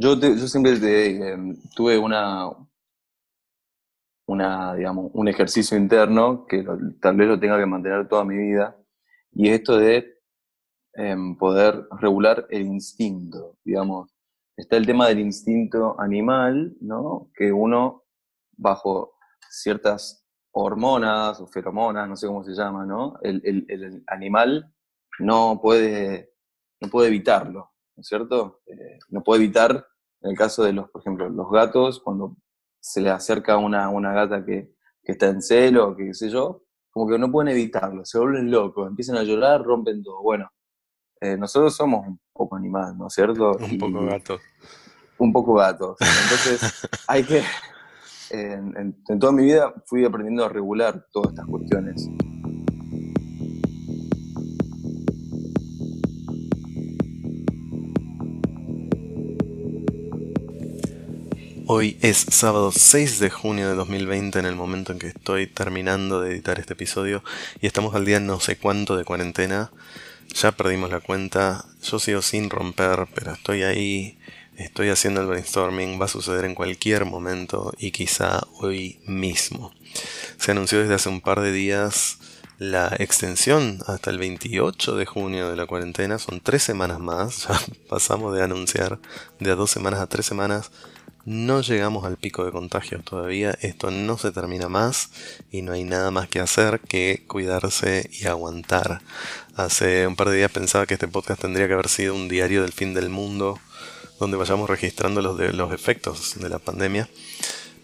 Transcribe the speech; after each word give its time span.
Yo, 0.00 0.14
yo 0.14 0.46
siempre 0.46 0.72
em, 1.32 1.56
tuve 1.74 1.98
una, 1.98 2.50
un 4.26 5.28
ejercicio 5.28 5.76
interno 5.76 6.46
que 6.46 6.64
tal 7.00 7.16
vez 7.16 7.28
lo 7.28 7.40
tenga 7.40 7.58
que 7.58 7.66
mantener 7.66 8.06
toda 8.06 8.24
mi 8.24 8.36
vida, 8.36 8.76
y 9.32 9.48
esto 9.48 9.76
de 9.76 10.20
em, 10.94 11.36
poder 11.36 11.86
regular 12.00 12.46
el 12.50 12.62
instinto, 12.62 13.56
digamos. 13.64 14.10
Está 14.56 14.76
el 14.76 14.86
tema 14.86 15.08
del 15.08 15.20
instinto 15.20 16.00
animal, 16.00 16.76
¿no? 16.80 17.30
Que 17.34 17.52
uno, 17.52 18.04
bajo 18.56 19.14
ciertas 19.50 20.24
hormonas 20.52 21.40
o 21.40 21.46
feromonas, 21.46 22.08
no 22.08 22.16
sé 22.16 22.26
cómo 22.26 22.44
se 22.44 22.52
llama, 22.52 22.84
¿no? 22.86 23.18
El, 23.22 23.42
el, 23.44 24.04
animal 24.08 24.72
no 25.20 25.60
puede, 25.60 26.32
no 26.80 26.88
puede 26.88 27.08
evitarlo, 27.08 27.72
¿no 27.98 28.02
es 28.02 28.06
cierto? 28.06 28.60
Eh, 28.66 29.00
no 29.08 29.24
puede 29.24 29.42
evitar, 29.42 29.84
en 30.22 30.30
el 30.30 30.36
caso 30.36 30.62
de 30.62 30.72
los, 30.72 30.88
por 30.88 31.02
ejemplo, 31.02 31.28
los 31.28 31.50
gatos, 31.50 32.00
cuando 32.00 32.36
se 32.78 33.00
le 33.00 33.10
acerca 33.10 33.56
una, 33.56 33.88
una 33.88 34.12
gata 34.12 34.44
que, 34.44 34.72
que 35.02 35.12
está 35.12 35.26
en 35.26 35.42
celo, 35.42 35.96
que 35.96 36.06
qué 36.06 36.14
sé 36.14 36.30
yo, 36.30 36.62
como 36.90 37.10
que 37.10 37.18
no 37.18 37.32
pueden 37.32 37.52
evitarlo, 37.52 38.04
se 38.04 38.20
vuelven 38.20 38.52
locos, 38.52 38.86
empiezan 38.86 39.16
a 39.16 39.24
llorar, 39.24 39.64
rompen 39.64 40.04
todo. 40.04 40.22
Bueno, 40.22 40.48
eh, 41.20 41.36
nosotros 41.36 41.74
somos 41.74 42.06
un 42.06 42.20
poco 42.32 42.54
animales, 42.54 42.96
¿no 42.96 43.08
es 43.08 43.14
cierto? 43.14 43.56
Un 43.68 43.78
poco 43.78 44.04
gatos. 44.06 44.40
Un 45.18 45.32
poco 45.32 45.54
gatos. 45.54 45.96
Entonces, 46.00 46.88
hay 47.08 47.24
que. 47.24 47.42
En, 48.30 48.94
en 49.08 49.18
toda 49.18 49.32
mi 49.32 49.42
vida 49.42 49.74
fui 49.86 50.04
aprendiendo 50.04 50.44
a 50.44 50.48
regular 50.48 51.04
todas 51.10 51.30
estas 51.30 51.46
cuestiones. 51.46 52.08
Hoy 61.70 61.98
es 62.00 62.16
sábado 62.30 62.72
6 62.72 63.20
de 63.20 63.28
junio 63.28 63.68
de 63.68 63.74
2020 63.74 64.38
en 64.38 64.46
el 64.46 64.56
momento 64.56 64.92
en 64.92 64.98
que 64.98 65.08
estoy 65.08 65.46
terminando 65.46 66.22
de 66.22 66.32
editar 66.32 66.58
este 66.58 66.72
episodio 66.72 67.22
y 67.60 67.66
estamos 67.66 67.94
al 67.94 68.06
día 68.06 68.20
no 68.20 68.40
sé 68.40 68.56
cuánto 68.56 68.96
de 68.96 69.04
cuarentena. 69.04 69.70
Ya 70.32 70.52
perdimos 70.52 70.88
la 70.88 71.00
cuenta, 71.00 71.66
yo 71.82 71.98
sigo 71.98 72.22
sin 72.22 72.48
romper, 72.48 73.06
pero 73.14 73.34
estoy 73.34 73.64
ahí, 73.64 74.18
estoy 74.56 74.88
haciendo 74.88 75.20
el 75.20 75.26
brainstorming, 75.26 76.00
va 76.00 76.06
a 76.06 76.08
suceder 76.08 76.46
en 76.46 76.54
cualquier 76.54 77.04
momento 77.04 77.74
y 77.76 77.90
quizá 77.90 78.46
hoy 78.60 78.98
mismo. 79.04 79.74
Se 80.38 80.52
anunció 80.52 80.80
desde 80.80 80.94
hace 80.94 81.10
un 81.10 81.20
par 81.20 81.42
de 81.42 81.52
días 81.52 82.16
la 82.56 82.96
extensión 82.98 83.80
hasta 83.86 84.08
el 84.08 84.16
28 84.16 84.96
de 84.96 85.04
junio 85.04 85.50
de 85.50 85.56
la 85.56 85.66
cuarentena, 85.66 86.18
son 86.18 86.40
tres 86.40 86.62
semanas 86.62 86.98
más, 86.98 87.42
ya 87.46 87.60
pasamos 87.90 88.34
de 88.34 88.42
anunciar 88.42 88.98
de 89.38 89.50
a 89.50 89.54
dos 89.54 89.70
semanas 89.70 90.00
a 90.00 90.06
tres 90.06 90.24
semanas 90.24 90.70
no 91.28 91.60
llegamos 91.60 92.06
al 92.06 92.16
pico 92.16 92.46
de 92.46 92.52
contagios 92.52 93.04
todavía, 93.04 93.50
esto 93.60 93.90
no 93.90 94.16
se 94.16 94.32
termina 94.32 94.70
más 94.70 95.10
y 95.50 95.60
no 95.60 95.72
hay 95.72 95.84
nada 95.84 96.10
más 96.10 96.26
que 96.26 96.40
hacer 96.40 96.80
que 96.80 97.22
cuidarse 97.28 98.08
y 98.10 98.26
aguantar. 98.26 99.02
Hace 99.54 100.06
un 100.06 100.16
par 100.16 100.30
de 100.30 100.38
días 100.38 100.50
pensaba 100.50 100.86
que 100.86 100.94
este 100.94 101.06
podcast 101.06 101.42
tendría 101.42 101.68
que 101.68 101.74
haber 101.74 101.90
sido 101.90 102.14
un 102.14 102.28
diario 102.28 102.62
del 102.62 102.72
fin 102.72 102.94
del 102.94 103.10
mundo, 103.10 103.60
donde 104.18 104.38
vayamos 104.38 104.70
registrando 104.70 105.20
los, 105.20 105.72
efectos 105.74 106.40
de 106.40 106.48
la 106.48 106.58
pandemia, 106.58 107.10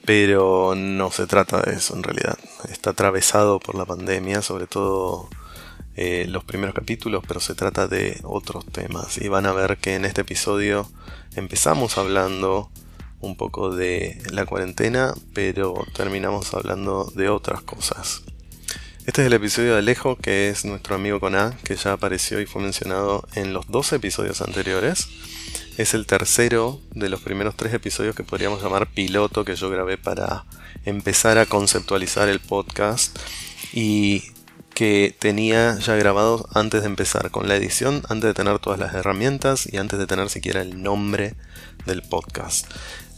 pero 0.06 0.74
no 0.74 1.10
se 1.10 1.26
trata 1.26 1.60
de 1.60 1.74
eso 1.74 1.94
en 1.94 2.02
realidad. 2.02 2.38
Está 2.70 2.90
atravesado 2.90 3.60
por 3.60 3.74
la 3.74 3.84
pandemia, 3.84 4.40
sobre 4.40 4.66
todo 4.66 5.28
eh, 5.96 6.24
los 6.30 6.44
primeros 6.44 6.74
capítulos, 6.74 7.22
pero 7.28 7.40
se 7.40 7.54
trata 7.54 7.88
de 7.88 8.20
otros 8.22 8.64
temas. 8.64 9.18
Y 9.18 9.28
van 9.28 9.44
a 9.44 9.52
ver 9.52 9.76
que 9.76 9.96
en 9.96 10.06
este 10.06 10.22
episodio 10.22 10.88
empezamos 11.36 11.98
hablando 11.98 12.70
un 13.24 13.36
poco 13.36 13.74
de 13.74 14.22
la 14.30 14.46
cuarentena, 14.46 15.14
pero 15.32 15.74
terminamos 15.94 16.54
hablando 16.54 17.10
de 17.14 17.28
otras 17.28 17.62
cosas. 17.62 18.22
Este 19.06 19.20
es 19.20 19.26
el 19.26 19.34
episodio 19.34 19.72
de 19.72 19.78
Alejo, 19.78 20.16
que 20.16 20.48
es 20.48 20.64
nuestro 20.64 20.94
amigo 20.94 21.20
con 21.20 21.34
A, 21.34 21.56
que 21.62 21.76
ya 21.76 21.92
apareció 21.92 22.40
y 22.40 22.46
fue 22.46 22.62
mencionado 22.62 23.26
en 23.34 23.52
los 23.52 23.66
dos 23.68 23.92
episodios 23.92 24.40
anteriores. 24.40 25.08
Es 25.76 25.92
el 25.92 26.06
tercero 26.06 26.80
de 26.92 27.08
los 27.08 27.20
primeros 27.20 27.56
tres 27.56 27.74
episodios 27.74 28.14
que 28.14 28.24
podríamos 28.24 28.62
llamar 28.62 28.90
piloto 28.90 29.44
que 29.44 29.56
yo 29.56 29.68
grabé 29.68 29.98
para 29.98 30.46
empezar 30.84 31.36
a 31.36 31.46
conceptualizar 31.46 32.28
el 32.28 32.40
podcast 32.40 33.18
y 33.72 34.22
que 34.74 35.14
tenía 35.18 35.78
ya 35.78 35.94
grabado 35.96 36.48
antes 36.52 36.82
de 36.82 36.88
empezar 36.88 37.30
con 37.30 37.48
la 37.48 37.56
edición, 37.56 38.02
antes 38.08 38.28
de 38.28 38.34
tener 38.34 38.58
todas 38.58 38.78
las 38.78 38.94
herramientas 38.94 39.68
y 39.70 39.76
antes 39.76 39.98
de 39.98 40.06
tener 40.06 40.28
siquiera 40.30 40.62
el 40.62 40.82
nombre 40.82 41.34
del 41.86 42.02
podcast. 42.02 42.66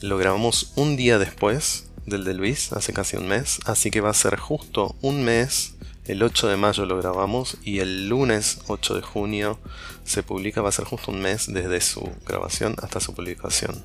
Lo 0.03 0.19
grabamos 0.19 0.73
un 0.77 0.95
día 0.95 1.19
después 1.19 1.87
del 2.05 2.25
de 2.25 2.35
Luis, 2.35 2.71
hace 2.75 2.93
casi 2.93 3.17
un 3.17 3.27
mes, 3.29 3.61
así 3.65 3.91
que 3.91 4.03
va 4.03 4.11
a 4.11 4.15
ser 4.15 4.37
justo 4.37 4.95
un 5.01 5.25
mes. 5.25 5.73
El 6.05 6.23
8 6.23 6.49
de 6.49 6.59
mayo 6.59 6.85
lo 6.85 6.99
grabamos 6.99 7.57
y 7.63 7.79
el 7.79 8.07
lunes 8.07 8.59
8 8.67 8.95
de 8.95 9.01
junio 9.01 9.59
se 10.05 10.23
publica, 10.23 10.61
va 10.61 10.69
a 10.69 10.73
ser 10.73 10.85
justo 10.85 11.11
un 11.11 11.23
mes 11.23 11.47
desde 11.51 11.81
su 11.81 12.11
grabación 12.27 12.77
hasta 12.83 13.01
su 13.01 13.15
publicación. 13.15 13.83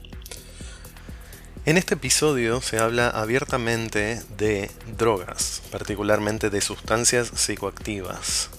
En 1.66 1.78
este 1.78 1.94
episodio 1.94 2.60
se 2.60 2.78
habla 2.78 3.08
abiertamente 3.08 4.22
de 4.38 4.70
drogas, 4.98 5.62
particularmente 5.72 6.50
de 6.50 6.60
sustancias 6.60 7.32
psicoactivas. 7.36 8.50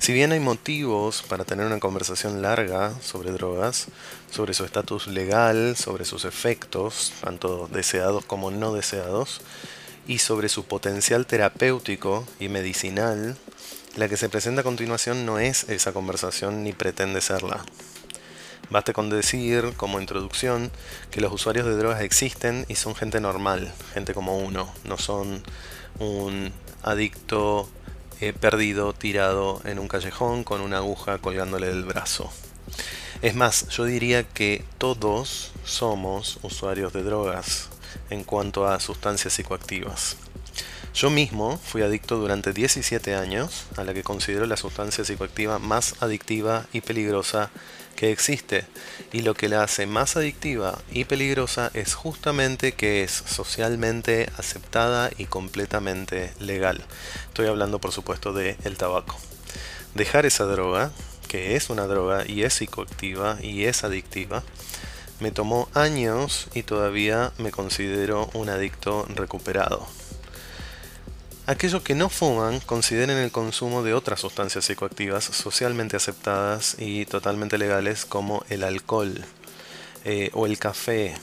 Si 0.00 0.14
bien 0.14 0.32
hay 0.32 0.40
motivos 0.40 1.22
para 1.28 1.44
tener 1.44 1.66
una 1.66 1.78
conversación 1.78 2.40
larga 2.40 2.98
sobre 3.02 3.32
drogas, 3.32 3.88
sobre 4.30 4.54
su 4.54 4.64
estatus 4.64 5.08
legal, 5.08 5.76
sobre 5.76 6.06
sus 6.06 6.24
efectos, 6.24 7.12
tanto 7.20 7.68
deseados 7.70 8.24
como 8.24 8.50
no 8.50 8.72
deseados, 8.72 9.42
y 10.06 10.20
sobre 10.20 10.48
su 10.48 10.64
potencial 10.64 11.26
terapéutico 11.26 12.26
y 12.40 12.48
medicinal, 12.48 13.36
la 13.96 14.08
que 14.08 14.16
se 14.16 14.30
presenta 14.30 14.62
a 14.62 14.64
continuación 14.64 15.26
no 15.26 15.38
es 15.38 15.68
esa 15.68 15.92
conversación 15.92 16.64
ni 16.64 16.72
pretende 16.72 17.20
serla. 17.20 17.62
Baste 18.70 18.94
con 18.94 19.10
decir, 19.10 19.74
como 19.76 20.00
introducción, 20.00 20.70
que 21.10 21.20
los 21.20 21.30
usuarios 21.30 21.66
de 21.66 21.76
drogas 21.76 22.00
existen 22.00 22.64
y 22.68 22.76
son 22.76 22.94
gente 22.94 23.20
normal, 23.20 23.70
gente 23.92 24.14
como 24.14 24.38
uno, 24.38 24.72
no 24.84 24.96
son 24.96 25.42
un 25.98 26.52
adicto 26.82 27.68
perdido, 28.40 28.92
tirado 28.92 29.62
en 29.64 29.78
un 29.78 29.88
callejón 29.88 30.44
con 30.44 30.60
una 30.60 30.78
aguja 30.78 31.18
colgándole 31.18 31.68
del 31.68 31.84
brazo. 31.84 32.30
Es 33.22 33.34
más, 33.34 33.68
yo 33.68 33.84
diría 33.84 34.22
que 34.22 34.64
todos 34.78 35.52
somos 35.64 36.38
usuarios 36.42 36.92
de 36.92 37.02
drogas 37.02 37.68
en 38.10 38.24
cuanto 38.24 38.66
a 38.66 38.80
sustancias 38.80 39.34
psicoactivas. 39.34 40.16
Yo 40.94 41.08
mismo 41.08 41.58
fui 41.58 41.82
adicto 41.82 42.16
durante 42.16 42.52
17 42.52 43.14
años 43.14 43.66
a 43.76 43.84
la 43.84 43.94
que 43.94 44.02
considero 44.02 44.46
la 44.46 44.56
sustancia 44.56 45.04
psicoactiva 45.04 45.58
más 45.58 45.94
adictiva 46.02 46.66
y 46.72 46.80
peligrosa 46.80 47.50
que 48.00 48.12
existe. 48.12 48.64
Y 49.12 49.20
lo 49.20 49.34
que 49.34 49.50
la 49.50 49.62
hace 49.62 49.86
más 49.86 50.16
adictiva 50.16 50.78
y 50.90 51.04
peligrosa 51.04 51.70
es 51.74 51.92
justamente 51.92 52.72
que 52.72 53.04
es 53.04 53.10
socialmente 53.10 54.30
aceptada 54.38 55.10
y 55.18 55.26
completamente 55.26 56.32
legal. 56.40 56.82
Estoy 57.28 57.48
hablando 57.48 57.78
por 57.78 57.92
supuesto 57.92 58.32
de 58.32 58.56
el 58.64 58.78
tabaco. 58.78 59.18
Dejar 59.94 60.24
esa 60.24 60.44
droga, 60.44 60.92
que 61.28 61.56
es 61.56 61.68
una 61.68 61.86
droga 61.86 62.24
y 62.26 62.44
es 62.44 62.54
psicoactiva 62.54 63.36
y 63.42 63.64
es 63.64 63.84
adictiva, 63.84 64.44
me 65.20 65.30
tomó 65.30 65.68
años 65.74 66.46
y 66.54 66.62
todavía 66.62 67.32
me 67.36 67.50
considero 67.50 68.30
un 68.32 68.48
adicto 68.48 69.06
recuperado. 69.14 69.86
Aquellos 71.50 71.82
que 71.82 71.96
no 71.96 72.08
fuman 72.08 72.60
consideren 72.60 73.18
el 73.18 73.32
consumo 73.32 73.82
de 73.82 73.92
otras 73.92 74.20
sustancias 74.20 74.66
psicoactivas 74.66 75.24
socialmente 75.24 75.96
aceptadas 75.96 76.76
y 76.78 77.06
totalmente 77.06 77.58
legales 77.58 78.04
como 78.04 78.44
el 78.50 78.62
alcohol 78.62 79.24
eh, 80.04 80.30
o 80.32 80.46
el 80.46 80.60
café. 80.60 81.16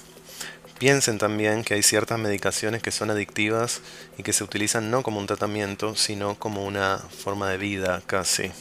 Piensen 0.80 1.18
también 1.18 1.64
que 1.64 1.76
hay 1.76 1.82
ciertas 1.82 2.20
medicaciones 2.20 2.82
que 2.82 2.92
son 2.92 3.10
adictivas 3.10 3.80
y 4.18 4.24
que 4.24 4.34
se 4.34 4.44
utilizan 4.44 4.92
no 4.92 5.02
como 5.02 5.22
un 5.22 5.28
tratamiento, 5.28 5.96
sino 5.96 6.36
como 6.36 6.66
una 6.66 6.98
forma 6.98 7.50
de 7.50 7.58
vida 7.58 8.04
casi. 8.06 8.52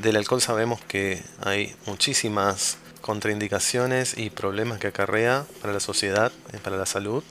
Del 0.00 0.16
alcohol 0.16 0.40
sabemos 0.40 0.80
que 0.80 1.22
hay 1.44 1.76
muchísimas 1.84 2.78
contraindicaciones 3.02 4.16
y 4.16 4.30
problemas 4.30 4.78
que 4.78 4.86
acarrea 4.86 5.44
para 5.60 5.74
la 5.74 5.80
sociedad, 5.80 6.32
eh, 6.54 6.58
para 6.64 6.78
la 6.78 6.86
salud, 6.86 7.22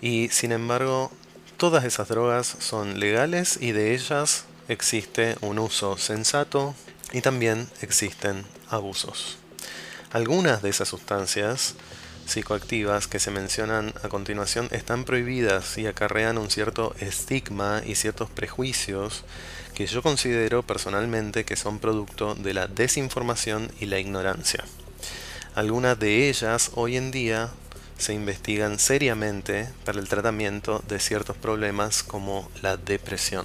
y 0.00 0.28
sin 0.30 0.50
embargo 0.50 1.12
Todas 1.56 1.84
esas 1.84 2.08
drogas 2.08 2.56
son 2.58 2.98
legales 2.98 3.58
y 3.60 3.70
de 3.70 3.94
ellas 3.94 4.44
existe 4.66 5.36
un 5.40 5.60
uso 5.60 5.96
sensato 5.96 6.74
y 7.12 7.20
también 7.20 7.68
existen 7.80 8.44
abusos. 8.70 9.38
Algunas 10.12 10.62
de 10.62 10.70
esas 10.70 10.88
sustancias 10.88 11.76
psicoactivas 12.26 13.06
que 13.06 13.20
se 13.20 13.30
mencionan 13.30 13.94
a 14.02 14.08
continuación 14.08 14.68
están 14.72 15.04
prohibidas 15.04 15.78
y 15.78 15.86
acarrean 15.86 16.38
un 16.38 16.50
cierto 16.50 16.94
estigma 16.98 17.82
y 17.86 17.94
ciertos 17.94 18.30
prejuicios 18.30 19.24
que 19.74 19.86
yo 19.86 20.02
considero 20.02 20.62
personalmente 20.62 21.44
que 21.44 21.56
son 21.56 21.78
producto 21.78 22.34
de 22.34 22.54
la 22.54 22.66
desinformación 22.66 23.70
y 23.80 23.86
la 23.86 24.00
ignorancia. 24.00 24.64
Algunas 25.54 25.98
de 26.00 26.28
ellas 26.28 26.72
hoy 26.74 26.96
en 26.96 27.12
día 27.12 27.50
se 27.98 28.14
investigan 28.14 28.78
seriamente 28.78 29.68
para 29.84 30.00
el 30.00 30.08
tratamiento 30.08 30.82
de 30.88 30.98
ciertos 30.98 31.36
problemas 31.36 32.02
como 32.02 32.50
la 32.62 32.76
depresión. 32.76 33.44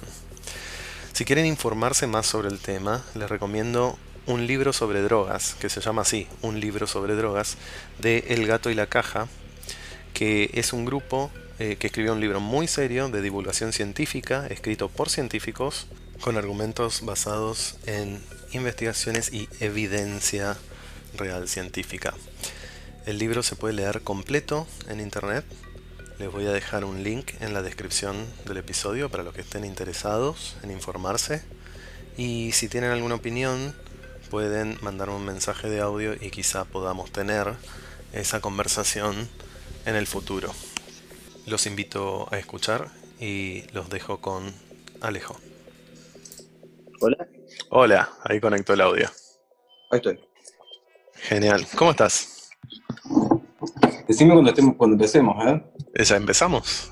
Si 1.12 1.24
quieren 1.24 1.46
informarse 1.46 2.06
más 2.06 2.26
sobre 2.26 2.48
el 2.48 2.58
tema, 2.58 3.04
les 3.14 3.28
recomiendo 3.28 3.98
un 4.26 4.46
libro 4.46 4.72
sobre 4.72 5.02
drogas, 5.02 5.54
que 5.60 5.68
se 5.68 5.80
llama 5.80 6.02
así, 6.02 6.26
un 6.42 6.60
libro 6.60 6.86
sobre 6.86 7.14
drogas, 7.14 7.56
de 7.98 8.24
El 8.28 8.46
gato 8.46 8.70
y 8.70 8.74
la 8.74 8.86
caja, 8.86 9.28
que 10.14 10.50
es 10.54 10.72
un 10.72 10.84
grupo 10.84 11.30
eh, 11.58 11.76
que 11.78 11.88
escribió 11.88 12.12
un 12.12 12.20
libro 12.20 12.40
muy 12.40 12.66
serio 12.66 13.08
de 13.08 13.22
divulgación 13.22 13.72
científica, 13.72 14.46
escrito 14.48 14.88
por 14.88 15.10
científicos, 15.10 15.86
con 16.20 16.36
argumentos 16.36 17.04
basados 17.04 17.76
en 17.86 18.20
investigaciones 18.52 19.32
y 19.32 19.48
evidencia 19.60 20.56
real 21.16 21.48
científica. 21.48 22.14
El 23.06 23.18
libro 23.18 23.42
se 23.42 23.56
puede 23.56 23.74
leer 23.74 24.02
completo 24.02 24.66
en 24.88 25.00
internet. 25.00 25.44
Les 26.18 26.30
voy 26.30 26.46
a 26.46 26.52
dejar 26.52 26.84
un 26.84 27.02
link 27.02 27.32
en 27.40 27.54
la 27.54 27.62
descripción 27.62 28.26
del 28.44 28.58
episodio 28.58 29.08
para 29.08 29.22
los 29.22 29.32
que 29.32 29.40
estén 29.40 29.64
interesados 29.64 30.56
en 30.62 30.70
informarse. 30.70 31.42
Y 32.18 32.52
si 32.52 32.68
tienen 32.68 32.90
alguna 32.90 33.14
opinión, 33.14 33.74
pueden 34.28 34.78
mandarme 34.82 35.14
un 35.14 35.24
mensaje 35.24 35.70
de 35.70 35.80
audio 35.80 36.14
y 36.14 36.30
quizá 36.30 36.66
podamos 36.66 37.10
tener 37.10 37.54
esa 38.12 38.40
conversación 38.40 39.28
en 39.86 39.96
el 39.96 40.06
futuro. 40.06 40.52
Los 41.46 41.66
invito 41.66 42.28
a 42.30 42.38
escuchar 42.38 42.88
y 43.18 43.62
los 43.72 43.88
dejo 43.88 44.20
con 44.20 44.52
Alejo. 45.00 45.38
Hola. 47.00 47.28
Hola, 47.70 48.12
ahí 48.24 48.40
conecto 48.40 48.74
el 48.74 48.82
audio. 48.82 49.10
Ahí 49.90 49.96
estoy. 49.96 50.20
Genial. 51.14 51.66
¿Cómo 51.76 51.92
estás? 51.92 52.39
Decime 54.08 54.32
cuando, 54.32 54.50
estemos, 54.50 54.76
cuando 54.76 54.94
empecemos, 54.94 55.36
¿eh? 55.46 55.62
Ya 56.02 56.16
empezamos. 56.16 56.90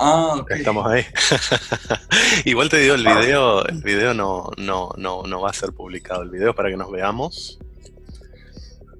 Ah, 0.00 0.36
ok. 0.38 0.50
estamos 0.50 0.86
ahí. 0.86 1.04
Igual 2.44 2.68
te 2.68 2.78
digo, 2.78 2.94
el 2.94 3.04
video, 3.04 3.64
el 3.66 3.82
video 3.82 4.12
no, 4.12 4.50
no, 4.58 4.90
no, 4.96 5.22
no 5.22 5.40
va 5.40 5.50
a 5.50 5.52
ser 5.52 5.72
publicado. 5.72 6.22
El 6.22 6.30
video 6.30 6.50
es 6.50 6.56
para 6.56 6.70
que 6.70 6.76
nos 6.76 6.90
veamos. 6.90 7.58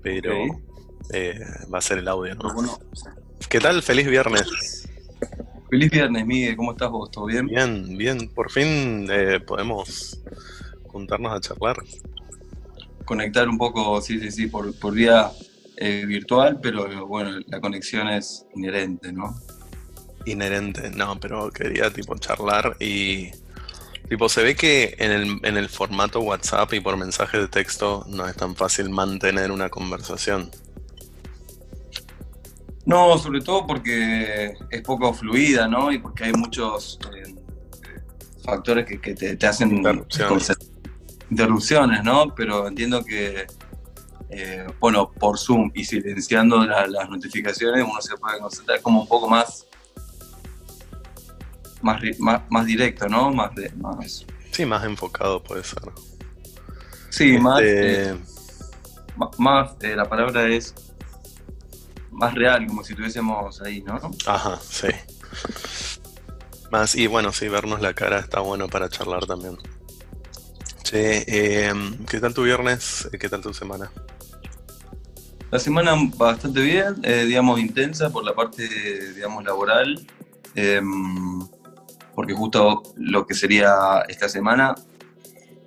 Pero 0.02 0.32
eh, 1.12 1.40
va 1.72 1.78
a 1.78 1.82
ser 1.82 1.98
el 1.98 2.08
audio, 2.08 2.34
¿no? 2.34 2.54
bueno, 2.54 2.78
¿Qué 3.48 3.58
tal? 3.58 3.82
Feliz 3.82 4.06
viernes. 4.06 4.88
feliz 5.70 5.90
viernes, 5.90 6.26
Miguel. 6.26 6.56
¿Cómo 6.56 6.72
estás 6.72 6.90
vos? 6.90 7.10
¿Todo 7.10 7.26
bien? 7.26 7.46
Bien, 7.46 7.96
bien. 7.96 8.28
Por 8.28 8.50
fin 8.50 9.06
eh, 9.10 9.40
podemos 9.40 10.22
juntarnos 10.86 11.32
a 11.32 11.40
charlar. 11.40 11.76
Conectar 13.04 13.48
un 13.48 13.58
poco, 13.58 14.00
sí, 14.00 14.18
sí, 14.18 14.30
sí, 14.30 14.46
por, 14.46 14.74
por 14.78 14.94
vía 14.94 15.30
eh, 15.76 16.04
virtual, 16.06 16.60
pero 16.62 17.06
bueno, 17.06 17.40
la 17.46 17.60
conexión 17.60 18.08
es 18.08 18.46
inherente, 18.54 19.12
¿no? 19.12 19.34
Inherente, 20.24 20.90
no, 20.90 21.18
pero 21.18 21.50
quería 21.50 21.92
tipo 21.92 22.16
charlar 22.16 22.76
y 22.80 23.30
tipo 24.08 24.28
se 24.28 24.42
ve 24.42 24.54
que 24.54 24.94
en 24.98 25.10
el, 25.10 25.40
en 25.42 25.56
el 25.56 25.68
formato 25.68 26.20
WhatsApp 26.20 26.72
y 26.74 26.80
por 26.80 26.96
mensaje 26.96 27.38
de 27.38 27.48
texto 27.48 28.04
no 28.08 28.26
es 28.28 28.36
tan 28.36 28.54
fácil 28.54 28.88
mantener 28.88 29.50
una 29.50 29.68
conversación. 29.68 30.50
No, 32.86 33.18
sobre 33.18 33.40
todo 33.40 33.66
porque 33.66 34.54
es 34.70 34.82
poco 34.82 35.12
fluida, 35.12 35.66
¿no? 35.66 35.90
Y 35.90 35.98
porque 35.98 36.24
hay 36.24 36.32
muchos 36.34 36.98
eh, 37.14 37.34
factores 38.44 38.86
que, 38.86 39.00
que 39.00 39.14
te, 39.14 39.36
te 39.36 39.46
hacen 39.46 39.82
Interrupciones. 41.30 42.02
¿no? 42.04 42.34
Pero 42.34 42.66
entiendo 42.68 43.04
que, 43.04 43.46
eh, 44.30 44.66
bueno, 44.80 45.10
por 45.10 45.38
Zoom 45.38 45.70
y 45.74 45.84
silenciando 45.84 46.64
la- 46.64 46.86
las 46.86 47.08
notificaciones, 47.08 47.84
uno 47.84 48.00
se 48.00 48.16
puede 48.16 48.38
concentrar 48.38 48.80
como 48.82 49.02
un 49.02 49.08
poco 49.08 49.28
más, 49.28 49.66
más, 51.82 52.00
más, 52.18 52.42
más 52.50 52.66
directo, 52.66 53.08
¿no? 53.08 53.30
Más, 53.30 53.54
de- 53.54 53.70
más 53.76 54.24
Sí, 54.50 54.64
más 54.64 54.84
enfocado 54.84 55.42
puede 55.42 55.64
ser. 55.64 55.82
sí, 57.10 57.36
más, 57.38 57.60
Este, 57.60 58.10
eh, 58.10 58.18
más 59.38 59.72
eh, 59.80 59.94
la 59.96 60.08
palabra 60.08 60.46
es 60.48 60.74
más 62.10 62.32
real, 62.34 62.66
como 62.66 62.84
si 62.84 62.92
estuviésemos 62.92 63.60
ahí, 63.62 63.82
¿no? 63.82 63.98
Ajá, 64.26 64.58
sí. 64.62 64.88
Más, 66.70 66.94
y 66.94 67.06
bueno, 67.08 67.32
sí, 67.32 67.48
vernos 67.48 67.80
la 67.80 67.92
cara 67.94 68.18
está 68.20 68.40
bueno 68.40 68.68
para 68.68 68.88
charlar 68.88 69.26
también. 69.26 69.58
Che, 70.84 71.24
eh, 71.26 71.72
¿qué 72.08 72.20
tal 72.20 72.34
tu 72.34 72.42
viernes? 72.42 73.08
¿Qué 73.18 73.28
tal 73.28 73.40
tu 73.40 73.54
semana? 73.54 73.90
La 75.50 75.58
semana 75.58 75.94
bastante 76.16 76.60
bien, 76.60 76.96
eh, 77.02 77.24
digamos, 77.24 77.58
intensa 77.58 78.10
por 78.10 78.22
la 78.24 78.34
parte, 78.34 78.68
digamos, 79.14 79.44
laboral, 79.44 80.06
em, 80.54 81.40
porque 82.14 82.34
justo 82.34 82.82
lo 82.96 83.26
que 83.26 83.34
sería 83.34 84.02
esta 84.08 84.28
semana, 84.28 84.74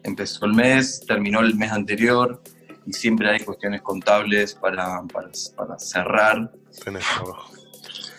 empezó 0.04 0.46
el 0.46 0.54
mes, 0.54 1.02
terminó 1.08 1.40
el 1.40 1.56
mes 1.56 1.72
anterior, 1.72 2.42
y 2.86 2.94
siempre 2.94 3.30
hay 3.32 3.40
cuestiones 3.40 3.82
contables 3.82 4.54
para, 4.54 5.02
para, 5.12 5.30
para 5.56 5.80
cerrar, 5.80 6.52
Tenés 6.84 7.04
trabajo. 7.16 7.52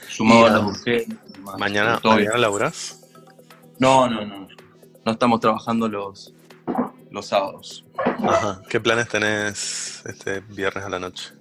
sumado 0.09 0.47
a 0.47 0.51
las 0.51 0.63
urgencias. 0.65 1.19
y 1.29 1.33
demás. 1.35 1.59
¿Mañana, 1.59 2.01
mañana 2.03 2.39
laburás? 2.39 3.01
No, 3.79 4.09
no, 4.09 4.25
no, 4.27 4.49
no 5.05 5.13
estamos 5.13 5.39
trabajando 5.41 5.89
los, 5.89 6.35
los 7.19 7.27
sábados. 7.27 7.85
Ajá. 7.97 8.63
¿Qué 8.69 8.81
planes 8.81 9.09
tenés 9.09 10.03
este 10.07 10.41
viernes 10.41 10.85
a 10.85 10.89
la 10.89 11.01
noche? 11.01 11.33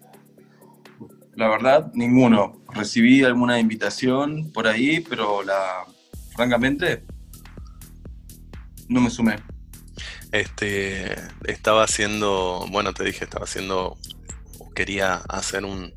La 1.35 1.47
verdad, 1.47 1.91
ninguno. 1.93 2.63
Recibí 2.73 3.23
alguna 3.23 3.59
invitación 3.59 4.51
por 4.51 4.67
ahí, 4.67 5.01
pero 5.01 5.43
la, 5.43 5.85
francamente, 6.35 7.05
no 8.89 9.01
me 9.01 9.11
sumé. 9.11 9.35
Este, 10.31 11.13
estaba 11.45 11.83
haciendo, 11.83 12.65
bueno, 12.71 12.91
te 12.93 13.03
dije, 13.03 13.23
estaba 13.23 13.45
haciendo, 13.45 13.97
quería 14.73 15.17
hacer 15.29 15.63
un, 15.63 15.93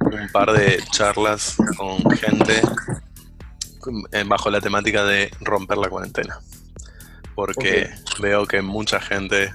un 0.00 0.28
par 0.32 0.52
de 0.52 0.82
charlas 0.90 1.56
con 1.76 2.10
gente 2.12 2.62
eh, 4.12 4.24
bajo 4.26 4.50
la 4.50 4.62
temática 4.62 5.04
de 5.04 5.30
romper 5.40 5.76
la 5.76 5.90
cuarentena. 5.90 6.40
Porque 7.34 7.90
veo 8.20 8.46
que 8.46 8.62
mucha 8.62 9.00
gente, 9.00 9.52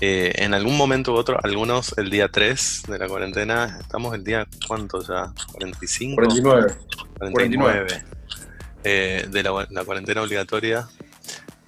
eh, 0.00 0.32
en 0.36 0.54
algún 0.54 0.76
momento 0.76 1.12
u 1.12 1.16
otro, 1.16 1.38
algunos 1.42 1.96
el 1.98 2.10
día 2.10 2.28
3 2.28 2.82
de 2.88 2.98
la 2.98 3.08
cuarentena, 3.08 3.78
estamos 3.80 4.14
el 4.14 4.24
día, 4.24 4.46
¿cuánto 4.66 5.00
ya? 5.02 5.32
¿45? 5.52 6.14
49. 6.14 6.74
49 7.18 8.04
eh, 8.84 9.26
de 9.28 9.42
la, 9.42 9.66
la 9.70 9.84
cuarentena 9.84 10.22
obligatoria. 10.22 10.88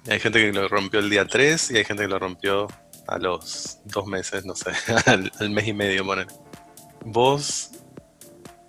Hay 0.07 0.19
gente 0.19 0.39
que 0.39 0.53
lo 0.53 0.67
rompió 0.67 0.99
el 0.99 1.09
día 1.09 1.25
3 1.25 1.71
y 1.71 1.77
hay 1.77 1.85
gente 1.85 2.03
que 2.03 2.09
lo 2.09 2.19
rompió 2.19 2.67
a 3.07 3.17
los 3.17 3.79
dos 3.85 4.05
meses, 4.05 4.45
no 4.45 4.55
sé, 4.55 4.71
al, 5.05 5.31
al 5.39 5.49
mes 5.49 5.67
y 5.67 5.73
medio, 5.73 6.05
poner. 6.05 6.27
¿Vos 7.03 7.71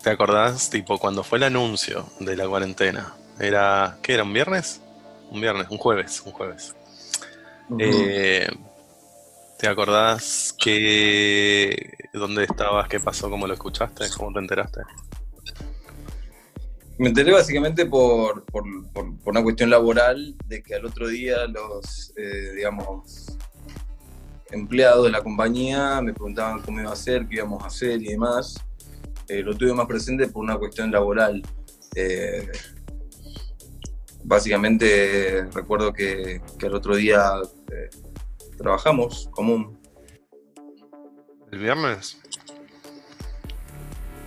te 0.02 0.10
acordás, 0.10 0.70
tipo, 0.70 0.98
cuando 0.98 1.22
fue 1.22 1.38
el 1.38 1.44
anuncio 1.44 2.06
de 2.20 2.36
la 2.36 2.48
cuarentena? 2.48 3.14
Era, 3.38 3.98
¿qué 4.02 4.14
era? 4.14 4.22
¿Un 4.22 4.32
viernes? 4.32 4.80
Un 5.30 5.40
viernes, 5.40 5.66
un 5.70 5.78
jueves, 5.78 6.20
un 6.24 6.32
jueves. 6.32 6.74
Eh, 7.78 8.48
¿Te 9.58 9.68
acordás 9.68 10.54
que 10.58 11.92
dónde 12.12 12.44
estabas, 12.44 12.88
qué 12.88 12.98
pasó, 12.98 13.30
cómo 13.30 13.46
lo 13.46 13.54
escuchaste, 13.54 14.06
cómo 14.16 14.32
te 14.32 14.38
enteraste? 14.40 14.80
Me 16.98 17.08
enteré 17.08 17.32
básicamente 17.32 17.86
por, 17.86 18.44
por, 18.44 18.64
por- 18.92 19.18
por 19.18 19.30
una 19.32 19.42
cuestión 19.42 19.70
laboral 19.70 20.34
de 20.46 20.62
que 20.62 20.74
al 20.74 20.84
otro 20.84 21.08
día 21.08 21.46
los, 21.46 22.12
eh, 22.16 22.52
digamos, 22.56 23.38
empleados 24.50 25.04
de 25.04 25.10
la 25.12 25.22
compañía 25.22 26.00
me 26.02 26.12
preguntaban 26.12 26.60
cómo 26.60 26.80
iba 26.80 26.92
a 26.92 26.96
ser, 26.96 27.26
qué 27.28 27.36
íbamos 27.36 27.62
a 27.62 27.68
hacer 27.68 28.02
y 28.02 28.08
demás. 28.08 28.56
Eh, 29.28 29.42
lo 29.42 29.54
tuve 29.56 29.72
más 29.72 29.86
presente 29.86 30.26
por 30.26 30.42
una 30.42 30.58
cuestión 30.58 30.90
laboral. 30.90 31.40
Eh, 31.94 32.50
básicamente 34.24 35.44
recuerdo 35.52 35.92
que, 35.92 36.40
que 36.58 36.66
al 36.66 36.74
otro 36.74 36.96
día 36.96 37.32
eh, 37.72 37.90
trabajamos 38.58 39.28
común. 39.32 39.78
¿El 41.50 41.58
viernes? 41.58 42.20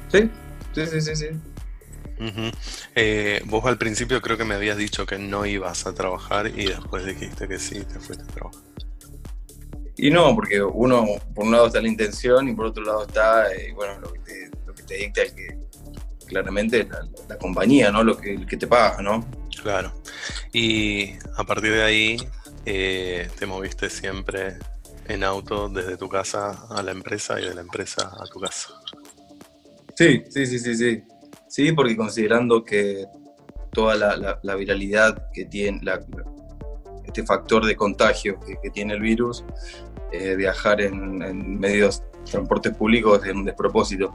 Sí, 0.09 0.29
sí, 0.73 0.85
sí, 0.85 1.01
sí. 1.01 1.15
sí. 1.15 1.27
Eh, 2.95 3.41
vos 3.45 3.65
al 3.65 3.77
principio 3.77 4.21
creo 4.21 4.37
que 4.37 4.45
me 4.45 4.55
habías 4.55 4.77
dicho 4.77 5.05
que 5.05 5.17
no 5.17 5.45
ibas 5.45 5.85
a 5.87 5.93
trabajar 5.93 6.47
y 6.47 6.67
después 6.67 7.05
dijiste 7.05 7.47
que 7.47 7.59
sí, 7.59 7.81
te 7.81 7.99
fuiste 7.99 8.23
a 8.23 8.27
trabajar. 8.27 8.61
Y 9.95 10.09
no, 10.09 10.33
porque 10.35 10.61
uno, 10.61 11.05
por 11.35 11.45
un 11.45 11.51
lado 11.51 11.67
está 11.67 11.81
la 11.81 11.87
intención 11.87 12.47
y 12.49 12.53
por 12.53 12.67
otro 12.67 12.83
lado 12.83 13.05
está, 13.05 13.53
eh, 13.53 13.73
bueno, 13.73 13.99
lo 13.99 14.11
que 14.11 14.19
te, 14.19 14.51
lo 14.65 14.73
que 14.73 14.83
te 14.83 14.95
dicta 14.95 15.21
el 15.21 15.35
que, 15.35 15.59
claramente 16.25 16.85
la, 16.85 17.07
la 17.29 17.37
compañía, 17.37 17.91
¿no? 17.91 18.03
Lo 18.03 18.17
que, 18.17 18.33
el 18.33 18.45
que 18.45 18.57
te 18.57 18.67
paga, 18.67 19.01
¿no? 19.01 19.25
Claro. 19.61 19.93
Y 20.51 21.13
a 21.37 21.43
partir 21.43 21.71
de 21.73 21.83
ahí 21.83 22.17
eh, 22.65 23.29
te 23.37 23.45
moviste 23.45 23.89
siempre 23.89 24.57
en 25.07 25.23
auto 25.23 25.69
desde 25.69 25.97
tu 25.97 26.07
casa 26.09 26.65
a 26.69 26.81
la 26.81 26.91
empresa 26.91 27.39
y 27.39 27.45
de 27.45 27.55
la 27.55 27.61
empresa 27.61 28.11
a 28.19 28.25
tu 28.25 28.39
casa. 28.39 28.69
Sí, 29.95 30.23
sí, 30.29 30.45
sí, 30.45 30.59
sí, 30.59 30.75
sí. 30.75 31.03
Sí, 31.47 31.71
porque 31.71 31.95
considerando 31.95 32.63
que 32.63 33.05
toda 33.71 33.95
la, 34.41 34.55
viralidad 34.55 35.29
que 35.31 35.45
tiene, 35.45 35.81
este 37.05 37.23
factor 37.23 37.65
de 37.65 37.75
contagio 37.75 38.39
que, 38.39 38.69
tiene 38.71 38.93
el 38.93 39.01
virus, 39.01 39.43
eh, 40.11 40.35
viajar 40.35 40.81
en, 40.81 41.59
medios 41.59 42.01
de 42.01 42.31
transporte 42.31 42.71
públicos 42.71 43.23
es 43.25 43.33
un 43.33 43.45
despropósito. 43.45 44.13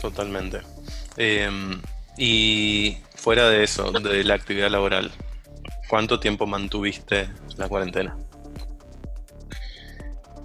Totalmente. 0.00 0.60
Em, 1.16 1.80
y 2.16 2.98
fuera 3.14 3.48
de 3.48 3.64
eso, 3.64 3.92
de 3.92 4.24
la 4.24 4.34
actividad 4.34 4.70
laboral, 4.70 5.12
¿cuánto 5.88 6.20
tiempo 6.20 6.46
mantuviste 6.46 7.28
la 7.56 7.68
cuarentena? 7.68 8.16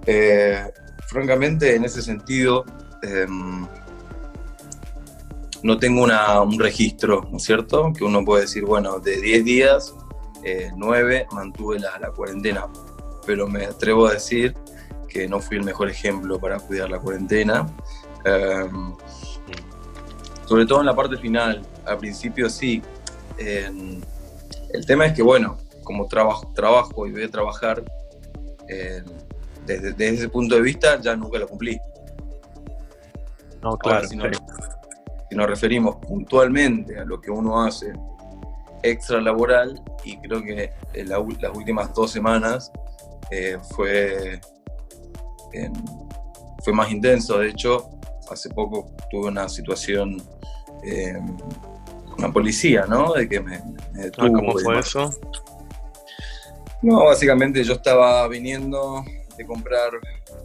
Eh, 0.05 0.63
francamente, 1.07 1.75
en 1.75 1.83
ese 1.83 2.01
sentido, 2.01 2.65
em, 3.03 3.67
no 5.63 5.77
tengo 5.77 6.03
un 6.03 6.59
registro, 6.59 7.27
¿no 7.31 7.37
es 7.37 7.43
cierto? 7.43 7.91
Que 7.93 8.03
uno 8.03 8.23
puede 8.23 8.43
decir, 8.43 8.63
bueno, 8.63 8.99
de 8.99 9.19
10 9.19 9.43
días, 9.43 9.93
9 10.75 11.17
eh, 11.17 11.27
mantuve 11.31 11.79
la, 11.79 12.11
cuarentena, 12.15 12.67
pero 13.25 13.47
me 13.47 13.65
atrevo 13.65 14.07
a 14.07 14.13
decir 14.13 14.55
que 15.09 15.27
no 15.27 15.41
fui 15.41 15.57
el 15.57 15.63
mejor 15.63 15.89
ejemplo 15.89 16.39
para 16.39 16.59
cuidar 16.59 16.89
la 16.89 16.99
cuarentena. 16.99 17.67
Em, 18.23 18.95
sobre 20.47 20.65
todo 20.65 20.79
en 20.79 20.85
la 20.85 20.95
parte 20.95 21.17
final, 21.17 21.61
al 21.85 21.97
principio 21.97 22.49
sí. 22.49 22.81
el 23.37 24.85
tema 24.85 25.05
es 25.05 25.13
que, 25.13 25.21
bueno, 25.21 25.57
como 25.83 26.07
trabajo, 26.07 26.51
trabajo 26.55 27.05
y 27.05 27.11
voy 27.11 27.23
a 27.23 27.29
trabajar, 27.29 27.83
desde, 29.65 30.07
ese 30.07 30.29
punto 30.29 30.55
de 30.55 30.61
vista 30.61 30.99
ya 31.01 31.15
nunca 31.15 31.37
lo 31.37 31.47
cumplí. 31.47 31.77
No, 33.61 33.77
claro. 33.77 34.07
si, 34.07 34.15
nos, 34.15 35.47
referimos 35.47 35.97
puntualmente 35.97 36.97
a 36.97 37.03
lo 37.03 37.19
que 37.19 37.29
uno 37.29 37.61
hace 37.61 37.91
extra 38.83 39.19
laboral, 39.19 39.81
y 40.05 40.17
creo 40.19 40.41
que 40.41 40.71
en 40.93 41.09
las 41.09 41.19
últimas 41.53 41.93
dos 41.93 42.11
semanas 42.11 42.71
eh, 43.31 43.57
fue, 43.75 44.39
fue 46.63 46.73
más 46.73 46.89
intenso. 46.89 47.39
De 47.39 47.49
hecho, 47.49 47.89
hace 48.29 48.49
poco 48.49 48.91
tuve 49.09 49.27
una 49.27 49.47
situación 49.49 50.21
eh, 50.83 51.19
una 52.17 52.31
policía, 52.31 52.85
¿no? 52.87 53.13
De 53.13 53.29
que 53.29 53.39
me, 53.39 53.57
ah, 53.57 54.09
¿Cómo 54.17 54.57
fue 54.57 54.79
eso? 54.79 55.11
No, 56.81 57.05
básicamente 57.05 57.63
yo 57.63 57.73
estaba 57.73 58.27
viniendo 58.27 59.03
de 59.37 59.45
comprar 59.45 59.91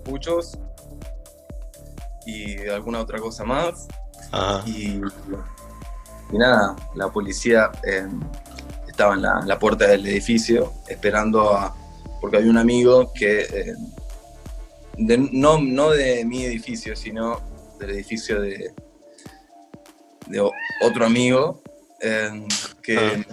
puchos 0.05 0.59
y 2.27 2.67
alguna 2.69 3.01
otra 3.01 3.19
cosa 3.19 3.45
más. 3.45 3.87
Y, 4.67 5.01
nada, 6.33 6.77
la 6.95 7.11
policía 7.11 7.71
eh, 7.85 8.09
estaba 8.89 9.15
en 9.15 9.23
la, 9.23 9.59
puerta 9.59 9.87
del 9.87 10.07
edificio 10.07 10.73
esperando 10.89 11.55
a. 11.55 11.75
porque 12.21 12.39
había 12.39 12.51
un 12.51 12.59
amigo 12.59 13.13
que. 13.13 13.43
Eh, 13.43 13.75
no, 14.99 15.59
no 15.59 15.91
de 15.91 16.25
mi 16.25 16.45
edificio, 16.45 16.95
sino 16.95 17.41
del 17.83 17.97
edificio 17.97 18.41
de, 18.41 18.75
de 20.27 20.51
otro 20.83 21.05
amigo, 21.05 21.63
eh, 22.01 22.47
que 22.83 22.97
ah. 22.97 23.25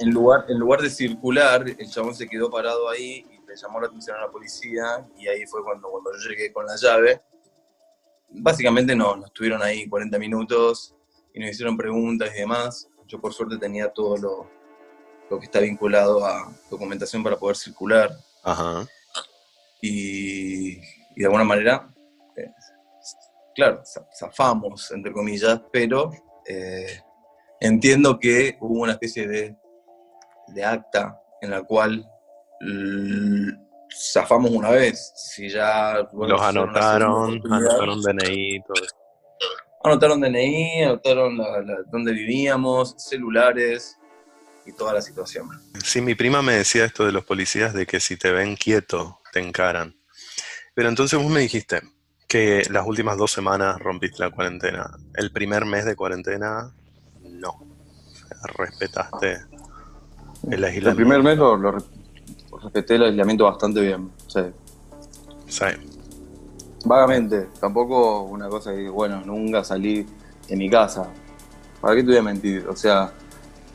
en, 0.00 0.10
lugar, 0.10 0.44
en 0.48 0.58
lugar 0.58 0.80
de 0.80 0.90
circular, 0.90 1.64
el 1.68 1.90
chabón 1.90 2.14
se 2.14 2.28
quedó 2.28 2.50
parado 2.50 2.88
ahí 2.88 3.26
le 3.48 3.56
llamó 3.56 3.80
la 3.80 3.86
atención 3.86 4.16
a 4.16 4.20
la 4.20 4.30
policía 4.30 5.06
y 5.18 5.26
ahí 5.26 5.46
fue 5.46 5.64
cuando, 5.64 5.88
cuando 5.88 6.12
yo 6.12 6.28
llegué 6.28 6.52
con 6.52 6.66
la 6.66 6.76
llave. 6.76 7.22
Básicamente 8.28 8.94
no, 8.94 9.16
nos 9.16 9.26
estuvieron 9.26 9.62
ahí 9.62 9.88
40 9.88 10.18
minutos 10.18 10.94
y 11.32 11.40
nos 11.40 11.50
hicieron 11.50 11.76
preguntas 11.76 12.30
y 12.34 12.40
demás. 12.40 12.88
Yo 13.06 13.20
por 13.20 13.32
suerte 13.32 13.56
tenía 13.56 13.88
todo 13.88 14.16
lo, 14.18 14.50
lo 15.30 15.38
que 15.38 15.46
está 15.46 15.60
vinculado 15.60 16.24
a 16.26 16.52
documentación 16.70 17.22
para 17.22 17.38
poder 17.38 17.56
circular. 17.56 18.10
Ajá. 18.42 18.86
Y, 19.80 20.76
y 20.76 21.20
de 21.20 21.24
alguna 21.24 21.44
manera, 21.44 21.88
claro, 23.58 23.82
zafamos, 24.16 24.88
entre 24.92 25.12
comillas, 25.12 25.60
pero 25.72 26.12
eh, 26.46 27.00
entiendo 27.58 28.16
que 28.16 28.56
hubo 28.60 28.82
una 28.82 28.92
especie 28.92 29.26
de, 29.26 29.56
de 30.46 30.64
acta 30.64 31.20
en 31.42 31.50
la 31.50 31.64
cual 31.64 32.08
zafamos 34.12 34.52
una 34.52 34.70
vez. 34.70 35.12
Si 35.16 35.48
ya. 35.48 36.08
Los 36.12 36.40
anotaron, 36.40 37.42
anotaron 37.50 38.00
DNI, 38.00 38.62
todo 38.62 38.84
eso. 38.84 38.96
Anotaron 39.82 40.20
DNI, 40.20 40.84
anotaron 40.84 41.38
dónde 41.90 42.12
vivíamos, 42.12 42.94
celulares 42.96 43.98
y 44.66 44.72
toda 44.72 44.94
la 44.94 45.02
situación. 45.02 45.48
Sí, 45.82 46.00
mi 46.00 46.14
prima 46.14 46.42
me 46.42 46.52
decía 46.52 46.84
esto 46.84 47.04
de 47.04 47.10
los 47.10 47.24
policías 47.24 47.74
de 47.74 47.86
que 47.86 47.98
si 47.98 48.16
te 48.16 48.30
ven 48.30 48.54
quieto, 48.54 49.20
te 49.32 49.40
encaran. 49.40 49.96
Pero 50.74 50.88
entonces 50.90 51.20
vos 51.20 51.28
me 51.28 51.40
dijiste 51.40 51.82
que 52.28 52.62
las 52.70 52.86
últimas 52.86 53.16
dos 53.16 53.32
semanas 53.32 53.80
rompiste 53.80 54.22
la 54.22 54.30
cuarentena. 54.30 54.90
El 55.14 55.32
primer 55.32 55.64
mes 55.64 55.86
de 55.86 55.96
cuarentena, 55.96 56.70
no. 57.22 57.58
Respetaste 58.54 59.38
el 60.50 60.62
aislamiento. 60.62 60.90
El 60.90 60.96
primer 60.96 61.22
mes 61.22 61.38
lo, 61.38 61.56
lo, 61.56 61.78
respeté 62.62 62.96
el 62.96 63.04
aislamiento 63.04 63.44
bastante 63.44 63.80
bien. 63.80 64.10
Sí. 64.26 64.40
Sí. 65.48 65.64
Vagamente, 66.84 67.48
tampoco 67.58 68.22
una 68.24 68.48
cosa 68.48 68.74
que, 68.74 68.88
bueno, 68.90 69.22
nunca 69.24 69.64
salí 69.64 70.06
de 70.48 70.56
mi 70.56 70.68
casa. 70.68 71.10
¿Para 71.80 71.96
qué 71.96 72.02
te 72.02 72.08
voy 72.08 72.18
a 72.18 72.22
mentir? 72.22 72.66
O 72.68 72.76
sea, 72.76 73.10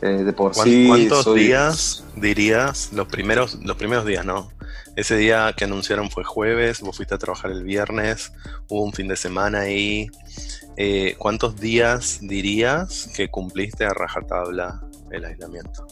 eh, 0.00 0.22
de 0.22 0.32
por 0.32 0.54
sí. 0.54 0.86
¿Cuántos 0.86 1.34
días 1.34 2.04
dirías? 2.14 2.92
Los 2.92 3.08
primeros, 3.08 3.56
los 3.64 3.76
primeros 3.76 4.06
días, 4.06 4.24
¿no? 4.24 4.53
Ese 4.96 5.16
día 5.16 5.52
que 5.56 5.64
anunciaron 5.64 6.08
fue 6.10 6.22
jueves, 6.22 6.80
vos 6.80 6.96
fuiste 6.96 7.14
a 7.14 7.18
trabajar 7.18 7.50
el 7.50 7.64
viernes, 7.64 8.32
hubo 8.68 8.82
un 8.84 8.92
fin 8.92 9.08
de 9.08 9.16
semana 9.16 9.60
ahí. 9.60 10.08
Eh, 10.76 11.16
¿Cuántos 11.18 11.58
días 11.58 12.18
dirías 12.20 13.10
que 13.14 13.28
cumpliste 13.28 13.84
a 13.84 13.90
rajatabla 13.90 14.82
el 15.10 15.24
aislamiento? 15.24 15.86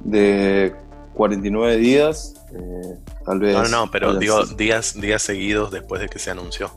De 0.00 0.74
49 1.14 1.76
días, 1.78 2.34
eh, 2.52 2.98
tal 3.24 3.40
vez. 3.40 3.54
No, 3.54 3.68
no, 3.68 3.90
pero 3.90 4.14
digo 4.14 4.44
días, 4.44 5.00
días 5.00 5.22
seguidos 5.22 5.70
después 5.70 6.02
de 6.02 6.08
que 6.08 6.18
se 6.18 6.30
anunció. 6.30 6.70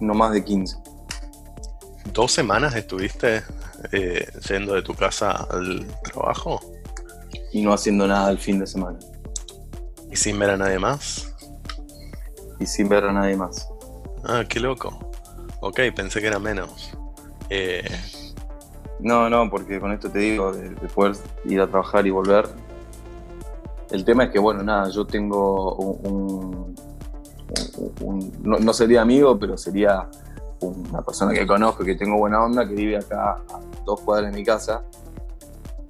No 0.00 0.14
más 0.14 0.32
de 0.32 0.44
15. 0.44 0.76
¿Dos 2.12 2.30
semanas 2.30 2.76
estuviste 2.76 3.42
eh, 3.90 4.28
yendo 4.48 4.74
de 4.74 4.82
tu 4.82 4.94
casa 4.94 5.32
al 5.50 5.86
trabajo? 6.04 6.60
Y 7.56 7.62
no 7.62 7.72
haciendo 7.72 8.06
nada 8.06 8.30
el 8.30 8.36
fin 8.36 8.58
de 8.58 8.66
semana. 8.66 8.98
¿Y 10.12 10.16
sin 10.16 10.38
ver 10.38 10.50
a 10.50 10.58
nadie 10.58 10.78
más? 10.78 11.34
Y 12.60 12.66
sin 12.66 12.86
ver 12.86 13.04
a 13.04 13.12
nadie 13.14 13.34
más. 13.34 13.66
Ah, 14.24 14.44
qué 14.46 14.60
loco. 14.60 15.10
Ok, 15.60 15.80
pensé 15.94 16.20
que 16.20 16.26
era 16.26 16.38
menos. 16.38 16.90
Eh, 17.48 17.88
no, 19.00 19.30
no, 19.30 19.48
porque 19.48 19.80
con 19.80 19.90
esto 19.90 20.10
te 20.10 20.18
digo, 20.18 20.52
de, 20.52 20.68
poder 20.88 21.16
ir 21.46 21.62
a 21.62 21.66
trabajar 21.66 22.06
y 22.06 22.10
volver. 22.10 22.46
El 23.90 24.04
tema 24.04 24.24
es 24.24 24.32
que, 24.32 24.38
bueno, 24.38 24.62
nada, 24.62 24.90
yo 24.90 25.06
tengo 25.06 25.76
un. 25.76 26.74
no, 28.42 28.72
sería 28.74 29.00
amigo, 29.00 29.38
pero 29.38 29.56
sería 29.56 30.10
una 30.60 31.00
persona 31.00 31.32
que 31.32 31.46
conozco, 31.46 31.84
que 31.84 31.94
tengo 31.94 32.18
buena 32.18 32.44
onda, 32.44 32.68
que 32.68 32.74
vive 32.74 32.98
acá 32.98 33.30
a 33.48 33.60
dos 33.86 34.02
cuadras 34.02 34.30
de 34.30 34.38
mi 34.38 34.44
casa. 34.44 34.82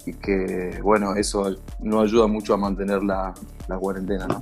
Y 0.07 0.13
que, 0.13 0.79
bueno, 0.81 1.15
eso 1.17 1.53
no 1.79 1.99
ayuda 1.99 2.27
mucho 2.27 2.53
a 2.53 2.57
mantener 2.57 3.03
la, 3.03 3.33
cuarentena, 3.77 4.25
¿no? 4.25 4.41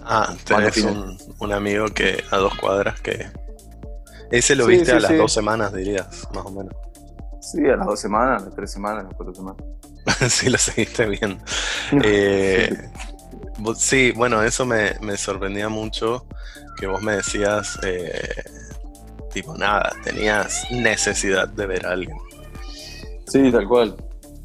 Ah, 0.00 0.32
tenés 0.44 0.76
un, 1.40 1.52
amigo 1.52 1.86
que 1.88 2.22
a 2.30 2.36
dos 2.36 2.56
cuadras 2.56 3.00
que. 3.00 3.26
Ese 4.30 4.54
lo 4.54 4.66
viste 4.66 4.92
a 4.92 5.00
las 5.00 5.18
dos 5.18 5.32
semanas, 5.32 5.72
dirías, 5.74 6.28
más 6.32 6.46
o 6.46 6.50
menos. 6.52 6.72
Sí, 7.40 7.66
a 7.66 7.74
las 7.74 7.86
dos 7.86 7.98
semanas, 7.98 8.42
a 8.42 8.44
las 8.44 8.54
tres 8.54 8.70
semanas, 8.70 9.00
a 9.00 9.08
las 9.08 9.14
cuatro 9.14 9.34
semanas. 9.34 9.62
sí, 10.32 10.48
lo 10.48 10.58
seguiste 10.58 11.06
bien. 11.06 11.38
Eh, 12.02 12.90
sí, 13.76 14.12
bueno, 14.12 14.42
eso 14.42 14.66
me, 14.66 15.16
sorprendía 15.16 15.68
mucho 15.68 16.26
que 16.78 16.86
vos 16.86 17.02
me 17.02 17.16
decías, 17.16 17.78
eh, 17.84 18.44
tipo, 19.32 19.56
nada, 19.56 19.92
tenías 20.04 20.64
necesidad 20.70 21.48
de 21.48 21.66
ver 21.66 21.86
a 21.86 21.92
alguien. 21.92 22.16
Sí, 23.26 23.50
tal 23.50 23.66
cual. 23.68 23.96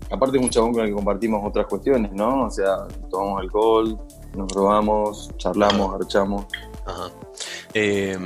Aparte 0.10 0.38
es 0.38 0.44
un 0.44 0.50
chabón 0.50 0.74
con 0.74 0.84
el 0.84 0.90
que 0.90 0.96
compartimos 0.96 1.42
otras 1.44 1.68
cuestiones, 1.68 2.12
¿no? 2.12 2.46
O 2.46 2.50
sea, 2.50 2.88
tomamos 3.10 3.42
alcohol, 3.42 3.98
nos 4.36 4.52
robamos, 4.52 5.30
charlamos, 5.38 5.96
archamos. 5.96 6.46
Ajá. 6.86 7.12
Eh, 7.74 8.18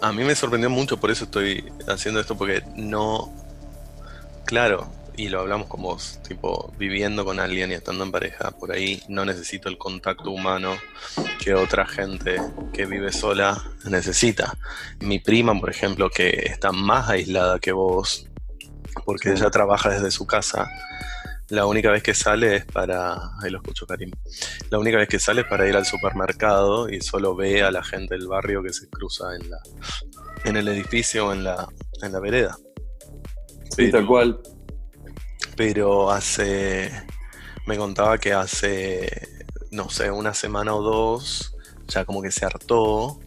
a 0.00 0.12
mí 0.12 0.22
me 0.22 0.34
sorprendió 0.34 0.70
mucho, 0.70 0.98
por 0.98 1.10
eso 1.10 1.24
estoy 1.24 1.64
haciendo 1.88 2.20
esto, 2.20 2.36
porque 2.36 2.62
no 2.76 3.32
Claro, 4.50 4.90
y 5.16 5.28
lo 5.28 5.38
hablamos 5.38 5.68
con 5.68 5.82
vos, 5.82 6.18
tipo 6.26 6.72
viviendo 6.76 7.24
con 7.24 7.38
alguien 7.38 7.70
y 7.70 7.74
estando 7.74 8.02
en 8.02 8.10
pareja, 8.10 8.50
por 8.50 8.72
ahí 8.72 9.00
no 9.06 9.24
necesito 9.24 9.68
el 9.68 9.78
contacto 9.78 10.32
humano 10.32 10.74
que 11.38 11.54
otra 11.54 11.86
gente 11.86 12.42
que 12.72 12.84
vive 12.84 13.12
sola 13.12 13.62
necesita. 13.84 14.58
Mi 14.98 15.20
prima, 15.20 15.54
por 15.60 15.70
ejemplo, 15.70 16.10
que 16.10 16.30
está 16.30 16.72
más 16.72 17.08
aislada 17.08 17.60
que 17.60 17.70
vos, 17.70 18.26
porque 19.04 19.30
ella 19.30 19.50
trabaja 19.50 19.90
desde 19.90 20.10
su 20.10 20.26
casa, 20.26 20.68
la 21.50 21.66
única 21.66 21.90
vez 21.90 22.02
que 22.02 22.14
sale 22.14 22.56
es 22.56 22.64
para. 22.64 23.14
Ahí 23.42 23.50
lo 23.50 23.58
escucho, 23.58 23.84
Karim. 23.84 24.10
La 24.70 24.78
única 24.78 24.98
vez 24.98 25.08
que 25.08 25.18
sale 25.18 25.40
es 25.40 25.46
para 25.48 25.68
ir 25.68 25.76
al 25.76 25.84
supermercado 25.84 26.88
y 26.88 27.00
solo 27.00 27.34
ve 27.34 27.62
a 27.62 27.72
la 27.72 27.82
gente 27.82 28.14
del 28.14 28.28
barrio 28.28 28.62
que 28.62 28.72
se 28.72 28.88
cruza 28.88 29.34
en 29.34 29.50
la 29.50 29.58
en 30.44 30.56
el 30.56 30.68
edificio 30.68 31.26
o 31.26 31.32
en 31.32 31.44
la, 31.44 31.68
en 32.02 32.12
la 32.12 32.20
vereda. 32.20 32.56
Sí, 33.76 33.90
tal 33.90 34.06
cual. 34.06 34.40
Pero 35.56 36.10
hace. 36.10 36.90
Me 37.66 37.76
contaba 37.76 38.18
que 38.18 38.32
hace. 38.32 39.28
No 39.72 39.90
sé, 39.90 40.10
una 40.10 40.34
semana 40.34 40.74
o 40.74 40.82
dos. 40.82 41.56
Ya 41.88 42.04
como 42.04 42.22
que 42.22 42.30
se 42.30 42.46
hartó. 42.46 43.18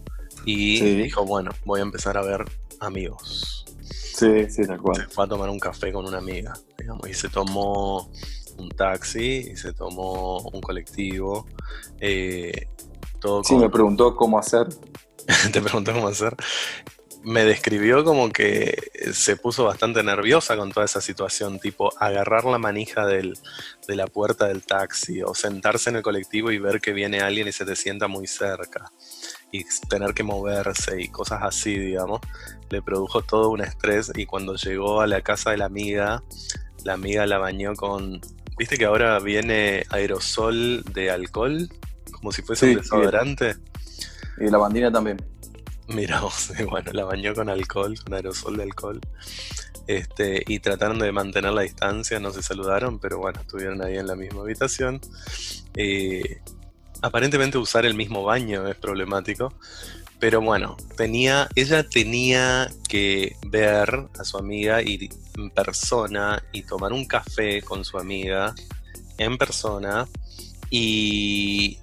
Y 0.46 0.80
dijo, 0.80 1.24
bueno, 1.24 1.50
voy 1.64 1.80
a 1.80 1.82
empezar 1.82 2.16
a 2.16 2.22
ver 2.22 2.44
amigos. 2.80 3.63
Sí, 3.90 4.48
sí, 4.48 4.66
tal 4.66 4.80
cual. 4.80 4.96
Se 4.96 5.08
fue 5.08 5.24
a 5.24 5.28
tomar 5.28 5.50
un 5.50 5.58
café 5.58 5.92
con 5.92 6.06
una 6.06 6.18
amiga, 6.18 6.52
digamos, 6.78 7.08
y 7.08 7.14
se 7.14 7.28
tomó 7.28 8.10
un 8.58 8.68
taxi 8.70 9.50
y 9.52 9.56
se 9.56 9.72
tomó 9.72 10.38
un 10.38 10.60
colectivo. 10.60 11.46
Eh, 12.00 12.68
todo 13.20 13.42
sí, 13.44 13.56
me 13.56 13.68
preguntó 13.68 14.14
cómo 14.16 14.38
hacer. 14.38 14.68
Te 15.52 15.60
preguntó 15.60 15.92
cómo 15.92 16.08
hacer. 16.08 16.36
Me 17.22 17.44
describió 17.44 18.04
como 18.04 18.30
que 18.30 18.90
se 19.12 19.36
puso 19.36 19.64
bastante 19.64 20.02
nerviosa 20.02 20.58
con 20.58 20.72
toda 20.72 20.84
esa 20.84 21.00
situación, 21.00 21.58
tipo 21.58 21.90
agarrar 21.98 22.44
la 22.44 22.58
manija 22.58 23.06
del, 23.06 23.38
de 23.88 23.96
la 23.96 24.06
puerta 24.06 24.46
del 24.46 24.62
taxi 24.62 25.22
o 25.22 25.34
sentarse 25.34 25.88
en 25.88 25.96
el 25.96 26.02
colectivo 26.02 26.50
y 26.50 26.58
ver 26.58 26.82
que 26.82 26.92
viene 26.92 27.20
alguien 27.20 27.48
y 27.48 27.52
se 27.52 27.64
te 27.64 27.76
sienta 27.76 28.08
muy 28.08 28.26
cerca 28.26 28.92
y 29.54 29.64
tener 29.88 30.14
que 30.14 30.24
moverse 30.24 31.00
y 31.00 31.06
cosas 31.06 31.44
así, 31.44 31.78
digamos, 31.78 32.20
le 32.70 32.82
produjo 32.82 33.22
todo 33.22 33.50
un 33.50 33.60
estrés 33.60 34.10
y 34.16 34.26
cuando 34.26 34.56
llegó 34.56 35.00
a 35.00 35.06
la 35.06 35.20
casa 35.20 35.52
de 35.52 35.58
la 35.58 35.66
amiga, 35.66 36.24
la 36.82 36.94
amiga 36.94 37.24
la 37.24 37.38
bañó 37.38 37.76
con, 37.76 38.20
viste 38.58 38.76
que 38.76 38.84
ahora 38.84 39.20
viene 39.20 39.84
aerosol 39.90 40.82
de 40.92 41.12
alcohol, 41.12 41.68
como 42.10 42.32
si 42.32 42.42
fuese 42.42 42.70
un 42.70 42.76
desodorante. 42.78 43.54
Y 44.40 44.50
la 44.50 44.58
bandina 44.58 44.90
también. 44.90 45.24
Mira 45.86 46.20
bueno, 46.68 46.90
la 46.90 47.04
bañó 47.04 47.32
con 47.32 47.48
alcohol, 47.48 47.94
con 48.02 48.12
aerosol 48.12 48.56
de 48.56 48.62
alcohol. 48.64 49.00
Este, 49.86 50.42
y 50.48 50.58
trataron 50.58 50.98
de 50.98 51.12
mantener 51.12 51.52
la 51.52 51.62
distancia, 51.62 52.18
no 52.18 52.32
se 52.32 52.42
saludaron, 52.42 52.98
pero 52.98 53.18
bueno, 53.18 53.40
estuvieron 53.40 53.84
ahí 53.84 53.98
en 53.98 54.08
la 54.08 54.16
misma 54.16 54.40
habitación. 54.40 55.00
Eh, 55.76 56.40
aparentemente 57.04 57.58
usar 57.58 57.84
el 57.84 57.92
mismo 57.92 58.24
baño 58.24 58.66
es 58.66 58.76
problemático, 58.76 59.52
pero 60.18 60.40
bueno, 60.40 60.78
tenía, 60.96 61.48
ella 61.54 61.86
tenía 61.86 62.70
que 62.88 63.36
ver 63.46 64.08
a 64.18 64.24
su 64.24 64.38
amiga 64.38 64.80
ir 64.80 65.10
en 65.36 65.50
persona 65.50 66.42
y 66.50 66.62
tomar 66.62 66.94
un 66.94 67.04
café 67.04 67.60
con 67.60 67.84
su 67.84 67.98
amiga 67.98 68.54
en 69.18 69.36
persona 69.36 70.08
y 70.70 71.76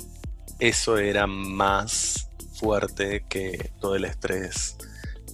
eso 0.58 0.98
era 0.98 1.28
más 1.28 2.28
fuerte 2.56 3.24
que 3.30 3.74
todo 3.80 3.96
el 3.96 4.06
estrés 4.06 4.76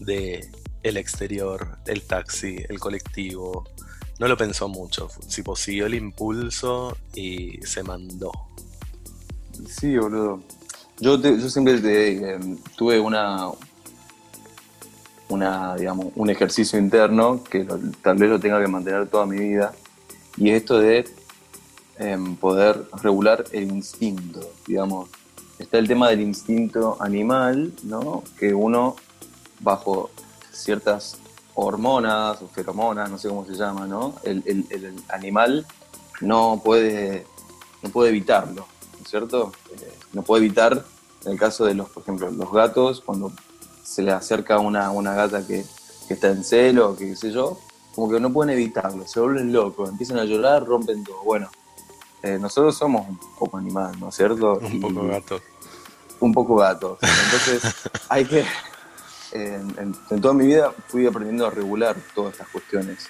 de 0.01 0.51
el 0.83 0.97
exterior, 0.97 1.77
el 1.85 2.01
taxi, 2.01 2.57
el 2.67 2.77
colectivo. 2.77 3.63
No 4.19 4.27
lo 4.27 4.35
pensó 4.35 4.67
mucho, 4.67 5.09
tipo 5.33 5.55
siguió 5.55 5.85
el 5.85 5.93
impulso 5.93 6.97
y 7.15 7.59
se 7.65 7.83
mandó. 7.83 8.46
Sí, 9.65 9.97
boludo. 9.97 10.41
Yo, 10.99 11.17
yo 11.19 11.49
siempre 11.49 12.33
em, 12.33 12.57
tuve 12.75 12.99
una, 12.99 13.49
una, 15.29 15.75
digamos, 15.75 16.07
un 16.15 16.29
ejercicio 16.29 16.79
interno 16.79 17.43
que 17.43 17.65
tal 18.01 18.17
vez 18.17 18.29
lo 18.29 18.39
tenga 18.39 18.61
que 18.61 18.67
mantener 18.67 19.07
toda 19.07 19.25
mi 19.25 19.37
vida, 19.37 19.73
y 20.37 20.49
es 20.49 20.61
esto 20.61 20.79
de 20.79 21.07
em, 21.97 22.35
poder 22.35 22.87
regular 23.01 23.45
el 23.51 23.71
instinto, 23.71 24.39
digamos. 24.65 25.09
Está 25.59 25.79
el 25.79 25.87
tema 25.87 26.09
del 26.09 26.21
instinto 26.21 26.97
animal, 26.99 27.73
¿no? 27.83 28.23
Que 28.37 28.53
uno, 28.53 28.95
bajo 29.59 30.11
ciertas 30.51 31.17
hormonas 31.55 32.41
o 32.43 32.47
feromonas, 32.47 33.09
no 33.09 33.17
sé 33.17 33.27
cómo 33.27 33.45
se 33.45 33.55
llama, 33.55 33.87
¿no? 33.87 34.15
El, 34.23 34.43
el 34.45 34.95
animal 35.09 35.65
no 36.21 36.61
puede, 36.63 37.25
no 37.81 37.89
puede 37.89 38.09
evitarlo, 38.09 38.67
¿no 38.76 38.76
es 39.07 39.11
cierto? 39.11 39.53
Eh, 39.71 39.97
no 40.11 40.21
puede 40.21 40.45
evitar 40.45 40.83
en 41.25 41.31
el 41.31 41.39
caso 41.39 41.65
de 41.65 41.73
los, 41.73 41.89
por 41.89 42.03
ejemplo, 42.03 42.29
los 42.29 42.51
gatos, 42.51 43.01
cuando 43.01 43.31
se 43.83 44.01
le 44.01 44.11
acerca 44.11 44.59
una, 44.59 44.91
una 44.91 45.13
gata 45.13 45.45
que, 45.45 45.65
está 46.09 46.29
en 46.29 46.43
celo, 46.43 46.95
que 46.95 47.09
qué 47.09 47.15
sé 47.15 47.31
yo, 47.31 47.57
como 47.93 48.09
que 48.09 48.19
no 48.19 48.31
pueden 48.31 48.53
evitarlo, 48.53 49.05
se 49.07 49.19
vuelven 49.19 49.51
locos, 49.51 49.89
empiezan 49.89 50.19
a 50.19 50.25
llorar, 50.25 50.65
rompen 50.65 51.03
todo. 51.03 51.21
Bueno, 51.23 51.49
eh, 52.23 52.37
nosotros 52.39 52.77
somos 52.77 53.07
un 53.07 53.19
poco 53.37 53.57
animal, 53.57 53.99
¿no 53.99 54.09
es 54.09 54.15
cierto? 54.15 54.59
Un 54.59 54.79
poco 54.79 55.07
gato. 55.07 55.41
Un 56.19 56.33
poco 56.33 56.55
gato. 56.55 56.97
Entonces, 57.01 57.75
hay 58.09 58.25
que. 58.25 58.45
En, 59.33 59.93
toda 60.21 60.33
mi 60.33 60.45
vida 60.45 60.73
fui 60.87 61.05
aprendiendo 61.05 61.45
a 61.45 61.49
regular 61.49 61.95
todas 62.15 62.33
estas 62.33 62.47
cuestiones. 62.47 63.09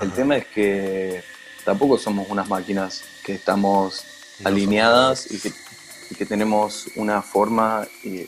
El 0.00 0.12
tema 0.12 0.36
es 0.36 0.46
que 0.48 1.22
tampoco 1.64 1.96
somos 1.96 2.28
unas 2.28 2.48
máquinas 2.48 3.02
que 3.24 3.34
estamos 3.34 4.04
alineadas 4.42 5.30
y 5.30 5.38
que 5.38 5.52
que 6.14 6.26
tenemos 6.26 6.88
una 6.96 7.22
forma. 7.22 7.86
Y 8.02 8.26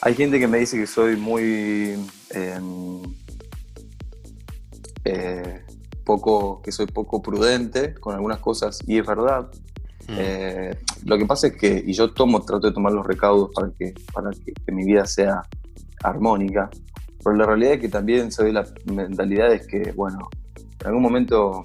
hay 0.00 0.14
gente 0.14 0.38
que 0.38 0.48
me 0.48 0.58
dice 0.58 0.78
que 0.78 0.86
soy 0.86 1.16
muy 1.16 1.96
em, 2.30 3.02
eh, 5.04 5.64
poco, 6.04 6.60
que 6.62 6.72
soy 6.72 6.86
poco 6.86 7.22
prudente 7.22 7.94
con 7.94 8.14
algunas 8.14 8.38
cosas 8.38 8.78
y 8.86 8.98
es 8.98 9.06
verdad. 9.06 9.50
Mm. 10.08 10.16
Eh, 10.18 10.78
lo 11.04 11.18
que 11.18 11.26
pasa 11.26 11.48
es 11.48 11.56
que, 11.56 11.82
y 11.86 11.92
yo 11.92 12.12
tomo, 12.12 12.42
trato 12.42 12.68
de 12.68 12.72
tomar 12.72 12.92
los 12.92 13.06
recaudos 13.06 13.50
para 13.54 13.70
que, 13.78 13.94
para 14.12 14.30
que, 14.30 14.72
mi 14.72 14.84
vida 14.84 15.06
sea 15.06 15.42
armónica, 16.02 16.70
pero 17.22 17.36
la 17.36 17.46
realidad 17.46 17.74
es 17.74 17.80
que 17.80 17.88
también 17.88 18.32
soy 18.32 18.52
la 18.52 18.66
mentalidad 18.86 19.52
es 19.52 19.66
que, 19.66 19.92
bueno, 19.92 20.30
en 20.80 20.86
algún 20.86 21.02
momento 21.02 21.62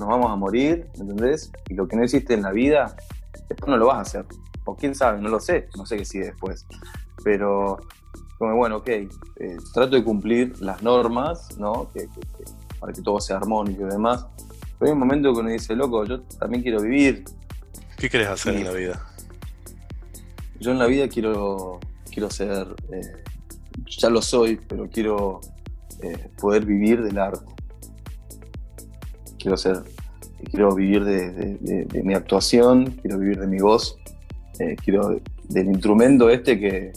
nos 0.00 0.08
vamos 0.08 0.30
a 0.30 0.36
morir, 0.36 0.88
¿entendés? 0.98 1.52
Y 1.68 1.74
lo 1.74 1.86
que 1.86 1.94
no 1.94 2.02
existe 2.02 2.32
en 2.32 2.42
la 2.42 2.52
vida 2.52 2.96
después 3.48 3.68
no 3.68 3.76
lo 3.76 3.86
vas 3.86 3.98
a 3.98 4.00
hacer. 4.00 4.24
O 4.64 4.74
quién 4.74 4.94
sabe, 4.94 5.20
no 5.20 5.28
lo 5.28 5.40
sé, 5.40 5.68
no 5.76 5.84
sé 5.84 5.98
qué 5.98 6.04
sigue 6.06 6.24
después. 6.24 6.66
Pero, 7.22 7.78
como 8.38 8.56
bueno, 8.56 8.78
ok, 8.78 8.88
eh, 8.88 9.08
trato 9.74 9.96
de 9.96 10.02
cumplir 10.02 10.60
las 10.60 10.82
normas, 10.82 11.58
¿no? 11.58 11.90
para 12.80 12.94
que 12.94 13.02
todo 13.02 13.20
sea 13.20 13.36
armónico 13.36 13.82
y 13.82 13.90
demás. 13.90 14.26
Pero 14.78 14.90
hay 14.90 14.92
un 14.92 14.98
momento 14.98 15.34
que 15.34 15.40
uno 15.40 15.50
dice, 15.50 15.76
loco, 15.76 16.04
yo 16.06 16.22
también 16.38 16.62
quiero 16.62 16.80
vivir. 16.80 17.24
¿Qué 17.98 18.08
querés 18.08 18.28
hacer 18.28 18.56
en 18.56 18.64
la 18.64 18.72
vida? 18.72 19.06
Yo 20.60 20.70
en 20.70 20.78
la 20.78 20.86
vida 20.86 21.08
quiero, 21.08 21.78
quiero 22.10 22.30
ser, 22.30 22.66
eh, 22.90 23.22
ya 23.86 24.08
lo 24.08 24.22
soy, 24.22 24.58
pero 24.66 24.88
quiero 24.88 25.42
eh, 26.02 26.30
poder 26.40 26.64
vivir 26.64 27.02
del 27.02 27.18
arte. 27.18 27.59
Quiero 29.40 29.56
ser 29.56 29.82
quiero 30.48 30.74
vivir 30.74 31.04
de, 31.04 32.02
mi 32.02 32.14
actuación, 32.14 32.98
quiero 33.02 33.18
vivir 33.18 33.40
de 33.40 33.46
mi 33.46 33.58
voz, 33.58 33.98
eh, 34.58 34.76
quiero 34.82 35.20
del 35.48 35.66
instrumento 35.66 36.30
este 36.30 36.58
que, 36.58 36.92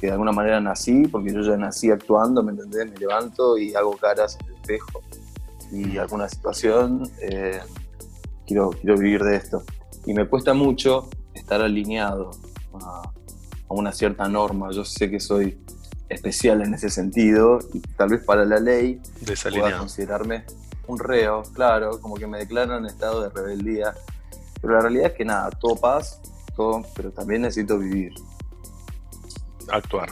de 0.00 0.10
alguna 0.10 0.32
manera 0.32 0.60
nací, 0.60 1.06
porque 1.06 1.32
yo 1.32 1.42
ya 1.42 1.56
nací 1.56 1.90
actuando, 1.90 2.42
¿me 2.42 2.50
entendés? 2.52 2.90
Me 2.90 2.96
levanto 2.98 3.56
y 3.56 3.74
hago 3.74 3.96
caras 3.96 4.36
en 4.40 4.48
el 4.48 4.54
espejo 4.54 5.02
y 5.70 5.96
alguna 5.96 6.28
situación, 6.28 7.08
eh, 7.20 7.60
quiero, 8.46 8.70
quiero 8.70 8.98
vivir 8.98 9.22
de 9.22 9.36
esto. 9.36 9.62
Y 10.04 10.12
me 10.12 10.26
cuesta 10.26 10.54
mucho 10.54 11.08
estar 11.34 11.62
alineado 11.62 12.32
a, 12.74 13.02
una 13.68 13.92
cierta 13.92 14.28
norma. 14.28 14.70
Yo 14.72 14.84
sé 14.84 15.08
que 15.08 15.20
soy 15.20 15.56
especial 16.08 16.60
en 16.62 16.74
ese 16.74 16.90
sentido 16.90 17.60
y 17.72 17.80
tal 17.80 18.10
vez 18.10 18.22
para 18.22 18.44
la 18.44 18.58
ley 18.58 19.00
pueda 19.50 19.78
considerarme 19.78 20.44
un 20.86 20.98
reo, 20.98 21.42
claro, 21.54 22.00
como 22.00 22.16
que 22.16 22.26
me 22.26 22.38
declaran 22.38 22.84
en 22.84 22.86
estado 22.86 23.22
de 23.22 23.30
rebeldía. 23.30 23.94
Pero 24.60 24.74
la 24.74 24.80
realidad 24.80 25.06
es 25.06 25.12
que 25.12 25.24
nada, 25.24 25.50
todo 25.50 25.76
paz, 25.76 26.20
todo, 26.54 26.82
pero 26.94 27.10
también 27.10 27.42
necesito 27.42 27.78
vivir. 27.78 28.12
Actuar. 29.70 30.10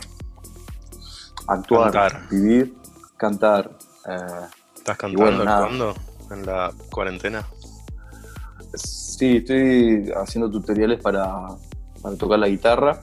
Actuar, 1.46 2.28
vivir, 2.30 2.74
cantar. 3.16 3.70
Eh, 4.06 4.46
¿Estás 4.76 4.96
cantando, 4.96 5.42
actuando 5.42 5.94
en 6.30 6.46
la 6.46 6.72
cuarentena? 6.90 7.46
Sí, 8.74 9.38
estoy 9.38 10.11
haciendo 10.16 10.50
tutoriales 10.50 11.00
para, 11.00 11.48
para 12.00 12.16
tocar 12.16 12.38
la 12.38 12.48
guitarra. 12.48 13.00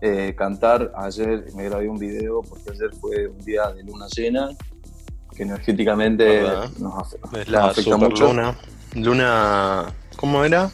Eh, 0.00 0.34
cantar, 0.36 0.92
ayer 0.96 1.46
me 1.56 1.64
grabé 1.64 1.88
un 1.88 1.98
video 1.98 2.40
porque 2.42 2.70
ayer 2.70 2.94
fue 2.94 3.26
un 3.26 3.38
día 3.38 3.72
de 3.72 3.82
luna 3.82 4.06
llena 4.16 4.50
que 5.38 5.44
energéticamente 5.44 6.42
nos, 6.80 7.16
afecta 7.22 7.96
mucho. 7.96 8.26
Luna. 8.26 8.58
Luna, 8.96 9.94
¿cómo 10.16 10.44
era? 10.44 10.68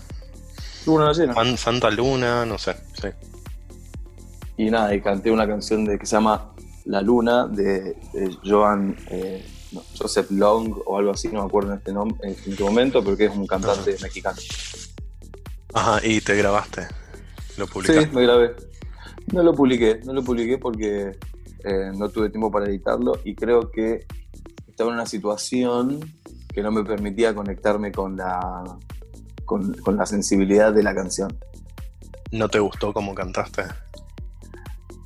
Luna 0.87 1.13
llena. 1.13 1.57
Santa 1.59 1.91
Luna, 1.91 2.47
no 2.47 2.57
sé, 2.57 2.75
sí. 3.01 3.09
Y 4.57 4.71
nada, 4.71 4.95
y 4.95 5.03
canté 5.03 5.31
una 5.31 5.47
canción 5.47 5.85
de, 5.85 5.99
que 5.99 6.07
se 6.07 6.17
llama 6.17 6.55
La 6.87 7.03
Luna 7.03 7.47
de, 7.47 7.95
Joan 8.43 8.97
eh, 9.11 9.45
Joseph 9.99 10.31
Long 10.31 10.75
o 10.87 10.97
algo 10.97 11.11
así, 11.11 11.29
no 11.29 11.41
me 11.41 11.47
acuerdo 11.47 11.73
en 11.73 11.79
este, 11.79 11.93
nombre, 11.93 12.17
en 12.23 12.31
este 12.33 12.65
momento, 12.65 13.05
pero 13.05 13.19
que 13.19 13.27
es 13.27 13.37
un 13.37 13.47
cantante 13.47 13.97
mexicano. 14.01 14.39
Ajá, 15.75 16.01
y 16.07 16.23
te 16.23 16.37
grabaste, 16.37 16.87
lo 17.59 17.67
publicaste. 17.67 18.07
Sí, 18.07 18.17
me 18.17 18.23
grabé. 18.23 18.55
No 19.31 19.43
lo 19.43 19.53
publiqué, 19.53 20.01
no 20.05 20.15
lo 20.15 20.23
publiqué 20.23 20.57
porque 20.57 21.19
eh, 21.65 21.91
no 21.95 22.09
tuve 22.09 22.31
tiempo 22.31 22.51
para 22.51 22.67
editarlo 22.67 23.19
y 23.25 23.35
creo 23.35 23.71
que 23.71 24.07
estaba 24.75 24.91
en 24.91 24.97
una 24.97 25.07
situación 25.07 26.01
que 26.53 26.61
no 26.61 26.73
me 26.73 26.83
permitía 26.83 27.33
conectarme 27.33 27.93
con 27.93 28.17
la, 28.17 28.65
con, 29.45 29.73
la 29.97 30.05
sensibilidad 30.05 30.73
de 30.73 30.83
la 30.83 30.93
canción. 30.93 31.33
¿No 32.33 32.49
te 32.49 32.59
gustó 32.59 32.93
cómo 32.93 33.15
cantaste? 33.15 33.63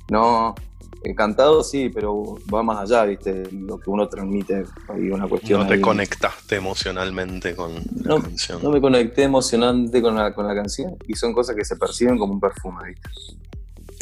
No, 0.09 0.55
he 1.03 1.13
cantado 1.13 1.63
sí, 1.63 1.91
pero 1.93 2.39
va 2.51 2.63
más 2.63 2.79
allá, 2.79 3.05
¿viste? 3.05 3.43
Lo 3.51 3.79
que 3.79 3.91
uno 3.91 4.09
transmite, 4.09 4.65
hay 4.87 5.11
una 5.11 5.27
cuestión. 5.27 5.61
No 5.61 5.67
te 5.67 5.79
conectaste 5.79 6.55
emocionalmente 6.55 7.55
con 7.55 7.75
la 7.75 8.19
canción. 8.19 8.63
No 8.63 8.71
me 8.71 8.81
conecté 8.81 9.21
emocionalmente 9.21 10.01
con 10.01 10.15
la, 10.15 10.33
con 10.33 10.47
la 10.47 10.55
canción 10.55 10.97
y 11.07 11.13
son 11.13 11.31
cosas 11.31 11.55
que 11.55 11.63
se 11.63 11.75
perciben 11.75 12.17
como 12.17 12.33
un 12.33 12.39
perfume, 12.39 12.87
¿viste? 12.87 13.09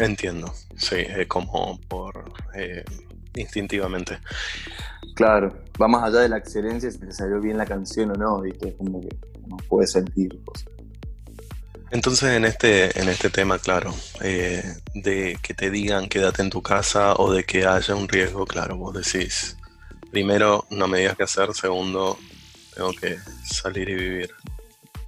Entiendo, 0.02 0.54
sí, 0.78 0.96
es 0.96 1.28
como 1.28 1.78
por 1.90 2.32
eh, 2.56 2.86
instintivamente. 3.36 4.20
Claro, 5.18 5.52
va 5.82 5.88
más 5.88 6.04
allá 6.04 6.20
de 6.20 6.30
la 6.30 6.38
excelencia 6.38 6.92
si 6.92 7.00
te 7.00 7.12
salió 7.12 7.42
bien 7.42 7.58
la 7.58 7.66
canción 7.66 8.12
o 8.12 8.14
no, 8.14 8.40
¿viste? 8.42 8.76
como 8.78 9.02
que 9.02 9.10
no 9.48 9.58
puedes 9.68 9.94
sentir 9.94 10.40
cosas. 10.46 10.68
Entonces 11.90 12.36
en 12.36 12.46
este, 12.46 13.00
en 13.02 13.10
este 13.10 13.32
tema, 13.32 13.58
claro, 13.58 13.96
eh, 14.22 14.64
de 14.94 15.40
que 15.42 15.56
te 15.56 15.72
digan 15.72 16.08
quédate 16.08 16.44
en 16.44 16.52
tu 16.52 16.62
casa 16.62 17.16
o 17.16 17.34
de 17.34 17.46
que 17.46 17.66
haya 17.66 17.96
un 17.96 18.08
riesgo, 18.08 18.46
claro, 18.46 18.78
vos 18.78 18.94
decís, 18.94 19.58
primero 20.12 20.68
no 20.70 20.88
me 20.88 21.00
digas 21.00 21.18
qué 21.18 21.24
hacer, 21.24 21.52
segundo 21.56 22.20
tengo 22.76 22.92
que 22.94 23.18
salir 23.44 23.90
y 23.90 23.96
vivir 23.96 24.30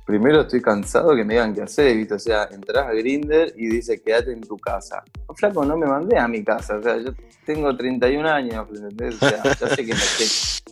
primero 0.09 0.41
estoy 0.41 0.59
cansado 0.59 1.15
que 1.15 1.23
me 1.23 1.35
digan 1.35 1.53
qué 1.53 1.61
hacer, 1.61 1.95
¿viste? 1.95 2.15
O 2.15 2.19
sea, 2.19 2.49
entras 2.51 2.87
a 2.87 2.93
Grinder 2.93 3.53
y 3.55 3.67
dice 3.67 4.01
quédate 4.01 4.31
en 4.31 4.41
tu 4.41 4.57
casa. 4.57 5.03
flaco, 5.35 5.63
no 5.63 5.77
me 5.77 5.85
mandé 5.85 6.17
a 6.17 6.27
mi 6.27 6.43
casa, 6.43 6.77
o 6.77 6.81
sea, 6.81 6.97
yo 6.97 7.11
tengo 7.45 7.77
31 7.77 8.27
años, 8.27 8.67
¿me 8.71 8.79
entendés? 8.79 9.21
O 9.21 9.29
sea, 9.29 9.43
ya 9.43 9.67
sé 9.75 9.85
que 9.85 9.93
me, 9.93 10.01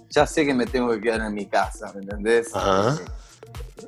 ya 0.10 0.26
sé 0.26 0.43
que 0.43 0.56
me 0.56 0.65
tengo 0.65 0.89
que 0.89 1.02
quedar 1.02 1.21
en 1.21 1.36
mi 1.36 1.45
casa, 1.45 1.91
¿me 1.93 2.02
entendés? 2.02 2.50
Ajá. 2.56 2.97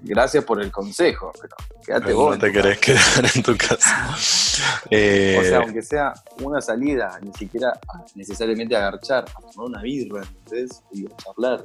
Gracias 0.01 0.43
por 0.45 0.61
el 0.61 0.71
consejo, 0.71 1.31
pero 1.41 1.55
quédate 1.85 2.13
vos. 2.13 2.37
No 2.37 2.41
te 2.41 2.51
querés 2.51 2.79
quedar 2.79 3.25
en 3.33 3.43
tu 3.43 3.55
casa. 3.57 4.15
O 4.59 4.61
sea, 4.61 4.81
eh, 4.91 5.55
aunque 5.55 5.81
sea 5.81 6.13
una 6.41 6.59
salida, 6.59 7.17
ni 7.21 7.31
siquiera 7.33 7.79
necesariamente 8.15 8.75
agarchar, 8.75 9.23
a 9.23 9.51
tomar 9.51 9.69
una 9.69 9.81
birra, 9.81 10.21
¿entendés? 10.21 10.83
Y 10.91 11.05
a 11.05 11.15
charlar. 11.15 11.63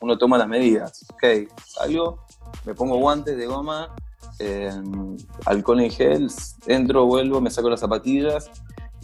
uno 0.00 0.18
toma 0.18 0.36
las 0.36 0.48
medidas. 0.48 1.06
Ok, 1.12 1.48
salgo, 1.64 2.26
me 2.64 2.74
pongo 2.74 2.98
guantes 2.98 3.36
de 3.36 3.46
goma, 3.46 3.94
eh, 4.40 4.72
alcohol 5.46 5.80
en 5.82 5.90
gel, 5.92 6.30
entro, 6.66 7.06
vuelvo, 7.06 7.40
me 7.40 7.50
saco 7.50 7.70
las 7.70 7.78
zapatillas. 7.78 8.50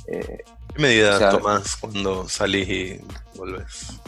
Eh, 0.09 0.38
¿Qué 0.75 0.83
medidas 0.83 1.31
tomás 1.31 1.77
cuando 1.77 2.29
salís 2.29 2.69
y 2.69 3.01
vuelves? 3.37 4.01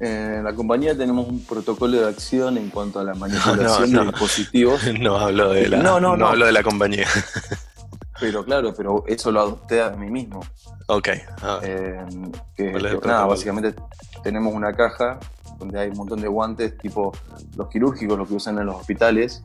En 0.00 0.42
la 0.42 0.54
compañía 0.54 0.96
tenemos 0.96 1.28
un 1.28 1.44
protocolo 1.44 2.00
de 2.00 2.08
acción 2.08 2.56
en 2.56 2.70
cuanto 2.70 3.00
a 3.00 3.04
la 3.04 3.14
manipulación 3.16 3.92
de 3.92 4.04
dispositivos. 4.04 4.80
No 5.00 5.16
hablo 5.16 5.50
de 5.52 5.68
la, 5.68 5.78
no, 5.78 6.00
no, 6.00 6.16
no, 6.16 6.28
hablo 6.28 6.46
de 6.46 6.52
la 6.52 6.62
compañía. 6.62 7.06
Pero 8.18 8.44
claro, 8.44 8.74
pero 8.74 9.04
eso 9.06 9.30
lo 9.30 9.40
adopté 9.40 9.82
a 9.82 9.90
mí 9.90 10.10
mismo. 10.10 10.40
Ok. 10.86 11.08
Eh, 11.62 12.04
que, 12.56 12.72
nada, 13.04 13.26
básicamente 13.26 13.74
tenemos 14.22 14.54
una 14.54 14.74
caja 14.74 15.18
donde 15.58 15.78
hay 15.78 15.88
un 15.90 15.96
montón 15.96 16.20
de 16.20 16.28
guantes 16.28 16.76
tipo 16.78 17.12
los 17.56 17.68
quirúrgicos, 17.68 18.18
los 18.18 18.28
que 18.28 18.34
usan 18.34 18.58
en 18.58 18.66
los 18.66 18.76
hospitales, 18.76 19.42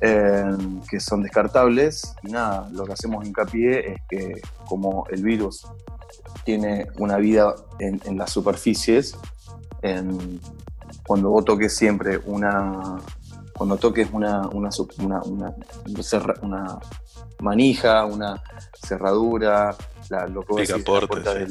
eh, 0.00 0.44
que 0.88 1.00
son 1.00 1.22
descartables. 1.22 2.14
Y 2.22 2.32
nada, 2.32 2.68
lo 2.72 2.84
que 2.84 2.92
hacemos 2.92 3.24
hincapié 3.24 3.92
es 3.92 4.00
que 4.08 4.42
como 4.66 5.06
el 5.10 5.22
virus 5.22 5.66
tiene 6.44 6.88
una 6.98 7.16
vida 7.16 7.54
en, 7.78 8.18
las 8.18 8.30
superficies, 8.30 9.16
cuando 11.06 11.30
vos 11.30 11.44
toques 11.44 11.74
siempre 11.74 12.18
una, 12.24 12.98
cuando 13.56 13.76
toques 13.76 14.08
una, 14.12 14.48
una, 14.48 14.70
una, 14.98 15.20
una, 16.42 16.78
manija, 17.40 18.04
una 18.04 18.42
cerradura, 18.80 19.76
lo 20.28 20.42
que 20.42 20.62
picaporte, 20.62 21.46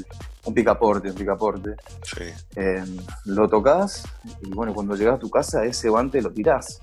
un 0.45 0.53
picaporte, 0.53 1.09
un 1.09 1.15
picaporte. 1.15 1.75
Sí. 2.03 2.23
Em, 2.55 2.97
lo 3.25 3.49
tocas 3.49 4.03
y 4.41 4.49
bueno, 4.51 4.73
cuando 4.73 4.95
llegas 4.95 5.15
a 5.15 5.19
tu 5.19 5.29
casa 5.29 5.65
ese 5.65 5.89
guante 5.89 6.21
lo 6.21 6.31
tirás. 6.31 6.79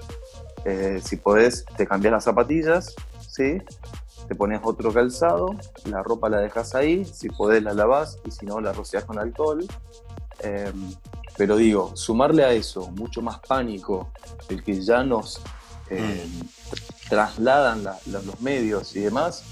Eh, 0.64 1.00
si 1.02 1.16
podés, 1.16 1.64
te 1.76 1.86
cambias 1.86 2.12
las 2.12 2.24
zapatillas, 2.24 2.94
¿sí? 3.20 3.62
te 4.28 4.34
pones 4.34 4.60
otro 4.62 4.92
calzado, 4.92 5.54
la 5.86 6.02
ropa 6.02 6.28
la 6.28 6.40
dejas 6.40 6.74
ahí, 6.74 7.04
si 7.06 7.28
podés 7.30 7.62
la 7.62 7.72
lavas 7.72 8.18
y 8.26 8.30
si 8.30 8.44
no 8.44 8.60
la 8.60 8.72
rocias 8.72 9.04
con 9.04 9.18
alcohol. 9.18 9.66
Em, 10.40 10.94
pero 11.36 11.56
digo, 11.56 11.96
sumarle 11.96 12.44
a 12.44 12.52
eso 12.52 12.90
mucho 12.90 13.22
más 13.22 13.38
pánico, 13.40 14.10
el 14.48 14.62
que 14.62 14.80
ya 14.80 15.02
nos 15.04 15.40
em, 15.90 16.02
mm. 16.02 17.08
trasladan 17.08 17.84
los 18.06 18.40
medios 18.40 18.94
y 18.96 19.00
demás, 19.00 19.44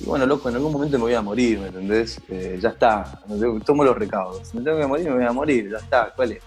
y 0.00 0.04
bueno, 0.04 0.26
loco, 0.26 0.48
en 0.48 0.54
algún 0.54 0.72
momento 0.72 0.96
me 0.96 1.04
voy 1.04 1.14
a 1.14 1.22
morir, 1.22 1.58
¿me 1.58 1.68
entendés? 1.68 2.20
Eh, 2.28 2.58
ya 2.60 2.70
está, 2.70 3.20
tomo 3.64 3.82
los 3.82 3.96
recaudos. 3.96 4.54
Me 4.54 4.62
tengo 4.62 4.78
que 4.78 4.86
morir, 4.86 5.08
me 5.08 5.16
voy 5.16 5.24
a 5.24 5.32
morir, 5.32 5.70
ya 5.70 5.78
está, 5.78 6.12
¿cuál 6.14 6.32
es? 6.32 6.42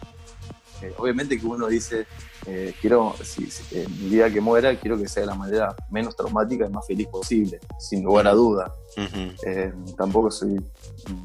Eh, 0.81 0.93
obviamente 0.97 1.37
que 1.37 1.45
uno 1.45 1.67
dice, 1.67 2.07
eh, 2.45 2.73
quiero, 2.79 3.13
si, 3.21 3.49
mi 3.73 4.09
vida 4.09 4.29
que 4.31 4.39
muera, 4.39 4.73
quiero 4.75 4.97
que 4.97 5.07
sea 5.07 5.21
de 5.21 5.27
la 5.27 5.35
manera 5.35 5.75
menos 5.89 6.15
traumática 6.15 6.65
y 6.65 6.69
más 6.69 6.87
feliz 6.87 7.07
posible, 7.07 7.59
sin 7.77 8.03
lugar 8.03 8.27
a 8.27 8.31
duda. 8.31 8.73
tampoco 9.97 10.31
soy 10.31 10.59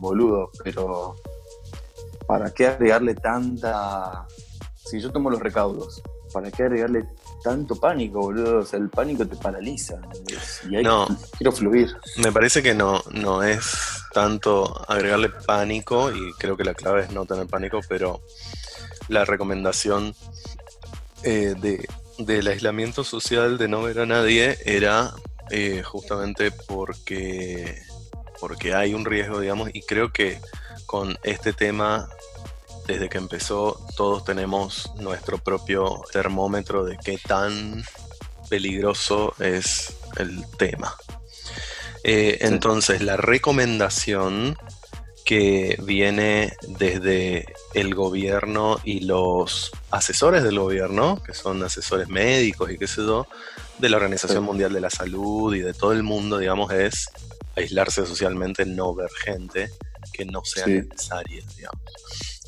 boludo, 0.00 0.50
pero 0.64 1.14
¿para 2.26 2.50
qué 2.52 2.66
agregarle 2.66 3.14
tanta... 3.14 4.26
Si 4.84 5.00
yo 5.00 5.10
tomo 5.10 5.30
los 5.30 5.40
recaudos, 5.40 6.02
¿para 6.32 6.50
qué 6.50 6.64
agregarle 6.64 7.06
tanto 7.46 7.76
pánico, 7.76 8.20
boludo. 8.20 8.58
O 8.58 8.64
sea, 8.64 8.80
el 8.80 8.90
pánico 8.90 9.24
te 9.24 9.36
paraliza. 9.36 10.00
Y 10.68 10.82
no, 10.82 11.06
quiero 11.38 11.52
fluir. 11.52 11.96
Me 12.16 12.32
parece 12.32 12.60
que 12.60 12.74
no, 12.74 13.02
no 13.12 13.44
es 13.44 14.02
tanto 14.12 14.84
agregarle 14.90 15.28
pánico, 15.28 16.10
y 16.10 16.32
creo 16.38 16.56
que 16.56 16.64
la 16.64 16.74
clave 16.74 17.02
es 17.02 17.12
no 17.12 17.24
tener 17.24 17.46
pánico, 17.46 17.80
pero 17.88 18.20
la 19.08 19.24
recomendación 19.24 20.16
eh, 21.22 21.54
de, 21.56 21.86
del 22.18 22.48
aislamiento 22.48 23.04
social, 23.04 23.58
de 23.58 23.68
no 23.68 23.82
ver 23.82 24.00
a 24.00 24.06
nadie, 24.06 24.58
era 24.64 25.12
eh, 25.50 25.82
justamente 25.84 26.50
porque, 26.50 27.80
porque 28.40 28.74
hay 28.74 28.94
un 28.94 29.04
riesgo, 29.04 29.40
digamos, 29.40 29.70
y 29.72 29.82
creo 29.82 30.12
que 30.12 30.40
con 30.86 31.18
este 31.22 31.52
tema 31.52 32.08
desde 32.86 33.08
que 33.08 33.18
empezó 33.18 33.80
todos 33.96 34.24
tenemos 34.24 34.92
nuestro 34.96 35.38
propio 35.38 36.02
termómetro 36.12 36.84
de 36.84 36.96
qué 36.98 37.18
tan 37.18 37.84
peligroso 38.48 39.34
es 39.40 39.96
el 40.16 40.44
tema. 40.56 40.94
Eh, 42.04 42.38
entonces, 42.42 43.02
la 43.02 43.16
recomendación 43.16 44.56
que 45.24 45.76
viene 45.82 46.52
desde 46.68 47.46
el 47.74 47.96
gobierno 47.96 48.78
y 48.84 49.00
los 49.00 49.72
asesores 49.90 50.44
del 50.44 50.60
gobierno, 50.60 51.20
que 51.24 51.34
son 51.34 51.64
asesores 51.64 52.08
médicos 52.08 52.70
y 52.70 52.78
qué 52.78 52.86
sé 52.86 53.02
yo, 53.02 53.26
de 53.78 53.88
la 53.88 53.96
Organización 53.96 54.44
Mundial 54.44 54.72
de 54.72 54.80
la 54.80 54.88
Salud 54.88 55.52
y 55.52 55.60
de 55.60 55.74
todo 55.74 55.92
el 55.92 56.04
mundo, 56.04 56.38
digamos, 56.38 56.72
es 56.72 57.08
aislarse 57.56 58.06
socialmente, 58.06 58.64
no 58.66 58.94
ver 58.94 59.10
gente 59.10 59.70
que 60.12 60.24
no 60.24 60.44
sea 60.44 60.66
necesaria, 60.66 61.42
digamos. 61.56 61.82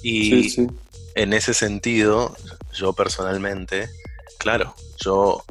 Y 0.03 0.68
en 1.14 1.33
ese 1.33 1.55
sentido, 1.55 2.37
yo 2.73 2.92
personalmente, 2.92 3.90
claro, 4.38 4.75
yo 4.99 5.44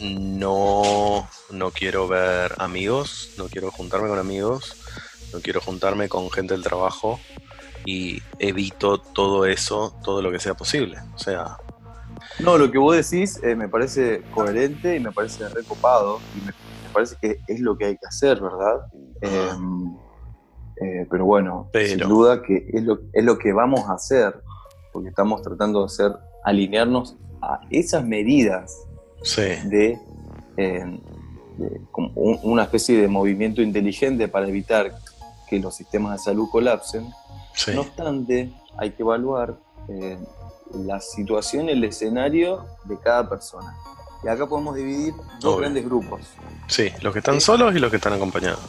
no, 0.00 1.28
no 1.50 1.70
quiero 1.70 2.08
ver 2.08 2.54
amigos, 2.58 3.30
no 3.36 3.48
quiero 3.48 3.70
juntarme 3.70 4.08
con 4.08 4.18
amigos, 4.18 4.76
no 5.32 5.40
quiero 5.40 5.60
juntarme 5.60 6.08
con 6.08 6.30
gente 6.30 6.54
del 6.54 6.62
trabajo 6.62 7.20
y 7.84 8.22
evito 8.38 8.98
todo 8.98 9.46
eso, 9.46 9.94
todo 10.02 10.22
lo 10.22 10.32
que 10.32 10.40
sea 10.40 10.54
posible. 10.54 10.98
O 11.14 11.18
sea... 11.18 11.56
No, 12.38 12.58
lo 12.58 12.70
que 12.70 12.78
vos 12.78 12.96
decís 12.96 13.40
eh, 13.42 13.54
me 13.54 13.68
parece 13.68 14.22
coherente 14.34 14.96
y 14.96 15.00
me 15.00 15.12
parece 15.12 15.48
recopado 15.48 16.20
y 16.36 16.44
me, 16.44 16.52
parece 16.92 17.16
que 17.20 17.40
es 17.48 17.60
lo 17.60 17.76
que 17.76 17.86
hay 17.86 17.96
que 17.96 18.06
hacer, 18.06 18.40
¿verdad? 18.40 18.86
Eh, 20.80 21.06
pero 21.10 21.26
bueno, 21.26 21.68
sin 21.74 21.98
duda 21.98 22.42
que 22.42 22.66
es 22.72 22.82
lo, 22.82 23.00
es 23.12 23.22
lo 23.22 23.36
que 23.38 23.52
vamos 23.52 23.88
a 23.88 23.94
hacer, 23.94 24.34
porque 24.92 25.10
estamos 25.10 25.42
tratando 25.42 25.80
de 25.80 25.86
hacer, 25.86 26.12
alinearnos 26.42 27.16
a 27.42 27.60
esas 27.70 28.04
medidas 28.04 28.86
de, 29.68 29.98
eh, 30.56 31.00
una 32.14 32.62
especie 32.62 32.98
de 32.98 33.08
movimiento 33.08 33.60
inteligente 33.60 34.28
para 34.28 34.48
evitar 34.48 34.94
que 35.48 35.58
los 35.58 35.74
sistemas 35.74 36.12
de 36.12 36.24
salud 36.24 36.48
colapsen. 36.50 37.10
No 37.74 37.82
obstante, 37.82 38.50
hay 38.78 38.92
que 38.92 39.02
evaluar 39.02 39.58
eh, 39.88 40.16
la 40.72 41.00
situación, 41.00 41.68
el 41.68 41.84
escenario 41.84 42.64
de 42.84 42.98
cada 42.98 43.28
persona. 43.28 43.76
Y 44.22 44.28
acá 44.28 44.46
podemos 44.46 44.74
dividir 44.74 45.14
dos 45.40 45.58
grandes 45.58 45.84
grupos. 45.84 46.20
Sí, 46.66 46.90
los 47.00 47.12
que 47.12 47.20
están 47.20 47.40
solos 47.40 47.74
y 47.74 47.78
los 47.78 47.90
que 47.90 47.96
están 47.96 48.12
acompañados. 48.12 48.60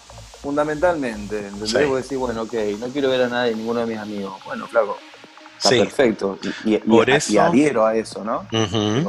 Fundamentalmente, 0.42 1.48
entonces 1.48 1.80
debo 1.80 1.98
decir, 1.98 2.18
bueno, 2.18 2.44
ok, 2.44 2.54
no 2.80 2.88
quiero 2.88 3.10
ver 3.10 3.24
a 3.24 3.28
nadie, 3.28 3.54
ninguno 3.54 3.82
de 3.82 3.86
mis 3.86 3.98
amigos. 3.98 4.34
Bueno, 4.44 4.66
flaco, 4.68 4.98
está 5.58 5.70
perfecto. 5.70 6.40
Y, 6.66 6.74
y, 6.74 7.38
adhiero 7.38 7.86
a 7.86 7.96
eso, 7.96 8.24
¿no? 8.24 8.48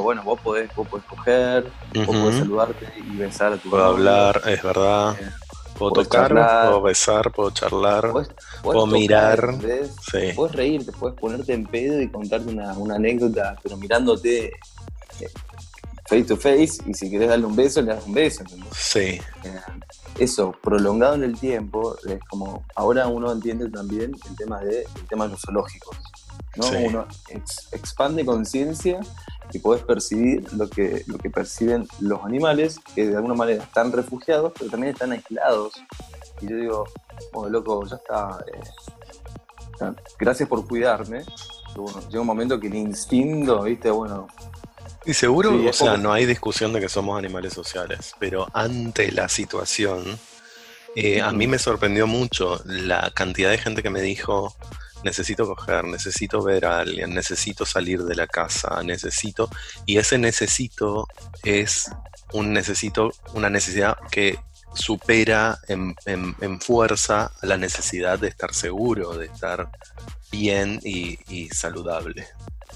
bueno, 0.01 0.21
vos 0.23 0.39
podés, 0.41 0.73
vos 0.75 0.87
podés 0.87 1.05
coger, 1.05 1.71
vos 1.95 2.05
podés 2.05 2.37
saludarte 2.37 2.87
y 2.97 3.15
besar 3.15 3.53
a 3.53 3.57
tu 3.57 3.69
Puedo 3.69 3.83
hablar, 3.83 4.41
es 4.45 4.61
verdad. 4.61 5.15
Eh, 5.19 5.31
puedo 5.77 5.91
tocar, 5.91 6.29
puedo 6.29 6.81
besar, 6.83 7.31
puedo 7.31 7.49
charlar, 7.49 8.11
puedo 8.61 8.85
mirar. 8.85 9.55
Sí. 10.11 10.33
Puedes 10.35 10.55
reírte, 10.55 10.91
puedes 10.91 11.17
ponerte 11.17 11.53
en 11.53 11.65
pedo 11.65 11.99
y 11.99 12.09
contarte 12.09 12.51
una, 12.51 12.73
una 12.73 12.95
anécdota, 12.95 13.55
pero 13.63 13.75
mirándote 13.77 14.51
eh, 15.19 15.29
face 16.13 16.25
to 16.25 16.37
face 16.37 16.77
y 16.85 16.93
si 16.93 17.09
querés 17.09 17.29
darle 17.29 17.45
un 17.45 17.55
beso, 17.55 17.81
le 17.81 17.93
das 17.93 18.05
un 18.05 18.13
beso. 18.13 18.43
Sí. 18.71 18.99
Eh, 18.99 19.59
eso, 20.19 20.53
prolongado 20.61 21.15
en 21.15 21.23
el 21.23 21.39
tiempo, 21.39 21.95
es 22.05 22.19
como, 22.29 22.63
ahora 22.75 23.07
uno 23.07 23.31
entiende 23.31 23.69
también 23.69 24.11
el 24.29 24.35
tema 24.35 24.59
de, 24.61 24.81
el 24.81 25.07
tema 25.09 25.25
de 25.25 25.31
los 25.31 25.41
zoológicos. 25.41 25.97
¿no? 26.55 26.67
Uno 26.85 27.07
expande 27.71 28.23
conciencia 28.23 28.99
y 29.51 29.57
podés 29.57 29.83
percibir 29.83 30.53
lo 30.53 30.69
que, 30.69 31.03
lo 31.07 31.17
que 31.17 31.31
perciben 31.31 31.87
los 31.99 32.23
animales, 32.23 32.79
que 32.93 33.07
de 33.07 33.15
alguna 33.15 33.33
manera 33.33 33.63
están 33.63 33.91
refugiados, 33.91 34.53
pero 34.57 34.69
también 34.69 34.93
están 34.93 35.11
aislados. 35.13 35.73
Y 36.41 36.47
yo 36.47 36.55
digo, 36.57 36.85
oh, 37.33 37.49
loco, 37.49 37.85
ya 37.87 37.95
está. 37.95 38.45
Eh, 38.53 39.91
gracias 40.19 40.47
por 40.47 40.67
cuidarme. 40.67 41.23
llega 42.07 42.21
un 42.21 42.27
momento 42.27 42.59
que 42.59 42.67
el 42.67 42.75
instinto, 42.75 43.63
viste, 43.63 43.89
bueno, 43.89 44.27
y 45.05 45.13
seguro, 45.13 45.53
o 45.67 45.73
sea, 45.73 45.97
no 45.97 46.13
hay 46.13 46.25
discusión 46.25 46.71
de 46.73 46.79
que 46.79 46.89
somos 46.89 47.17
animales 47.17 47.53
sociales, 47.53 48.13
pero 48.19 48.47
ante 48.53 49.11
la 49.11 49.27
situación, 49.27 50.19
eh, 50.95 51.21
a 51.21 51.31
mí 51.31 51.47
me 51.47 51.59
sorprendió 51.59 52.07
mucho 52.07 52.61
la 52.65 53.11
cantidad 53.11 53.49
de 53.49 53.57
gente 53.57 53.83
que 53.83 53.89
me 53.89 54.01
dijo, 54.01 54.55
necesito 55.03 55.45
coger, 55.45 55.83
necesito 55.85 56.41
ver 56.41 56.65
a 56.65 56.79
alguien, 56.79 57.13
necesito 57.13 57.65
salir 57.65 58.03
de 58.03 58.15
la 58.15 58.27
casa, 58.27 58.81
necesito, 58.83 59.49
y 59.85 59.97
ese 59.97 60.17
necesito 60.17 61.07
es 61.43 61.91
un 62.31 62.53
necesito, 62.53 63.11
una 63.33 63.49
necesidad 63.49 63.97
que 64.09 64.39
supera 64.73 65.59
en, 65.67 65.95
fuerza 66.61 67.31
la 67.41 67.57
necesidad 67.57 68.19
de 68.19 68.29
estar 68.29 68.53
seguro, 68.53 69.17
de 69.17 69.25
estar 69.25 69.69
bien 70.31 70.79
y 70.83 71.49
saludable 71.49 72.25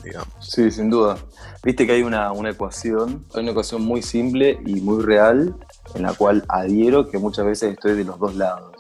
digamos. 0.03 0.33
Sí, 0.39 0.71
sin 0.71 0.89
duda. 0.89 1.17
Viste 1.63 1.85
que 1.85 1.93
hay 1.93 2.03
una, 2.03 2.31
ecuación, 2.49 3.25
hay 3.33 3.41
una 3.41 3.51
ecuación 3.51 3.83
muy 3.83 4.01
simple 4.01 4.59
y 4.65 4.81
muy 4.81 5.03
real, 5.03 5.55
en 5.95 6.03
la 6.03 6.13
cual 6.13 6.45
adhiero 6.47 7.09
que 7.09 7.17
muchas 7.17 7.45
veces 7.45 7.73
estoy 7.73 7.95
de 7.95 8.03
los 8.03 8.19
dos 8.19 8.35
lados. 8.35 8.75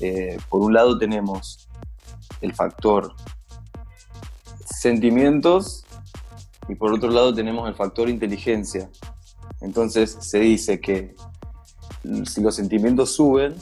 Eh, 0.00 0.36
por 0.48 0.62
un 0.62 0.74
lado 0.74 0.98
tenemos 0.98 1.68
el 2.40 2.52
factor 2.54 3.14
sentimientos 4.64 5.84
y 6.68 6.74
por 6.74 6.92
otro 6.92 7.10
lado 7.10 7.34
tenemos 7.34 7.68
el 7.68 7.74
factor 7.74 8.08
inteligencia. 8.08 8.90
Entonces 9.60 10.16
se 10.20 10.40
dice 10.40 10.80
que 10.80 11.14
si 12.24 12.40
los 12.40 12.54
sentimientos 12.54 13.14
suben, 13.14 13.54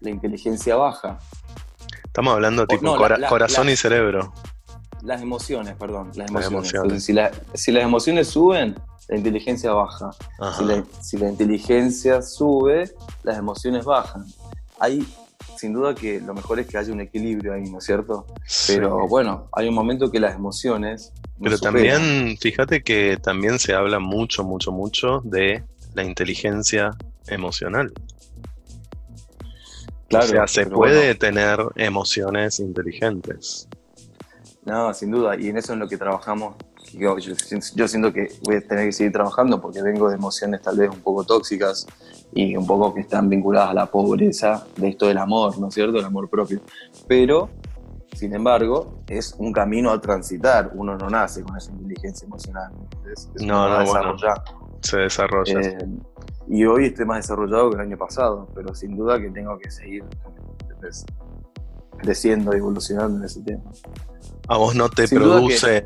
la 0.00 0.10
inteligencia 0.10 0.76
baja. 0.76 1.18
Estamos 2.04 2.34
hablando 2.34 2.66
tipo 2.66 2.96
corazón 3.28 3.68
y 3.68 3.76
cerebro. 3.76 4.32
Las 5.02 5.22
emociones, 5.22 5.74
perdón, 5.76 6.10
las 6.14 6.30
emociones. 6.30 7.04
si, 7.04 7.12
las 7.12 7.84
emociones 7.84 8.28
suben, 8.28 8.74
la 9.08 9.16
inteligencia 9.16 9.72
baja. 9.72 10.10
Si 11.00 11.16
la, 11.16 11.28
inteligencia 11.28 12.20
sube, 12.22 12.90
las 13.22 13.38
emociones 13.38 13.84
bajan. 13.84 14.24
Hay, 14.78 15.06
sin 15.56 15.72
duda 15.72 15.94
que 15.94 16.20
lo 16.20 16.34
mejor 16.34 16.60
es 16.60 16.66
que 16.66 16.78
haya 16.78 16.92
un 16.92 17.00
equilibrio 17.00 17.54
ahí, 17.54 17.64
¿no 17.70 17.78
es 17.78 17.84
cierto? 17.84 18.26
Pero 18.66 19.06
bueno, 19.08 19.48
hay 19.52 19.68
un 19.68 19.74
momento 19.74 20.10
que 20.10 20.20
las 20.20 20.34
emociones... 20.34 21.12
Pero 21.40 21.58
también, 21.58 22.36
fíjate 22.40 22.82
que 22.82 23.16
también 23.22 23.60
se 23.60 23.72
habla 23.72 24.00
mucho, 24.00 24.42
mucho, 24.42 24.72
mucho 24.72 25.20
de 25.24 25.62
la 25.94 26.02
inteligencia 26.02 26.96
emocional. 27.28 27.92
Claro, 30.08 30.24
o 30.24 30.28
sea, 30.28 30.46
se 30.48 30.66
puede 30.66 31.14
tener 31.14 31.60
emociones 31.76 32.60
inteligentes. 32.60 33.68
No, 34.68 34.92
sin 34.92 35.10
duda, 35.10 35.34
y 35.40 35.48
en 35.48 35.56
eso 35.56 35.72
es 35.72 35.78
lo 35.78 35.88
que 35.88 35.96
trabajamos. 35.96 36.54
Yo, 36.92 37.16
siento 37.88 38.12
que 38.12 38.28
voy 38.44 38.56
a 38.56 38.60
tener 38.60 38.86
que 38.86 38.92
seguir 38.92 39.12
trabajando 39.12 39.60
porque 39.60 39.82
vengo 39.82 40.10
de 40.10 40.16
emociones 40.16 40.60
tal 40.60 40.76
vez 40.76 40.90
un 40.90 41.00
poco 41.00 41.24
tóxicas 41.24 41.86
y 42.34 42.54
un 42.54 42.66
poco 42.66 42.92
que 42.92 43.00
están 43.00 43.30
vinculadas 43.30 43.70
a 43.70 43.74
la 43.74 43.86
pobreza 43.86 44.66
de 44.76 44.88
esto 44.88 45.06
del 45.06 45.18
amor, 45.18 45.58
¿no 45.58 45.68
es 45.68 45.74
cierto? 45.74 45.98
El 45.98 46.04
amor 46.04 46.28
propio. 46.28 46.60
Pero, 47.06 47.48
sin 48.12 48.34
embargo, 48.34 49.02
es 49.06 49.34
un 49.38 49.54
camino 49.54 49.90
a 49.90 50.00
transitar. 50.02 50.70
Uno 50.74 50.98
no 50.98 51.08
nace 51.08 51.42
con 51.42 51.56
esa 51.56 51.72
inteligencia 51.72 52.26
emocional. 52.26 52.70
no, 53.40 53.68
no, 53.70 53.86
bueno, 53.86 54.16
se 54.82 54.98
desarrolla. 54.98 55.60
Eh, 55.60 55.78
y 56.46 56.66
hoy 56.66 56.86
estoy 56.86 57.06
más 57.06 57.18
desarrollado 57.18 57.70
que 57.70 57.76
el 57.76 57.82
año 57.82 57.96
pasado, 57.96 58.48
pero 58.54 58.74
sin 58.74 58.96
duda 58.96 59.18
que 59.18 59.30
tengo 59.30 59.58
que 59.58 59.70
seguir 59.70 60.04
creciendo 61.98 62.52
evolucionando 62.52 63.18
en 63.18 63.24
ese 63.24 63.42
tema. 63.42 63.70
A 64.48 64.56
vos 64.56 64.74
no 64.74 64.88
te 64.88 65.06
produce 65.08 65.84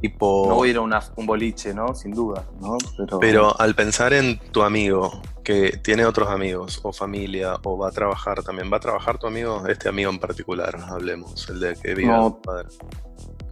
tipo. 0.00 0.46
No 0.48 0.54
voy 0.56 0.68
a 0.68 0.70
ir 0.72 0.76
a 0.78 0.80
un 0.80 1.26
boliche, 1.26 1.74
¿no? 1.74 1.94
Sin 1.94 2.12
duda, 2.12 2.44
¿no? 2.60 2.78
Pero... 3.20 3.58
al 3.60 3.74
pensar 3.74 4.12
en 4.12 4.38
tu 4.50 4.62
amigo, 4.62 5.20
que 5.44 5.78
tiene 5.82 6.04
otros 6.04 6.28
amigos, 6.28 6.80
o 6.82 6.92
familia, 6.92 7.56
o 7.62 7.78
va 7.78 7.88
a 7.88 7.92
trabajar 7.92 8.42
también, 8.42 8.72
¿va 8.72 8.78
a 8.78 8.80
trabajar 8.80 9.18
tu 9.18 9.26
amigo? 9.26 9.66
Este 9.66 9.88
amigo 9.88 10.10
en 10.10 10.18
particular, 10.18 10.76
hablemos, 10.88 11.48
el 11.48 11.60
de 11.60 11.74
que 11.74 11.94
vive 11.94 12.12
no, 12.12 12.40
padre. 12.40 12.68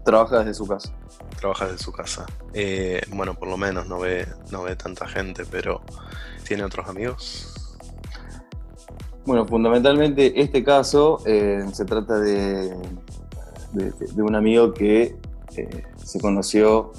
Trabaja 0.05 0.39
desde 0.39 0.55
su 0.55 0.67
casa. 0.67 0.93
Trabaja 1.39 1.67
desde 1.67 1.79
su 1.79 1.93
casa. 1.93 2.27
Eh, 2.55 3.03
bueno, 3.11 3.35
por 3.35 3.49
lo 3.49 3.57
menos 3.57 3.87
no 3.89 3.99
ve, 3.99 4.27
no 4.51 4.63
ve 4.63 4.77
tanta 4.77 5.07
gente, 5.09 5.45
pero 5.51 5.83
¿tiene 6.47 6.63
otros 6.65 6.89
amigos? 6.89 7.53
Bueno, 9.27 9.45
fundamentalmente 9.45 10.41
este 10.41 10.63
caso 10.63 11.21
eh, 11.27 11.67
se 11.73 11.85
trata 11.85 12.21
de 12.21 12.77
de, 13.73 14.23
un 14.23 14.35
amigo 14.35 14.73
que 14.73 15.17
eh, 15.57 15.83
se 15.97 16.21
conoció 16.21 16.93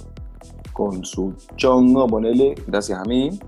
con 0.73 1.03
su 1.03 1.33
chongo, 1.55 2.07
ponele, 2.07 2.55
gracias 2.67 2.99
a 2.99 3.03
mí, 3.03 3.39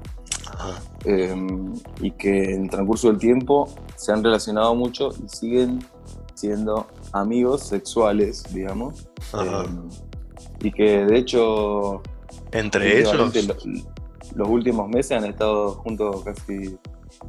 em, 1.06 1.74
y 2.02 2.12
que 2.12 2.56
en 2.56 2.64
el 2.64 2.70
transcurso 2.70 3.10
del 3.10 3.20
tiempo 3.20 3.70
se 3.96 4.12
han 4.12 4.24
relacionado 4.24 4.74
mucho 4.74 5.10
y 5.24 5.30
siguen 5.30 5.80
siendo 6.34 6.88
amigos 7.12 7.64
sexuales, 7.64 8.44
digamos, 8.54 9.08
em, 9.34 9.90
y 10.62 10.72
que 10.72 11.06
de 11.06 11.18
hecho... 11.18 12.02
Entre 12.52 13.00
ellos... 13.00 13.14
Los, 14.36 14.48
últimos 14.48 14.88
meses 14.88 15.18
han 15.18 15.26
estado 15.26 15.72
juntos 15.72 16.24
casi 16.24 16.78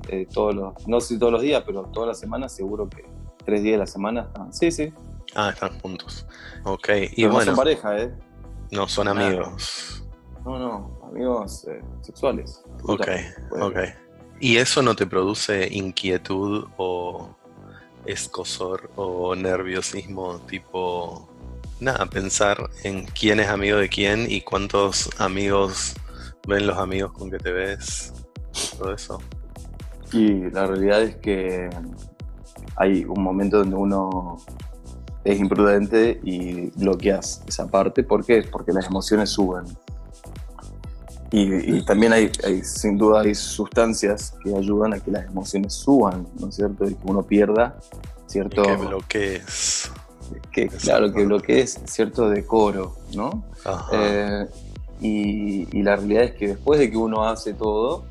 eh, 0.08 0.26
todos 0.30 0.54
los, 0.54 0.86
no 0.86 1.00
sé 1.00 1.14
si 1.14 1.18
todos 1.18 1.32
los 1.32 1.40
días, 1.40 1.62
pero 1.66 1.84
todas 1.84 2.08
las 2.08 2.20
semanas 2.20 2.52
seguro 2.52 2.88
que 2.88 3.04
tres 3.44 3.62
días 3.62 3.74
de 3.74 3.78
la 3.78 3.86
semana 3.86 4.22
están. 4.22 4.52
Sí, 4.52 4.70
sí, 4.70 4.92
Ah, 5.34 5.50
están 5.50 5.78
juntos. 5.80 6.26
Ok, 6.64 6.88
y 7.12 7.24
bueno. 7.24 7.38
No 7.38 7.44
son 7.44 7.56
pareja, 7.56 7.98
¿eh? 7.98 8.14
No 8.70 8.88
son 8.88 9.08
amigos. 9.08 10.04
No, 10.44 10.58
no, 10.58 11.00
amigos 11.08 11.66
eh, 11.68 11.82
sexuales. 12.02 12.62
Ok, 12.84 13.06
ok. 13.60 13.78
¿Y 14.40 14.56
eso 14.56 14.82
no 14.82 14.94
te 14.94 15.06
produce 15.06 15.68
inquietud 15.70 16.66
o 16.78 17.36
escosor 18.06 18.90
o 18.96 19.34
nerviosismo 19.34 20.38
tipo 20.40 21.28
nada, 21.80 22.06
pensar 22.06 22.70
en 22.84 23.04
quién 23.06 23.40
es 23.40 23.48
amigo 23.48 23.78
de 23.78 23.88
quién 23.88 24.26
y 24.30 24.42
cuántos 24.42 25.10
amigos 25.18 25.94
ven 26.46 26.66
los 26.66 26.78
amigos 26.78 27.12
con 27.12 27.30
que 27.30 27.38
te 27.38 27.52
ves, 27.52 28.12
todo 28.78 28.92
eso. 28.92 29.20
Y 30.12 30.50
la 30.50 30.66
realidad 30.66 31.02
es 31.02 31.16
que 31.16 31.70
hay 32.76 33.04
un 33.04 33.22
momento 33.22 33.58
donde 33.58 33.76
uno 33.76 34.36
es 35.24 35.38
imprudente 35.38 36.20
y 36.22 36.70
bloqueas 36.78 37.42
esa 37.46 37.66
parte. 37.68 38.02
¿Por 38.02 38.24
qué? 38.24 38.42
Porque 38.50 38.72
las 38.72 38.86
emociones 38.86 39.30
suben. 39.30 39.64
Y, 41.32 41.82
también 41.82 42.12
hay, 42.12 42.32
sin 42.64 42.98
duda, 42.98 43.20
hay 43.20 43.36
sustancias 43.36 44.34
que 44.42 44.52
ayudan 44.56 44.94
a 44.94 44.98
que 44.98 45.12
las 45.12 45.26
emociones 45.26 45.74
suban, 45.74 46.26
¿no 46.40 46.48
es 46.48 46.56
cierto? 46.56 46.88
Y 46.88 46.94
que 46.94 47.02
uno 47.04 47.22
pierda 47.22 47.78
cierto... 48.26 48.62
que 48.62 48.76
bloquees. 48.76 49.92
Que, 50.50 50.66
claro, 50.68 51.12
que 51.12 51.24
bloquees 51.24 51.80
cierto 51.84 52.28
decoro, 52.28 52.96
¿no? 53.14 53.44
Eh, 53.92 54.46
y, 55.00 55.78
y, 55.78 55.82
la 55.82 55.96
realidad 55.96 56.24
es 56.24 56.32
que 56.32 56.48
después 56.48 56.80
de 56.80 56.90
que 56.90 56.96
uno 56.96 57.24
hace 57.24 57.54
todo, 57.54 58.06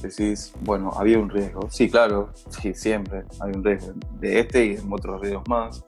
decís, 0.00 0.52
bueno, 0.62 0.92
había 0.96 1.18
un 1.18 1.28
riesgo. 1.28 1.68
Sí, 1.70 1.90
claro, 1.90 2.30
sí, 2.48 2.72
siempre 2.74 3.24
hay 3.40 3.52
un 3.52 3.62
riesgo 3.62 3.92
de 4.18 4.40
este 4.40 4.66
y 4.66 4.76
en 4.76 4.92
otros 4.92 5.20
riesgos 5.20 5.46
más. 5.46 5.84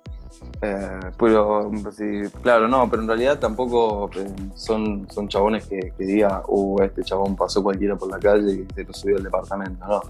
Eh, 0.60 1.00
pero, 1.18 1.70
sí, 1.96 2.22
claro, 2.42 2.68
no, 2.68 2.88
pero 2.88 3.02
en 3.02 3.08
realidad 3.08 3.38
tampoco 3.38 4.10
eh, 4.16 4.32
son, 4.54 5.08
son 5.10 5.28
chabones 5.28 5.66
que, 5.66 5.92
que 5.96 6.04
diga, 6.04 6.42
uh, 6.46 6.82
este 6.82 7.02
chabón 7.02 7.34
pasó 7.34 7.62
cualquiera 7.62 7.96
por 7.96 8.08
la 8.08 8.18
calle 8.18 8.52
y 8.52 8.74
se 8.74 8.84
lo 8.84 8.92
subió 8.92 9.16
al 9.16 9.24
departamento, 9.24 9.84
no. 9.86 10.02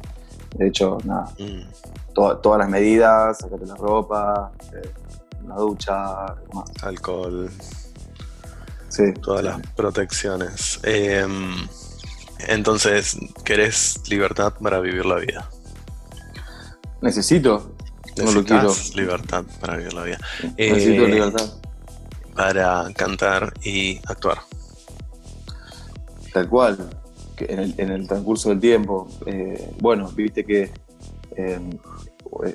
De 0.57 0.68
hecho, 0.68 0.99
nada, 1.05 1.33
mm. 1.38 2.12
todas 2.12 2.59
las 2.59 2.68
medidas, 2.68 3.38
sacate 3.38 3.64
la 3.64 3.75
ropa, 3.77 4.53
eh, 4.75 4.92
una 5.45 5.57
ducha, 5.57 6.27
alcohol, 6.83 7.51
sí, 8.88 9.12
todas 9.23 9.45
las 9.45 9.66
protecciones. 9.75 10.81
Em, 10.83 11.55
entonces, 12.49 13.16
¿querés 13.45 14.03
libertad 14.11 14.53
para 14.61 14.81
vivir 14.81 15.07
la 15.07 15.16
vida? 15.16 15.49
Necesito. 17.01 17.71
No 18.16 18.33
lo 18.33 18.44
quiero. 18.44 18.72
libertad 18.94 19.44
para 19.61 19.77
vivir 19.77 19.92
la 19.92 20.05
vida. 20.05 20.18
Necesito 20.57 21.05
eh, 21.05 21.09
libertad. 21.09 21.51
Para 22.35 22.88
cantar 22.94 23.53
y 23.62 23.98
actuar. 24.07 24.38
Tal 26.33 26.48
cual. 26.48 26.79
en, 27.38 27.59
el, 27.59 27.75
en, 27.79 27.90
el, 27.90 28.07
transcurso 28.07 28.51
del 28.51 28.61
tiempo. 28.61 29.09
Eh, 29.27 29.75
bueno, 29.81 30.11
viste 30.12 30.44
que 30.44 30.70
em, 31.37 31.70
eh, 32.44 32.55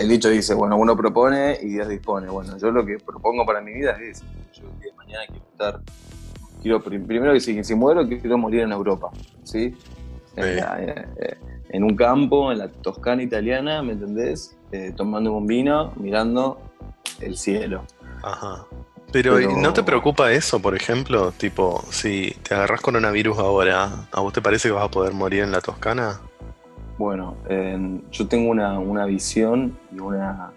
el 0.00 0.08
dicho 0.08 0.28
dice, 0.28 0.54
bueno, 0.54 0.76
uno 0.76 0.96
propone 0.96 1.58
y 1.62 1.68
Dios 1.68 1.88
dispone. 1.88 2.28
Bueno, 2.28 2.56
yo 2.58 2.70
lo 2.70 2.84
que 2.84 2.98
propongo 2.98 3.44
para 3.44 3.60
mi 3.60 3.74
vida 3.74 3.98
es, 4.00 4.22
yo 4.52 4.68
el 4.68 4.80
día 4.80 4.90
de 4.90 4.96
mañana 4.96 5.22
quiero 5.26 5.44
estar 5.50 5.80
quiero 6.62 6.82
primero 6.82 7.32
que 7.32 7.40
si, 7.40 7.62
si 7.64 7.74
muero 7.74 8.06
quiero 8.06 8.38
morir 8.38 8.60
en 8.60 8.72
Europa, 8.72 9.10
¿sí? 9.44 9.74
En, 11.70 11.84
un 11.84 11.96
campo, 11.96 12.52
en 12.52 12.58
la 12.58 12.68
Toscana 12.68 13.22
italiana, 13.22 13.82
¿me 13.82 13.92
entendés? 13.92 14.56
Eh, 14.72 14.92
tomando 14.96 15.32
un 15.32 15.46
vino, 15.46 15.92
mirando 15.96 16.60
el 17.20 17.36
cielo. 17.36 17.84
Ajá. 18.22 18.66
Pero, 19.10 19.40
¿no 19.40 19.72
te 19.72 19.82
preocupa 19.82 20.32
eso, 20.32 20.60
por 20.60 20.76
ejemplo? 20.76 21.32
Tipo, 21.32 21.82
si 21.90 22.36
te 22.42 22.54
agarras 22.54 22.82
coronavirus 22.82 23.38
ahora, 23.38 24.06
¿a 24.12 24.20
vos 24.20 24.34
te 24.34 24.42
parece 24.42 24.68
que 24.68 24.72
vas 24.72 24.84
a 24.84 24.90
poder 24.90 25.14
morir 25.14 25.44
en 25.44 25.52
la 25.52 25.62
Toscana? 25.62 26.20
Bueno, 26.98 27.36
yo 28.10 28.28
tengo 28.28 28.50
una, 28.50 28.78
una 28.78 29.06
visión 29.06 29.78
y 29.90 30.00
una, 30.00 30.50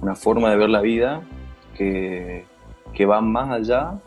una, 0.00 0.16
forma 0.16 0.50
de 0.50 0.56
ver 0.56 0.70
la 0.70 0.80
vida 0.80 1.20
que, 1.76 2.44
que 2.92 3.06
va 3.06 3.20
más 3.20 3.50
allá 3.50 4.00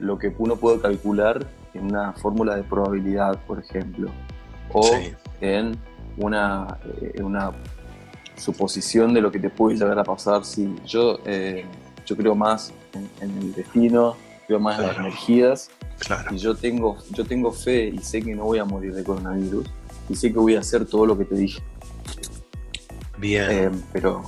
lo 0.00 0.18
que 0.18 0.34
uno 0.38 0.56
puede 0.56 0.80
calcular 0.80 1.46
en 1.74 1.86
una 1.86 2.12
fórmula 2.12 2.56
de 2.56 2.62
probabilidad, 2.62 3.38
por 3.46 3.58
ejemplo, 3.58 4.10
o 4.72 4.84
en 5.40 5.76
una, 6.16 6.78
eh, 7.00 7.22
una 7.22 7.50
suposición 8.36 9.14
de 9.14 9.20
lo 9.20 9.30
que 9.30 9.38
te 9.38 9.50
puede 9.50 9.76
llegar 9.76 9.98
a 9.98 10.04
pasar. 10.04 10.44
Si 10.44 10.74
yo, 10.86 11.18
eh, 11.24 11.64
yo 12.06 12.16
creo 12.16 12.34
más 12.34 12.72
en, 13.20 13.30
el 13.30 13.54
destino, 13.54 14.16
creo 14.46 14.60
más 14.60 14.78
en 14.78 14.86
las 14.86 14.98
energías, 14.98 15.70
y 16.30 16.36
yo 16.36 16.54
tengo, 16.54 16.98
yo 17.10 17.24
tengo 17.24 17.52
fe 17.52 17.88
y 17.88 17.98
sé 17.98 18.22
que 18.22 18.34
no 18.34 18.44
voy 18.44 18.58
a 18.58 18.64
morir 18.64 18.94
de 18.94 19.04
coronavirus, 19.04 19.66
y 20.08 20.14
sé 20.14 20.32
que 20.32 20.38
voy 20.38 20.56
a 20.56 20.60
hacer 20.60 20.84
todo 20.86 21.06
lo 21.06 21.16
que 21.16 21.24
te 21.24 21.34
dije. 21.34 21.62
Bien. 23.18 23.50
Eh, 23.50 23.70
pero 23.92 24.22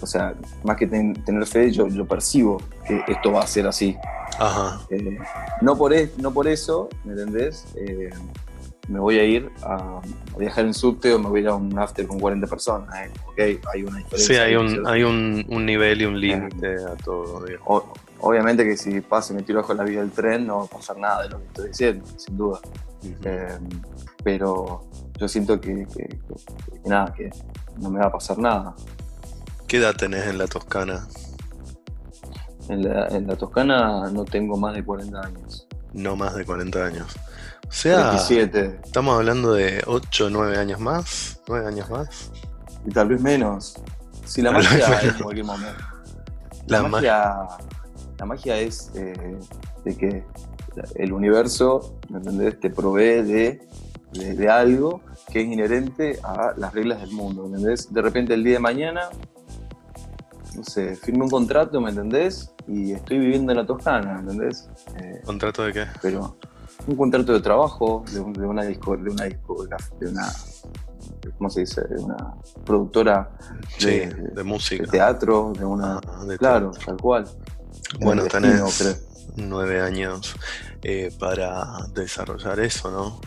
o 0.00 0.06
sea, 0.06 0.34
más 0.64 0.76
que 0.76 0.86
tener 0.86 1.46
fe, 1.46 1.70
yo, 1.70 1.88
yo 1.88 2.06
percibo 2.06 2.60
que 2.86 3.02
esto 3.06 3.32
va 3.32 3.42
a 3.42 3.46
ser 3.46 3.66
así. 3.66 3.96
Ajá. 4.38 4.80
Eh, 4.90 5.18
no, 5.60 5.76
por 5.76 5.92
no 6.18 6.32
por 6.32 6.48
eso, 6.48 6.88
¿me 7.04 7.12
entendés? 7.12 7.66
Me 8.92 9.00
voy 9.00 9.18
a 9.18 9.24
ir 9.24 9.50
a, 9.62 10.02
viajar 10.38 10.66
en 10.66 10.74
subte 10.74 11.14
o 11.14 11.18
me 11.18 11.28
voy 11.28 11.40
a 11.40 11.42
ir 11.42 11.48
a 11.48 11.54
un 11.54 11.76
after 11.78 12.06
con 12.06 12.20
40 12.20 12.46
personas. 12.46 12.94
¿eh? 13.38 13.58
hay 13.72 13.82
una 13.82 13.96
diferencia. 13.98 14.18
Sí, 14.18 14.34
hay 14.34 14.54
un, 14.54 14.86
hay 14.86 15.02
un, 15.02 15.44
un 15.48 15.64
nivel 15.64 16.02
y 16.02 16.04
un 16.04 16.20
límite 16.20 16.76
a 16.84 16.94
todo. 16.96 17.44
obviamente 18.20 18.64
que 18.64 18.76
si 18.76 19.00
paso 19.00 19.32
y 19.32 19.36
me 19.36 19.42
tiro 19.42 19.62
bajo 19.62 19.72
la 19.72 19.84
vida 19.84 20.00
del 20.00 20.10
tren 20.10 20.46
no 20.46 20.58
va 20.58 20.64
a 20.64 20.68
pasar 20.68 20.98
nada 20.98 21.22
de 21.22 21.30
lo 21.30 21.38
que 21.38 21.46
estoy 21.46 21.68
diciendo, 21.68 22.04
sin 22.18 22.36
duda. 22.36 22.60
pero 24.22 24.84
yo 25.18 25.26
siento 25.26 25.58
que, 25.58 25.86
que, 25.86 26.18
nada, 26.84 27.14
que 27.14 27.30
no 27.78 27.90
me 27.90 28.00
va 28.00 28.06
a 28.06 28.12
pasar 28.12 28.38
nada. 28.38 28.74
¿Qué 29.66 29.78
edad 29.78 29.96
tenés 29.96 30.26
en 30.26 30.36
la 30.36 30.46
Toscana? 30.46 31.08
En 32.68 32.82
la, 33.26 33.36
Toscana 33.36 34.10
no 34.10 34.24
tengo 34.24 34.56
más 34.56 34.74
de 34.74 34.84
40 34.84 35.18
años. 35.18 35.66
No 35.92 36.14
más 36.14 36.34
de 36.34 36.44
40 36.44 36.84
años. 36.84 37.06
Sea, 37.72 38.16
estamos 38.84 39.16
hablando 39.16 39.54
de 39.54 39.82
8 39.86 40.26
o 40.26 40.30
9 40.30 40.58
años 40.58 40.78
más. 40.78 41.40
9 41.48 41.66
años 41.66 41.88
más. 41.88 42.30
Y 42.86 42.90
tal 42.90 43.08
vez 43.08 43.20
menos. 43.22 43.76
Si 44.26 44.42
la 44.42 44.52
magia 44.52 45.00
es 45.00 45.04
en 45.04 45.22
cualquier 45.22 45.46
momento. 45.46 45.82
La, 46.66 46.82
magia, 46.82 47.34
la 48.18 48.26
magia 48.26 48.58
es 48.58 48.92
eh, 48.94 49.38
de 49.84 49.96
que 49.96 50.22
el 50.96 51.12
universo, 51.14 51.98
¿me 52.10 52.18
entendés? 52.18 52.60
Te 52.60 52.68
provee 52.68 53.22
de, 53.22 53.62
de, 54.12 54.48
algo 54.50 55.00
que 55.30 55.40
es 55.40 55.46
inherente 55.46 56.20
a 56.22 56.52
las 56.56 56.74
reglas 56.74 57.00
del 57.00 57.12
mundo, 57.12 57.48
¿me 57.48 57.56
entendés? 57.56 57.92
De 57.92 58.02
repente 58.02 58.34
el 58.34 58.44
día 58.44 58.54
de 58.54 58.60
mañana 58.60 59.08
no 60.54 60.62
sé, 60.62 60.94
firmé 60.96 61.24
un 61.24 61.30
contrato, 61.30 61.80
¿me 61.80 61.88
entendés? 61.88 62.52
Y 62.68 62.92
estoy 62.92 63.18
viviendo 63.18 63.52
en 63.52 63.58
la 63.58 63.66
Toscana, 63.66 64.20
¿me 64.20 64.32
entendés? 64.32 64.68
Eh, 65.00 65.22
¿Contrato 65.24 65.64
de 65.64 65.72
qué? 65.72 65.86
Pero 66.02 66.36
un 66.86 66.96
contrato 66.96 67.32
de 67.32 67.40
trabajo 67.40 68.04
de, 68.12 68.20
una 68.20 68.64
disco, 68.64 68.96
de 68.96 69.10
una 69.10 69.24
disco, 69.24 69.66
de 70.00 70.08
una 70.08 70.32
¿cómo 71.38 71.50
se 71.50 71.60
dice? 71.60 71.82
De 71.82 71.96
una 71.96 72.34
productora 72.64 73.30
de, 73.80 74.42
música. 74.44 74.84
De 74.84 74.90
teatro, 74.90 75.52
de 75.56 75.64
una. 75.64 75.96
Ah, 75.96 76.24
claro, 76.38 76.72
tal 76.84 76.96
cual. 76.96 77.28
Bueno, 78.00 78.24
tenés 78.26 79.06
nueve 79.36 79.80
años 79.80 80.34
eh, 80.82 81.10
para 81.18 81.86
desarrollar 81.94 82.60
eso, 82.60 82.90
¿no? 82.90 83.20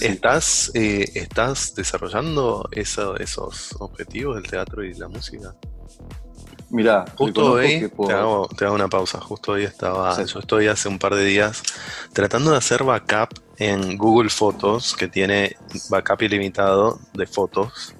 ¿estás, 0.00 0.72
eh, 0.74 1.08
¿Estás 1.14 1.74
desarrollando 1.74 2.68
esos 2.72 3.74
objetivos 3.78 4.36
del 4.36 4.50
teatro 4.50 4.84
y 4.84 4.94
la 4.94 5.08
música? 5.08 5.54
Mira, 6.70 7.06
justo 7.16 7.52
hoy, 7.52 7.90
te, 8.06 8.12
hago, 8.12 8.48
una 8.74 8.88
pausa, 8.88 9.20
justo 9.20 9.52
hoy 9.52 9.64
estaba, 9.64 10.22
yo 10.22 10.38
estoy 10.38 10.66
hace 10.66 10.88
un 10.88 10.98
par 10.98 11.14
de 11.14 11.24
días 11.24 11.62
tratando 12.12 12.50
de 12.50 12.58
hacer 12.58 12.84
backup 12.84 13.40
en 13.56 13.96
Google 13.96 14.28
Fotos, 14.28 14.94
que 14.94 15.08
tiene 15.08 15.56
backup 15.88 16.22
ilimitado 16.22 17.00
de 17.14 17.26
fotos. 17.26 17.94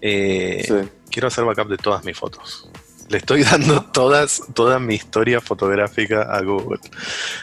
Eh, 0.00 0.88
quiero 1.10 1.28
hacer 1.28 1.44
backup 1.44 1.68
de 1.68 1.78
todas 1.78 2.04
mis 2.04 2.18
fotos. 2.18 2.68
Le 3.08 3.18
estoy 3.18 3.42
dando 3.50 3.82
todas, 3.82 4.42
toda 4.52 4.78
mi 4.78 4.94
historia 4.94 5.40
fotográfica 5.40 6.22
a 6.22 6.42
Google. 6.42 6.80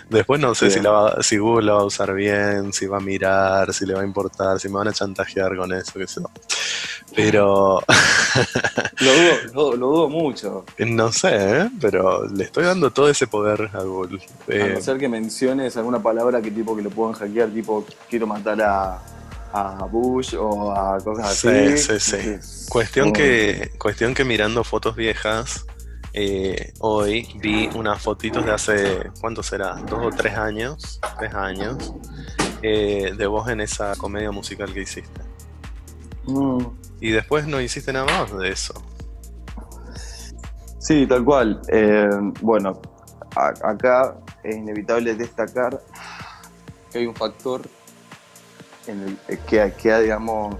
Después 0.09 0.39
no 0.39 0.53
sé 0.53 0.69
si, 0.69 0.79
la 0.79 1.17
si 1.21 1.37
Google 1.37 1.65
la 1.65 1.73
va 1.73 1.81
a 1.81 1.85
usar 1.85 2.13
bien, 2.13 2.73
si 2.73 2.85
va 2.85 2.97
a 2.97 3.01
mirar, 3.01 3.73
si 3.73 3.87
le 3.87 3.95
va 3.95 4.01
a 4.01 4.05
importar, 4.05 4.59
si 4.59 4.69
me 4.69 4.75
van 4.75 4.89
a 4.89 4.93
chantajear 4.93 5.57
con 5.57 5.73
eso, 5.73 5.93
qué 5.95 6.07
sé 6.07 6.21
yo. 6.21 6.29
Pero. 7.15 7.81
lo, 9.53 9.75
dudo, 9.77 10.09
mucho. 10.09 10.65
No 10.79 11.11
sé, 11.11 11.61
¿eh? 11.61 11.69
pero 11.79 12.27
le 12.27 12.45
estoy 12.45 12.65
dando 12.65 12.91
todo 12.91 13.09
ese 13.09 13.27
poder 13.27 13.69
a 13.73 13.83
Google. 13.83 14.19
a 14.19 14.51
no 14.51 14.77
eh, 14.77 14.81
ser 14.81 14.97
que 14.97 15.07
menciones 15.07 15.77
alguna 15.77 16.01
palabra 16.01 16.41
que 16.41 16.51
tipo 16.51 16.75
que 16.75 16.81
lo 16.81 16.89
puedan 16.89 17.13
hackear, 17.13 17.49
tipo 17.49 17.85
quiero 18.09 18.25
matar 18.27 18.61
a, 18.61 18.99
a 19.53 19.85
Bush 19.85 20.35
o 20.35 20.71
a 20.71 20.97
cosas 21.03 21.31
así. 21.31 21.77
Sí, 21.77 21.99
sí, 21.99 22.39
sí. 22.39 22.69
Cuestión, 22.69 23.13
que, 23.13 23.71
cuestión 23.77 24.13
que 24.13 24.25
mirando 24.25 24.63
fotos 24.63 24.95
viejas, 24.95 25.65
eh, 26.13 26.73
hoy 26.79 27.27
vi 27.39 27.69
unas 27.75 28.01
fotitos 28.01 28.45
de 28.45 28.51
hace, 28.51 29.11
¿cuánto 29.21 29.43
será? 29.43 29.75
Dos 29.87 29.99
o 30.01 30.09
tres 30.09 30.35
años, 30.37 30.99
tres 31.19 31.33
años, 31.33 31.93
de 32.61 33.27
vos 33.27 33.49
en 33.49 33.61
esa 33.61 33.95
comedia 33.95 34.31
musical 34.31 34.73
que 34.73 34.81
hiciste. 34.81 35.32
Y 36.99 37.11
después 37.11 37.47
no 37.47 37.59
hiciste 37.59 37.91
nada 37.91 38.05
más 38.05 38.37
de 38.37 38.49
eso. 38.49 38.73
Sí, 40.79 41.07
tal 41.07 41.23
cual. 41.23 41.61
Eh, 41.69 42.09
bueno, 42.41 42.81
acá 43.35 44.15
es 44.43 44.55
inevitable 44.55 45.15
destacar 45.15 45.81
que 46.91 46.99
hay 46.99 47.07
un 47.07 47.15
factor 47.15 47.61
en 48.87 49.17
el, 49.27 49.37
que, 49.39 49.73
que 49.81 49.91
ha, 49.91 49.99
digamos, 49.99 50.55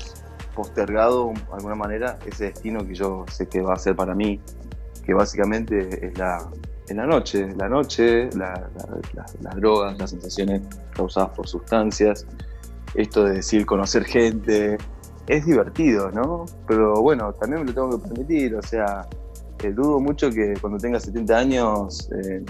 postergado 0.56 1.34
de 1.34 1.54
alguna 1.54 1.76
manera 1.76 2.20
ese 2.26 2.46
destino 2.46 2.86
que 2.86 2.96
yo 2.96 3.26
sé 3.32 3.48
que 3.48 3.62
va 3.62 3.74
a 3.74 3.78
ser 3.78 3.96
para 3.96 4.16
mí, 4.16 4.40
que 5.06 5.14
básicamente 5.14 6.08
es 6.08 6.18
la, 6.18 6.50
en 6.88 6.98
la 6.98 7.06
noche, 7.06 7.50
la 7.56 7.70
noche, 7.70 8.30
las 8.34 9.56
drogas, 9.56 9.98
las 9.98 10.10
sensaciones 10.10 10.62
causadas 10.94 11.30
por 11.32 11.48
sustancias, 11.48 12.26
esto 12.96 13.26
de 13.26 13.36
decir 13.36 13.66
conocer 13.66 14.06
gente, 14.06 14.78
es 15.28 15.46
divertido, 15.46 16.12
¿no? 16.12 16.46
Pero 16.68 17.02
bueno, 17.02 17.34
también 17.34 17.62
me 17.62 17.68
lo 17.68 17.74
tengo 17.74 18.02
que 18.02 18.08
permitir, 18.08 18.56
o 18.56 18.62
sea, 18.62 19.08
eh, 19.64 19.72
dudo 19.72 20.00
mucho 20.00 20.30
que 20.30 20.56
cuando 20.60 20.78
tenga 20.78 21.00
70 21.00 21.38
años 21.38 22.10
eh, 22.12 22.44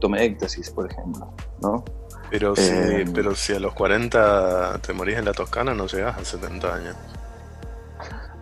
tome 0.00 0.24
éxtasis, 0.24 0.70
por 0.70 0.90
ejemplo, 0.90 1.32
¿no? 1.60 1.84
Pero 2.30 2.54
si, 2.54 2.72
eh, 2.72 3.04
pero 3.12 3.34
si 3.34 3.52
a 3.52 3.60
los 3.60 3.74
40 3.74 4.78
te 4.78 4.92
morís 4.92 5.16
en 5.18 5.24
la 5.24 5.32
Toscana, 5.32 5.74
no 5.74 5.86
llegas 5.86 6.18
a 6.18 6.24
70 6.24 6.74
años. 6.74 6.96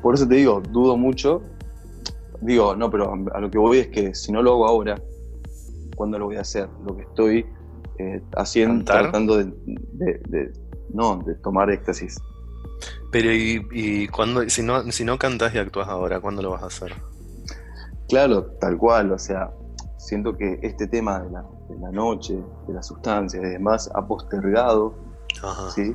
Por 0.02 0.14
eso 0.14 0.28
te 0.28 0.36
digo, 0.36 0.60
dudo 0.60 0.96
mucho. 0.96 1.42
Digo, 2.40 2.76
no, 2.76 2.90
pero 2.90 3.14
a 3.32 3.40
lo 3.40 3.50
que 3.50 3.58
voy 3.58 3.78
es 3.78 3.88
que 3.88 4.14
si 4.14 4.32
no 4.32 4.42
lo 4.42 4.52
hago 4.52 4.66
ahora, 4.66 5.00
¿cuándo 5.96 6.18
lo 6.18 6.26
voy 6.26 6.36
a 6.36 6.42
hacer? 6.42 6.68
Lo 6.86 6.96
que 6.96 7.02
estoy 7.02 7.46
haciendo, 8.36 8.84
tratando 8.84 9.36
de, 9.36 10.52
no, 10.92 11.18
de 11.18 11.34
tomar 11.34 11.70
éxtasis. 11.70 12.18
Pero 13.10 13.32
y, 13.32 13.66
y 13.72 14.08
cuando, 14.08 14.48
si 14.48 14.62
no, 14.62 14.90
si 14.92 15.04
no 15.04 15.18
cantas 15.18 15.54
y 15.54 15.58
actúas 15.58 15.88
ahora, 15.88 16.20
¿cuándo 16.20 16.42
lo 16.42 16.50
vas 16.50 16.62
a 16.62 16.66
hacer? 16.66 16.94
Claro, 18.08 18.44
tal 18.60 18.76
cual, 18.76 19.12
o 19.12 19.18
sea, 19.18 19.50
siento 19.96 20.36
que 20.36 20.58
este 20.62 20.88
tema 20.88 21.20
de 21.20 21.30
la, 21.30 21.90
noche, 21.92 22.34
de 22.66 22.74
las 22.74 22.88
sustancias 22.88 23.42
y 23.44 23.46
demás, 23.46 23.88
ha 23.94 24.06
postergado 24.06 24.94
¿sí? 25.74 25.94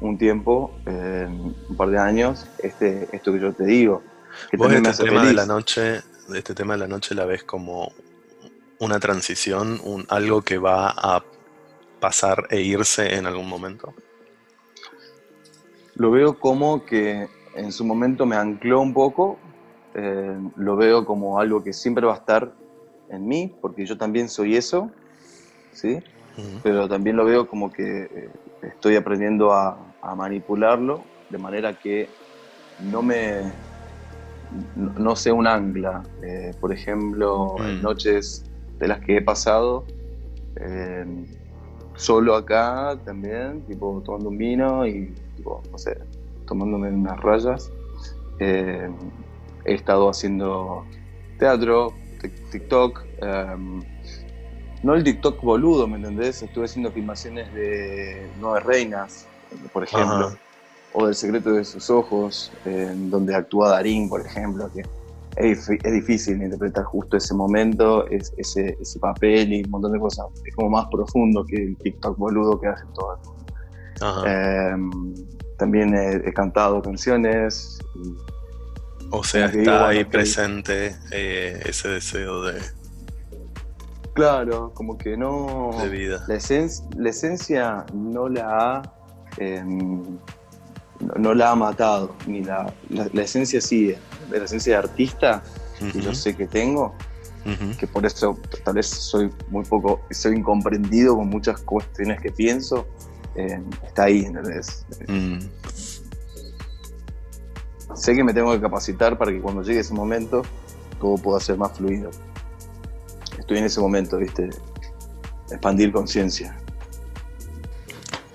un 0.00 0.16
tiempo, 0.16 0.70
un 0.86 1.76
par 1.76 1.90
de 1.90 1.98
años, 1.98 2.46
este, 2.60 3.08
esto 3.12 3.32
que 3.32 3.40
yo 3.40 3.52
te 3.52 3.64
digo. 3.64 4.02
Que 4.50 4.56
¿Vos 4.56 4.72
este 4.72 5.04
tema 5.04 5.24
de 5.24 5.34
la 5.34 5.46
noche, 5.46 6.00
este 6.32 6.54
tema 6.54 6.74
de 6.74 6.78
la 6.78 6.86
noche 6.86 7.16
la 7.16 7.24
ves 7.24 7.42
como 7.42 7.92
una 8.78 9.00
transición, 9.00 9.80
un, 9.82 10.06
algo 10.08 10.42
que 10.42 10.58
va 10.58 10.90
a 10.90 11.24
pasar 11.98 12.46
e 12.50 12.60
irse 12.60 13.16
en 13.16 13.26
algún 13.26 13.48
momento? 13.48 13.94
Lo 15.98 16.12
veo 16.12 16.38
como 16.38 16.84
que 16.84 17.28
en 17.56 17.72
su 17.72 17.84
momento 17.84 18.24
me 18.24 18.36
ancló 18.36 18.80
un 18.80 18.94
poco, 18.94 19.36
eh, 19.94 20.38
lo 20.56 20.76
veo 20.76 21.04
como 21.04 21.40
algo 21.40 21.62
que 21.62 21.72
siempre 21.72 22.06
va 22.06 22.14
a 22.14 22.18
estar 22.18 22.52
en 23.10 23.26
mí, 23.26 23.52
porque 23.60 23.84
yo 23.84 23.98
también 23.98 24.28
soy 24.28 24.56
eso, 24.56 24.90
¿sí? 25.72 25.98
Pero 26.62 26.88
también 26.88 27.16
lo 27.16 27.24
veo 27.24 27.48
como 27.48 27.72
que 27.72 28.02
eh, 28.04 28.30
estoy 28.62 28.94
aprendiendo 28.94 29.52
a, 29.52 29.76
manipularlo 30.16 31.02
de 31.28 31.36
manera 31.36 31.74
que 31.74 32.08
no 32.90 33.02
me 33.02 33.42
no, 34.76 35.16
sea 35.16 35.34
un 35.34 35.46
ancla. 35.46 36.02
Eh, 36.22 36.54
por 36.60 36.72
ejemplo, 36.72 37.56
en 37.58 37.80
mm. 37.80 37.82
noches 37.82 38.44
de 38.78 38.88
las 38.88 39.00
que 39.00 39.16
he 39.16 39.22
pasado, 39.22 39.84
solo 41.96 42.36
acá 42.36 42.96
también, 43.04 43.62
tipo 43.62 44.00
tomando 44.04 44.28
un 44.30 44.38
vino 44.38 44.86
y 44.86 45.12
tipo, 45.38 45.62
no 45.72 45.78
sé, 45.78 45.96
tomándome 46.46 46.90
unas 46.90 47.18
rayas. 47.20 47.72
Eh, 48.40 48.90
he 49.64 49.74
estado 49.74 50.10
haciendo 50.10 50.84
teatro, 51.38 51.92
TikTok, 52.50 53.04
em, 53.22 53.82
no 54.82 54.94
el 54.94 55.04
TikTok 55.04 55.40
boludo, 55.42 55.86
¿me 55.86 55.96
entendés? 55.96 56.42
Estuve 56.42 56.66
haciendo 56.66 56.90
filmaciones 56.92 57.52
de 57.54 58.28
Nueve 58.40 58.60
Reinas, 58.60 59.26
por 59.72 59.84
ejemplo, 59.84 60.36
o 60.92 61.06
del 61.06 61.14
secreto 61.14 61.52
de 61.52 61.64
sus 61.64 61.90
ojos, 61.90 62.52
en 62.64 63.10
donde 63.10 63.34
actúa 63.34 63.70
Darín, 63.70 64.08
por 64.08 64.24
ejemplo, 64.24 64.70
que 64.72 64.82
es, 65.36 65.68
difícil 65.68 66.42
interpretar 66.42 66.84
justo 66.84 67.16
ese 67.16 67.34
momento, 67.34 68.06
ese, 68.08 68.76
papel 69.00 69.52
y 69.52 69.62
un 69.64 69.70
montón 69.70 69.92
de 69.92 70.00
cosas. 70.00 70.26
Es 70.44 70.54
como 70.54 70.70
más 70.70 70.86
profundo 70.90 71.44
que 71.44 71.56
el 71.56 71.76
TikTok 71.76 72.16
boludo 72.16 72.60
que 72.60 72.68
hace 72.68 72.84
todo. 72.94 73.37
Em, 74.26 75.14
también 75.56 75.94
he, 75.94 76.32
cantado 76.32 76.80
canciones. 76.82 77.78
o 79.10 79.24
sea, 79.24 79.46
está 79.46 79.88
ahí 79.88 80.04
presente 80.04 80.96
eh, 81.10 81.60
ese 81.64 81.88
deseo 81.88 82.42
de. 82.42 82.60
Claro, 84.14 84.72
como 84.74 84.98
que 84.98 85.16
no. 85.16 85.70
De 85.80 85.88
vida. 85.88 86.24
La, 86.28 86.34
esencia 86.34 87.86
no 87.92 88.28
la 88.28 88.46
ha. 88.48 88.82
Em, 89.38 90.02
no, 91.16 91.32
la 91.34 91.52
ha 91.52 91.54
matado, 91.54 92.14
ni 92.26 92.42
la, 92.42 92.72
la, 92.90 93.22
esencia 93.22 93.60
sigue. 93.60 93.98
La 94.30 94.44
esencia 94.44 94.72
de 94.72 94.78
artista, 94.78 95.42
que 95.92 96.00
yo 96.00 96.12
sé 96.14 96.34
que 96.36 96.46
tengo, 96.46 96.94
que 97.78 97.86
por 97.86 98.04
eso 98.04 98.36
tal 98.64 98.74
vez 98.74 98.86
soy 98.86 99.30
muy 99.48 99.64
poco, 99.64 100.00
soy 100.10 100.36
incomprendido 100.36 101.16
con 101.16 101.28
muchas 101.28 101.60
cuestiones 101.60 102.20
que 102.20 102.30
pienso, 102.30 102.86
está 103.84 104.04
ahí, 104.04 104.24
¿entendés? 104.24 104.84
Mm. 105.06 105.38
Sé 107.94 108.14
que 108.14 108.22
me 108.22 108.32
tengo 108.32 108.52
que 108.52 108.60
capacitar 108.60 109.18
para 109.18 109.32
que 109.32 109.40
cuando 109.40 109.62
llegue 109.62 109.80
ese 109.80 109.94
momento 109.94 110.42
todo 111.00 111.16
pueda 111.16 111.40
ser 111.40 111.56
más 111.56 111.76
fluido. 111.76 112.10
Estoy 113.38 113.58
en 113.58 113.64
ese 113.64 113.80
momento, 113.80 114.18
¿viste? 114.18 114.50
Expandir 115.50 115.92
conciencia. 115.92 116.56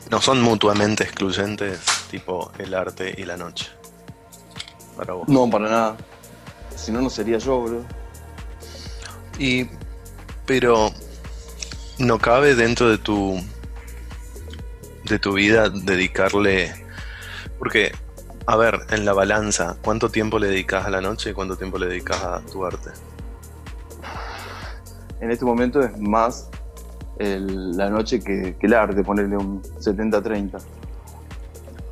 No 0.10 0.22
son 0.22 0.42
mutuamente 0.42 1.04
excluyentes, 1.04 1.80
tipo 2.10 2.52
el 2.58 2.74
arte 2.74 3.14
y 3.18 3.26
la 3.26 3.38
noche. 3.38 3.70
Para 4.96 5.14
vos. 5.14 5.28
No, 5.28 5.50
para 5.50 5.70
nada. 5.70 5.98
Si 6.76 6.92
no, 6.92 7.02
no 7.02 7.10
sería 7.10 7.38
yo, 7.38 7.62
bro. 7.62 7.82
Y. 9.38 9.68
Pero. 10.46 10.92
¿No 12.00 12.18
cabe 12.18 12.56
dentro 12.56 12.90
de 12.90 12.98
tu 12.98 13.40
de 15.14 15.20
tu 15.20 15.34
vida 15.34 15.70
dedicarle... 15.70 16.74
Porque, 17.60 17.92
a 18.48 18.58
ver, 18.58 18.82
en 18.90 19.06
la 19.06 19.14
balanza, 19.14 19.78
¿cuánto 19.82 20.10
tiempo 20.10 20.40
le 20.40 20.48
dedicas 20.48 20.86
a 20.86 20.90
la 20.90 21.02
noche 21.02 21.30
y 21.30 21.34
cuánto 21.34 21.56
tiempo 21.56 21.78
le 21.78 21.88
dedicas 21.88 22.22
a 22.24 22.42
tu 22.42 22.66
arte? 22.66 22.90
En 25.22 25.32
este 25.32 25.46
momento 25.46 25.82
es 25.82 25.98
más 26.00 26.50
la 27.20 27.90
noche 27.90 28.20
que, 28.22 28.56
el 28.60 28.74
arte, 28.74 29.04
ponerle 29.04 29.38
un 29.38 29.62
70-30. 29.62 30.60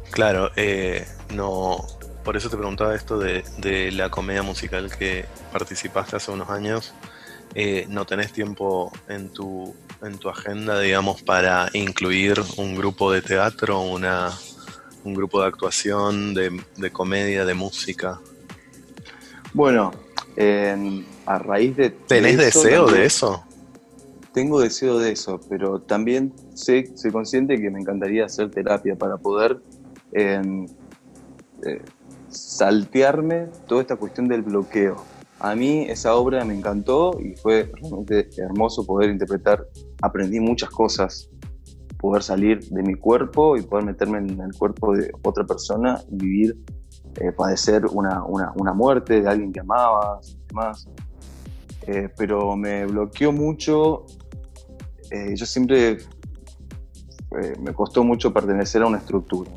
Claro, 0.10 0.50
eh, 0.56 1.06
no, 1.34 1.78
por 2.24 2.36
eso 2.36 2.50
te 2.50 2.58
preguntaba 2.58 2.96
esto 2.96 3.20
de, 3.20 3.44
de, 3.60 3.92
la 3.92 4.10
comedia 4.10 4.42
musical 4.42 4.92
que 4.98 5.26
participaste 5.54 6.18
hace 6.18 6.32
unos 6.32 6.50
años. 6.50 6.94
Eh, 7.54 7.86
¿No 7.90 8.06
tenés 8.06 8.32
tiempo 8.32 8.92
en 9.08 9.30
tu 9.30 9.74
en 10.02 10.18
tu 10.18 10.30
agenda, 10.30 10.80
digamos, 10.80 11.22
para 11.22 11.70
incluir 11.74 12.42
un 12.58 12.76
grupo 12.76 13.12
de 13.12 13.22
teatro, 13.22 13.82
una, 13.82 14.32
un 15.04 15.14
grupo 15.14 15.42
de 15.42 15.48
actuación, 15.48 16.34
de, 16.34 16.92
comedia, 16.92 17.46
de 17.46 17.54
música? 17.54 18.20
Bueno, 19.54 19.92
a 21.26 21.38
raíz 21.38 21.76
de... 21.76 21.92
¿Tenés 21.92 22.38
deseo 22.38 22.88
de 22.88 23.06
eso? 23.06 23.44
Tengo 24.34 24.62
deseo 24.62 24.98
de 24.98 25.12
eso, 25.12 25.42
pero 25.50 25.82
también 25.82 26.34
sé, 26.54 26.92
soy 26.96 27.12
consciente 27.12 27.60
que 27.60 27.70
me 27.70 27.80
encantaría 27.80 28.26
hacer 28.26 28.50
terapia 28.50 28.96
para 28.96 29.18
poder 29.18 29.60
eh, 30.14 30.42
saltearme 32.30 33.48
toda 33.68 33.82
esta 33.82 33.98
cuestión 33.98 34.28
del 34.30 34.42
bloqueo 34.42 35.04
a 35.44 35.56
mí 35.56 35.86
esa 35.90 36.14
obra 36.16 36.46
me 36.46 36.54
encantó 36.54 37.20
y 37.20 37.36
fue 37.36 37.72
realmente 37.74 38.30
hermoso 38.38 38.86
poder 38.86 39.10
interpretar. 39.10 39.68
Aprendí 40.02 40.40
muchas 40.40 40.70
cosas, 40.70 41.32
poder 41.98 42.22
salir 42.22 42.60
de 42.70 42.84
mi 42.84 42.94
cuerpo 42.94 43.58
y 43.58 43.64
poder 43.64 43.86
meterme 43.86 44.20
en 44.20 44.40
el 44.40 44.54
cuerpo 44.56 44.96
de 44.96 45.12
otra 45.24 45.44
persona 45.44 46.00
y 46.12 46.16
vivir, 46.16 46.58
eh, 47.20 47.32
padecer 47.32 47.88
una, 47.88 48.24
muerte 48.76 49.22
de 49.22 49.28
alguien 49.28 49.52
que 49.52 49.62
amabas 49.62 50.30
y 50.30 50.48
demás. 50.48 50.88
Eh, 51.88 52.08
pero 52.16 52.56
me 52.56 52.86
bloqueó 52.86 53.32
mucho. 53.32 54.06
Eh, 55.10 55.34
yo 55.36 55.46
siempre 55.48 55.98
me 57.60 57.74
costó 57.74 58.04
mucho 58.04 58.32
pertenecer 58.32 58.84
a 58.84 58.88
una 58.88 59.00
estructura. 59.00 59.50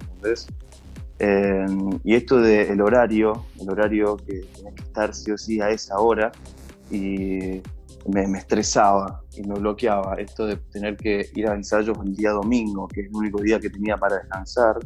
Y 2.02 2.14
esto 2.14 2.40
del 2.40 2.80
horario, 2.80 3.44
el 3.60 3.70
horario 3.70 4.16
que 4.16 4.40
tenía 4.54 4.72
que 4.74 4.82
estar 4.82 5.14
sí 5.14 5.30
o 5.30 5.38
sí 5.38 5.60
a 5.60 5.70
esa 5.70 5.98
hora, 5.98 6.32
y 6.90 7.62
me, 8.06 8.38
estresaba 8.38 9.22
y 9.36 9.42
me 9.42 9.54
bloqueaba. 9.54 10.14
Esto 10.14 10.46
de 10.46 10.56
tener 10.56 10.96
que 10.96 11.28
ir 11.34 11.48
a 11.48 11.54
ensayos 11.54 11.96
el 12.04 12.14
día 12.14 12.30
domingo, 12.30 12.88
que 12.88 13.02
es 13.02 13.06
el 13.08 13.14
único 13.14 13.40
día 13.40 13.58
que 13.60 13.70
tenía 13.70 13.96
para 13.96 14.16
descansar, 14.16 14.78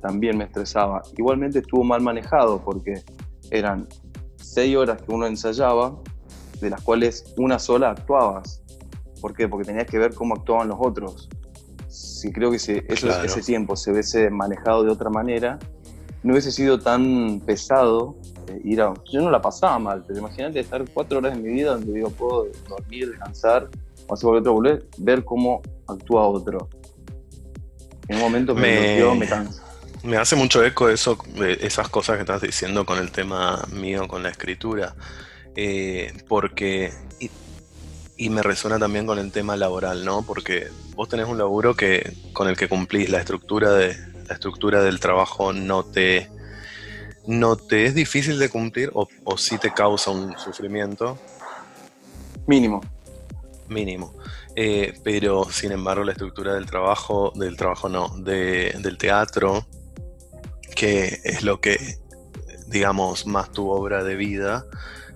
también 0.00 0.36
me 0.36 0.44
estresaba. 0.44 1.02
Igualmente 1.16 1.60
estuvo 1.60 1.84
mal 1.84 2.00
manejado 2.00 2.62
porque 2.62 2.94
eran 3.50 3.86
seis 4.36 4.76
horas 4.76 5.00
que 5.00 5.12
uno 5.12 5.26
ensayaba, 5.26 5.96
de 6.60 6.70
las 6.70 6.80
cuales 6.82 7.34
una 7.36 7.58
sola 7.58 7.90
actuabas. 7.90 8.62
¿Por 9.20 9.34
qué? 9.34 9.48
Porque 9.48 9.66
tenías 9.66 9.86
que 9.86 9.98
ver 9.98 10.14
cómo 10.14 10.34
actuaban 10.34 10.68
los 10.68 10.78
otros 10.80 11.28
si 12.22 12.32
creo 12.32 12.50
que 12.50 12.56
ese 12.56 13.42
tiempo 13.44 13.74
se 13.74 13.90
hubiese 13.90 14.30
manejado 14.30 14.84
de 14.84 14.90
otra 14.90 15.10
manera, 15.10 15.58
no 16.22 16.32
hubiese 16.32 16.52
sido 16.52 16.78
tan 16.78 17.40
pesado 17.40 18.16
eh, 18.46 18.60
ir 18.62 18.80
a... 18.80 18.94
Yo 19.10 19.20
no 19.20 19.30
la 19.30 19.42
pasaba 19.42 19.78
mal, 19.80 20.04
pero 20.06 20.20
imagínate 20.20 20.60
estar 20.60 20.84
cuatro 20.94 21.18
horas 21.18 21.34
de 21.34 21.42
mi 21.42 21.52
vida 21.52 21.72
donde 21.72 21.92
digo, 21.92 22.10
puedo 22.10 22.46
dormir, 22.68 23.10
descansar, 23.10 23.68
o 24.06 24.14
hacer 24.14 24.30
otro, 24.30 24.52
volver, 24.52 24.86
ver 24.98 25.24
cómo 25.24 25.62
actúa 25.88 26.28
otro. 26.28 26.68
En 28.06 28.16
un 28.16 28.22
momento 28.22 28.54
me, 28.54 29.00
me, 29.00 29.14
me 29.16 29.26
cansa. 29.26 29.64
Me 30.04 30.16
hace 30.16 30.36
mucho 30.36 30.64
eco 30.64 30.88
eso, 30.88 31.18
esas 31.60 31.88
cosas 31.88 32.16
que 32.16 32.22
estás 32.22 32.40
diciendo 32.40 32.86
con 32.86 32.98
el 32.98 33.10
tema 33.10 33.64
mío, 33.72 34.06
con 34.06 34.22
la 34.22 34.28
escritura, 34.28 34.94
eh, 35.56 36.12
porque 36.28 36.92
y, 38.16 38.30
me 38.30 38.42
resuena 38.42 38.78
también 38.78 39.06
con 39.06 39.18
el 39.18 39.32
tema 39.32 39.56
laboral, 39.56 40.04
¿no? 40.04 40.22
Porque 40.22 40.68
vos 40.94 41.08
tenés 41.08 41.26
un 41.26 41.38
laburo 41.38 41.74
que 41.74 42.12
con 42.32 42.48
el 42.48 42.56
que 42.56 42.68
cumplís 42.68 43.10
la 43.10 43.18
estructura 43.18 43.72
de 43.72 43.96
la 44.28 44.34
estructura 44.34 44.82
del 44.82 45.00
trabajo 45.00 45.52
no 45.52 45.84
te 45.84 46.30
no 47.26 47.56
te 47.56 47.86
es 47.86 47.94
difícil 47.94 48.38
de 48.38 48.48
cumplir 48.48 48.90
o, 48.94 49.08
o 49.24 49.36
sí 49.36 49.58
te 49.58 49.72
causa 49.72 50.10
un 50.10 50.38
sufrimiento. 50.38 51.18
Mínimo. 52.46 52.80
Mínimo. 53.68 54.14
Eh, 54.54 54.94
pero 55.02 55.44
sin 55.50 55.72
embargo 55.72 56.04
la 56.04 56.12
estructura 56.12 56.54
del 56.54 56.66
trabajo, 56.66 57.32
del 57.34 57.56
trabajo 57.56 57.88
no, 57.88 58.08
del 58.18 58.98
teatro, 58.98 59.66
que 60.74 61.20
es 61.24 61.42
lo 61.42 61.60
que, 61.60 61.98
digamos, 62.66 63.26
más 63.26 63.50
tu 63.50 63.70
obra 63.70 64.04
de 64.04 64.16
vida 64.16 64.66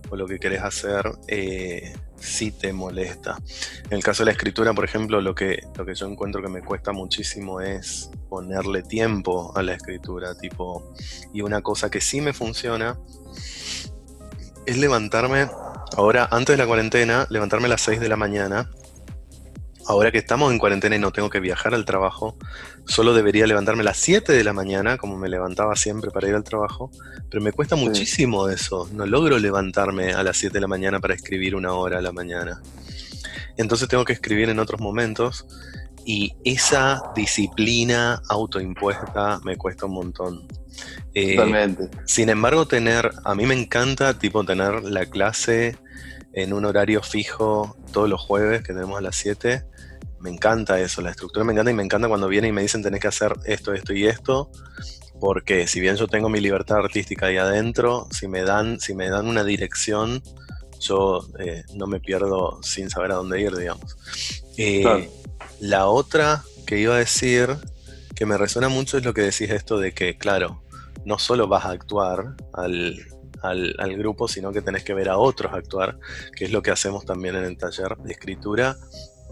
o 0.08 0.16
lo 0.16 0.26
que 0.26 0.38
querés 0.38 0.62
hacer, 0.62 1.12
eh, 1.28 1.94
sí 2.18 2.50
te 2.50 2.72
molesta. 2.72 3.36
En 3.84 3.92
el 3.92 4.02
caso 4.02 4.22
de 4.22 4.26
la 4.26 4.32
escritura, 4.32 4.72
por 4.72 4.84
ejemplo, 4.84 5.20
lo 5.20 5.34
que, 5.34 5.62
lo 5.76 5.84
que 5.84 5.94
yo 5.94 6.06
encuentro 6.06 6.42
que 6.42 6.48
me 6.48 6.62
cuesta 6.62 6.92
muchísimo 6.92 7.60
es 7.60 8.10
ponerle 8.28 8.82
tiempo 8.82 9.52
a 9.56 9.62
la 9.62 9.74
escritura, 9.74 10.36
tipo, 10.36 10.92
y 11.32 11.42
una 11.42 11.62
cosa 11.62 11.90
que 11.90 12.00
sí 12.00 12.20
me 12.20 12.32
funciona 12.32 12.98
es 14.66 14.76
levantarme, 14.78 15.48
ahora 15.96 16.28
antes 16.30 16.54
de 16.54 16.58
la 16.58 16.66
cuarentena, 16.66 17.26
levantarme 17.30 17.66
a 17.66 17.70
las 17.70 17.82
6 17.82 18.00
de 18.00 18.08
la 18.08 18.16
mañana 18.16 18.70
ahora 19.86 20.10
que 20.10 20.18
estamos 20.18 20.52
en 20.52 20.58
cuarentena 20.58 20.96
y 20.96 20.98
no 20.98 21.12
tengo 21.12 21.30
que 21.30 21.40
viajar 21.40 21.74
al 21.74 21.84
trabajo, 21.84 22.36
solo 22.86 23.14
debería 23.14 23.46
levantarme 23.46 23.82
a 23.82 23.84
las 23.84 23.98
7 23.98 24.32
de 24.32 24.44
la 24.44 24.52
mañana, 24.52 24.96
como 24.96 25.16
me 25.16 25.28
levantaba 25.28 25.76
siempre 25.76 26.10
para 26.10 26.28
ir 26.28 26.34
al 26.34 26.44
trabajo, 26.44 26.90
pero 27.30 27.42
me 27.42 27.52
cuesta 27.52 27.76
muchísimo 27.76 28.48
eso, 28.48 28.88
no 28.92 29.06
logro 29.06 29.38
levantarme 29.38 30.12
a 30.12 30.22
las 30.22 30.36
7 30.36 30.54
de 30.54 30.60
la 30.60 30.68
mañana 30.68 31.00
para 31.00 31.14
escribir 31.14 31.54
una 31.54 31.72
hora 31.72 31.98
a 31.98 32.02
la 32.02 32.12
mañana. 32.12 32.60
Entonces 33.56 33.88
tengo 33.88 34.04
que 34.04 34.12
escribir 34.12 34.48
en 34.50 34.58
otros 34.58 34.80
momentos 34.80 35.46
y 36.04 36.34
esa 36.44 37.02
disciplina 37.14 38.22
autoimpuesta 38.28 39.40
me 39.44 39.56
cuesta 39.56 39.86
un 39.86 39.92
montón. 39.92 40.46
Eh, 41.14 41.34
Totalmente. 41.34 41.88
Sin 42.04 42.28
embargo, 42.28 42.66
tener, 42.66 43.10
a 43.24 43.34
mí 43.34 43.46
me 43.46 43.54
encanta 43.54 44.18
tipo 44.18 44.44
tener 44.44 44.84
la 44.84 45.06
clase 45.06 45.76
en 46.36 46.52
un 46.52 46.64
horario 46.64 47.02
fijo 47.02 47.76
todos 47.92 48.08
los 48.08 48.20
jueves 48.20 48.62
que 48.62 48.72
tenemos 48.72 48.96
a 48.98 49.00
las 49.02 49.16
7 49.16 49.64
me 50.20 50.30
encanta 50.30 50.80
eso, 50.80 51.02
la 51.02 51.10
estructura 51.10 51.44
me 51.44 51.52
encanta 51.52 51.70
y 51.70 51.74
me 51.74 51.82
encanta 51.82 52.08
cuando 52.08 52.28
vienen 52.28 52.50
y 52.50 52.52
me 52.52 52.62
dicen 52.62 52.82
tenés 52.82 53.00
que 53.00 53.08
hacer 53.08 53.34
esto, 53.44 53.72
esto 53.72 53.92
y 53.92 54.06
esto, 54.06 54.50
porque 55.20 55.66
si 55.66 55.80
bien 55.80 55.96
yo 55.96 56.08
tengo 56.08 56.28
mi 56.28 56.40
libertad 56.40 56.78
artística 56.78 57.26
ahí 57.26 57.36
adentro, 57.36 58.08
si 58.10 58.26
me 58.26 58.42
dan, 58.42 58.80
si 58.80 58.94
me 58.94 59.08
dan 59.08 59.26
una 59.26 59.44
dirección, 59.44 60.22
yo 60.80 61.26
eh, 61.38 61.64
no 61.74 61.86
me 61.86 62.00
pierdo 62.00 62.60
sin 62.62 62.90
saber 62.90 63.12
a 63.12 63.16
dónde 63.16 63.40
ir, 63.40 63.54
digamos. 63.54 63.96
Eh, 64.56 65.10
la 65.60 65.86
otra 65.86 66.42
que 66.66 66.78
iba 66.78 66.96
a 66.96 66.98
decir, 66.98 67.56
que 68.14 68.26
me 68.26 68.36
resuena 68.36 68.68
mucho, 68.68 68.98
es 68.98 69.04
lo 69.04 69.14
que 69.14 69.22
decís 69.22 69.50
esto 69.50 69.78
de 69.78 69.92
que, 69.92 70.18
claro, 70.18 70.62
no 71.04 71.18
solo 71.18 71.46
vas 71.46 71.66
a 71.66 71.70
actuar 71.70 72.34
al, 72.52 72.98
al, 73.42 73.74
al, 73.78 73.96
grupo, 73.96 74.28
sino 74.28 74.52
que 74.52 74.62
tenés 74.62 74.84
que 74.84 74.94
ver 74.94 75.08
a 75.08 75.18
otros 75.18 75.52
actuar, 75.52 75.98
que 76.34 76.44
es 76.44 76.52
lo 76.52 76.62
que 76.62 76.70
hacemos 76.70 77.04
también 77.04 77.36
en 77.36 77.44
el 77.44 77.56
taller 77.56 77.96
de 77.98 78.12
escritura, 78.12 78.76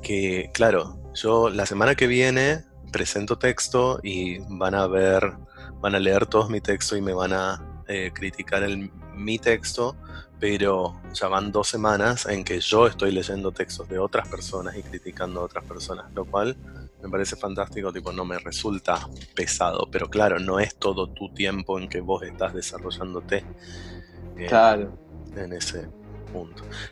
que, 0.03 0.51
claro, 0.53 0.99
yo 1.15 1.49
la 1.49 1.67
semana 1.67 1.95
que 1.95 2.07
viene 2.07 2.65
presento 2.93 3.39
texto 3.39 3.99
y 4.03 4.39
van 4.57 4.75
a 4.75 4.87
ver, 4.87 5.33
van 5.81 5.95
a 5.97 5.99
leer 5.99 6.27
todos 6.27 6.49
mi 6.49 6.61
texto 6.61 6.97
y 6.97 7.01
me 7.01 7.13
van 7.13 7.33
a 7.33 7.83
eh, 7.89 8.13
criticar 8.15 8.63
el, 8.63 8.91
mi 9.15 9.39
texto, 9.39 9.97
pero 10.39 11.01
ya 11.13 11.29
van 11.29 11.51
dos 11.51 11.69
semanas 11.69 12.27
en 12.27 12.45
que 12.45 12.61
yo 12.61 12.87
estoy 12.87 13.11
leyendo 13.13 13.51
textos 13.51 13.89
de 13.89 13.99
otras 13.99 14.29
personas 14.29 14.77
y 14.77 14.83
criticando 14.83 15.41
a 15.41 15.45
otras 15.45 15.65
personas, 15.65 16.13
lo 16.15 16.25
cual 16.25 16.57
me 17.05 17.11
parece 17.11 17.37
fantástico, 17.37 17.93
tipo, 17.93 18.13
no 18.13 18.25
me 18.25 18.39
resulta 18.39 19.09
pesado, 19.35 19.89
pero 19.93 20.09
claro, 20.09 20.39
no 20.39 20.59
es 20.59 20.75
todo 20.77 21.09
tu 21.09 21.33
tiempo 21.35 21.79
en 21.79 21.89
que 21.89 22.01
vos 22.01 22.23
estás 22.23 22.55
desarrollándote. 22.55 23.45
Eh, 24.39 24.47
claro. 24.47 24.99
En 25.37 25.53
ese, 25.53 25.87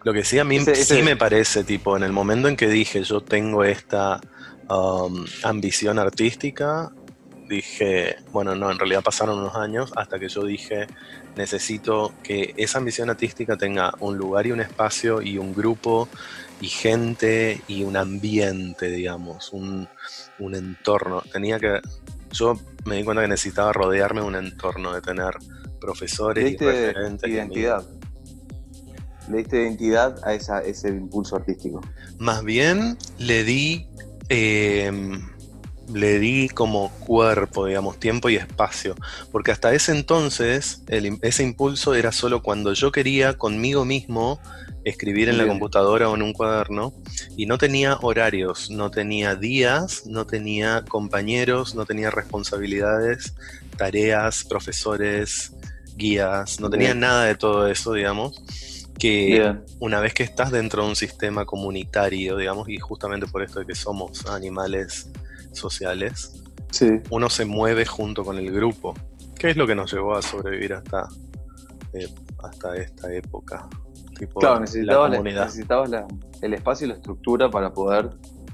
lo 0.04 0.12
que 0.12 0.24
sí 0.24 0.38
a 0.38 0.44
mí 0.44 0.60
sí 0.60 1.02
me 1.02 1.16
parece, 1.16 1.64
tipo, 1.64 1.96
en 1.96 2.02
el 2.02 2.12
momento 2.12 2.48
en 2.48 2.56
que 2.56 2.68
dije 2.68 3.02
yo 3.02 3.20
tengo 3.20 3.64
esta 3.64 4.20
um, 4.68 5.24
ambición 5.42 5.98
artística, 5.98 6.92
dije, 7.48 8.16
bueno, 8.32 8.54
no, 8.54 8.70
en 8.70 8.78
realidad 8.78 9.02
pasaron 9.02 9.38
unos 9.38 9.56
años 9.56 9.92
hasta 9.96 10.18
que 10.18 10.28
yo 10.28 10.44
dije, 10.44 10.86
necesito 11.36 12.14
que 12.22 12.54
esa 12.56 12.78
ambición 12.78 13.10
artística 13.10 13.56
tenga 13.56 13.92
un 14.00 14.16
lugar 14.16 14.46
y 14.46 14.52
un 14.52 14.60
espacio 14.60 15.22
y 15.22 15.38
un 15.38 15.54
grupo 15.54 16.08
y 16.62 16.68
gente 16.68 17.60
y 17.68 17.82
un 17.82 17.98
ambiente, 17.98 18.90
digamos, 18.90 19.52
un, 19.52 19.86
un 20.38 20.54
entorno. 20.54 21.22
Tenía 21.30 21.58
que, 21.58 21.80
yo 22.30 22.58
me 22.86 22.96
di 22.96 23.04
cuenta 23.04 23.20
que 23.20 23.28
necesitaba 23.28 23.74
rodearme 23.74 24.22
de 24.22 24.26
un 24.28 24.36
entorno, 24.36 24.94
de 24.94 25.02
tener 25.02 25.34
profesores 25.78 26.52
y 26.52 26.56
referentes. 26.56 27.28
Identidad 27.28 27.84
le 29.28 29.38
diste 29.38 29.62
identidad 29.62 30.16
a 30.24 30.34
ese 30.34 30.88
impulso 30.88 31.36
artístico? 31.36 31.80
Más 32.18 32.44
bien 32.44 32.98
le 33.18 33.44
di, 33.44 33.86
em, 34.28 35.28
le 35.92 36.18
di 36.18 36.48
como 36.48 36.90
cuerpo, 37.00 37.66
digamos, 37.66 37.98
tiempo 37.98 38.28
y 38.30 38.36
espacio, 38.36 38.94
porque 39.30 39.52
hasta 39.52 39.72
ese 39.72 39.92
entonces 39.92 40.82
ese 40.88 41.42
impulso 41.42 41.94
era 41.94 42.12
solo 42.12 42.42
cuando 42.42 42.72
yo 42.72 42.92
quería 42.92 43.36
conmigo 43.36 43.84
mismo 43.84 44.40
escribir 44.84 45.28
en 45.28 45.38
la 45.38 45.46
computadora 45.46 46.08
o 46.08 46.14
en 46.14 46.22
un 46.22 46.32
cuaderno 46.32 46.92
y 47.36 47.46
no 47.46 47.58
tenía 47.58 47.98
horarios, 48.02 48.70
no 48.70 48.90
tenía 48.90 49.34
días, 49.34 50.06
no 50.06 50.26
tenía 50.26 50.84
compañeros, 50.86 51.74
no 51.74 51.84
tenía 51.84 52.10
responsabilidades, 52.10 53.34
tareas, 53.76 54.44
profesores, 54.44 55.52
guías, 55.96 56.60
no 56.60 56.70
tenía 56.70 56.94
nada 56.94 57.24
de 57.24 57.34
todo 57.34 57.68
eso, 57.68 57.92
digamos 57.92 58.42
que 58.98 59.56
una 59.80 59.98
vez 59.98 60.14
que 60.14 60.22
estás 60.22 60.52
dentro 60.52 60.84
de 60.84 60.90
un 60.90 60.96
sistema 60.96 61.44
comunitario, 61.44 62.36
digamos, 62.36 62.68
y 62.68 62.78
justamente 62.78 63.26
por 63.26 63.42
esto 63.42 63.58
de 63.58 63.66
que 63.66 63.74
somos 63.74 64.26
animales 64.26 65.10
sociales, 65.52 66.40
uno 67.10 67.28
se 67.28 67.44
mueve 67.44 67.84
junto 67.84 68.24
con 68.24 68.38
el 68.38 68.52
grupo. 68.52 68.94
¿Qué 69.34 69.50
es 69.50 69.56
lo 69.56 69.66
que 69.66 69.74
nos 69.74 69.92
llevó 69.92 70.14
a 70.14 70.22
sobrevivir 70.22 70.74
hasta, 70.74 71.08
eh, 71.94 72.08
hasta 72.44 72.76
esta 72.76 73.12
época? 73.12 73.68
Claro, 74.38 74.60
necesitabas, 74.60 75.90
la, 75.90 76.06
el 76.40 76.54
espacio 76.54 76.86
y 76.86 76.88
la 76.88 76.94
estructura 76.94 77.50
para 77.50 77.72
poder 77.72 78.10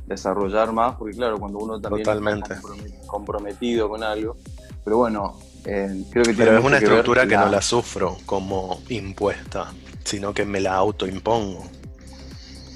desarrollar 0.07 0.73
más, 0.73 0.97
porque 0.97 1.17
claro, 1.17 1.39
cuando 1.39 1.59
uno 1.59 1.81
también 1.81 2.05
Totalmente. 2.05 2.55
está 2.55 2.67
comprometido 3.07 3.89
con 3.89 4.03
algo, 4.03 4.37
pero 4.85 4.99
bueno, 4.99 5.39
eh, 5.67 6.05
creo 6.11 6.25
que 6.25 6.33
Pero 6.35 6.59
es 6.59 6.65
una 6.65 6.79
estructura 6.79 7.27
que 7.27 7.37
no 7.37 7.49
la 7.49 7.61
sufro 7.61 8.17
como 8.25 8.81
impuesta 8.89 9.71
sino 10.09 10.33
que 10.33 10.47
me 10.47 10.61
la 10.61 10.75
autoimpongo. 10.75 11.65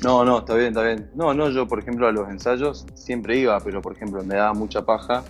No, 0.02 0.24
no, 0.24 0.40
está 0.40 0.54
bien, 0.54 0.68
está 0.68 0.82
bien. 0.82 1.10
No, 1.14 1.32
no, 1.32 1.48
yo 1.48 1.66
por 1.66 1.78
ejemplo 1.78 2.06
a 2.06 2.12
los 2.12 2.28
ensayos 2.28 2.84
siempre 2.94 3.38
iba, 3.38 3.58
pero 3.60 3.80
por 3.80 3.94
ejemplo 3.94 4.22
me 4.22 4.34
daba 4.34 4.52
mucha 4.52 4.84
paja 4.84 5.24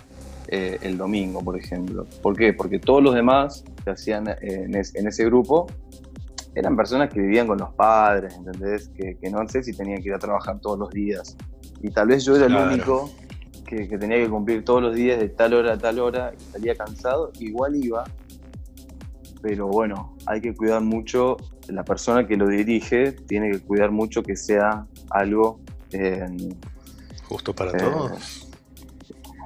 eh, 0.47 0.79
el 0.81 0.97
domingo, 0.97 1.41
por 1.41 1.57
ejemplo. 1.57 2.05
¿Por 2.21 2.35
qué? 2.35 2.53
Porque 2.53 2.79
todos 2.79 3.01
los 3.01 3.15
demás 3.15 3.63
que 3.83 3.91
hacían 3.91 4.27
eh, 4.27 4.35
en, 4.41 4.75
ese 4.75 5.25
grupo 5.25 5.67
eran 6.55 6.75
personas 6.75 7.11
que 7.11 7.19
vivían 7.19 7.47
con 7.47 7.57
los 7.57 7.73
padres, 7.73 8.35
¿entendés? 8.35 8.89
Que, 8.89 9.17
no 9.31 9.47
sé 9.47 9.63
si 9.63 9.73
tenían 9.73 10.01
que 10.01 10.09
ir 10.09 10.15
a 10.15 10.19
trabajar 10.19 10.59
todos 10.59 10.77
los 10.77 10.89
días. 10.89 11.35
Y 11.81 11.89
tal 11.89 12.07
vez 12.07 12.23
yo 12.23 12.35
era 12.35 12.45
el 12.45 12.55
único 12.55 13.11
que, 13.65 13.87
que, 13.87 13.97
tenía 13.97 14.17
que 14.17 14.29
cumplir 14.29 14.63
todos 14.63 14.81
los 14.81 14.95
días 14.95 15.19
de 15.19 15.29
tal 15.29 15.53
hora 15.53 15.73
a 15.73 15.77
tal 15.77 15.99
hora 15.99 16.33
y 16.37 16.51
salía 16.51 16.75
cansado, 16.75 17.31
igual 17.39 17.75
iba, 17.75 18.03
pero 19.43 19.67
bueno, 19.67 20.15
hay 20.25 20.39
que 20.39 20.55
cuidar 20.55 20.81
mucho, 20.81 21.35
la 21.67 21.83
persona 21.83 22.25
que 22.25 22.37
lo 22.37 22.47
dirige 22.47 23.11
tiene 23.11 23.51
que 23.51 23.59
cuidar 23.59 23.91
mucho 23.91 24.23
que 24.23 24.37
sea 24.37 24.87
algo... 25.09 25.59
justo 27.27 27.53
para 27.53 27.73
todos. 27.73 28.49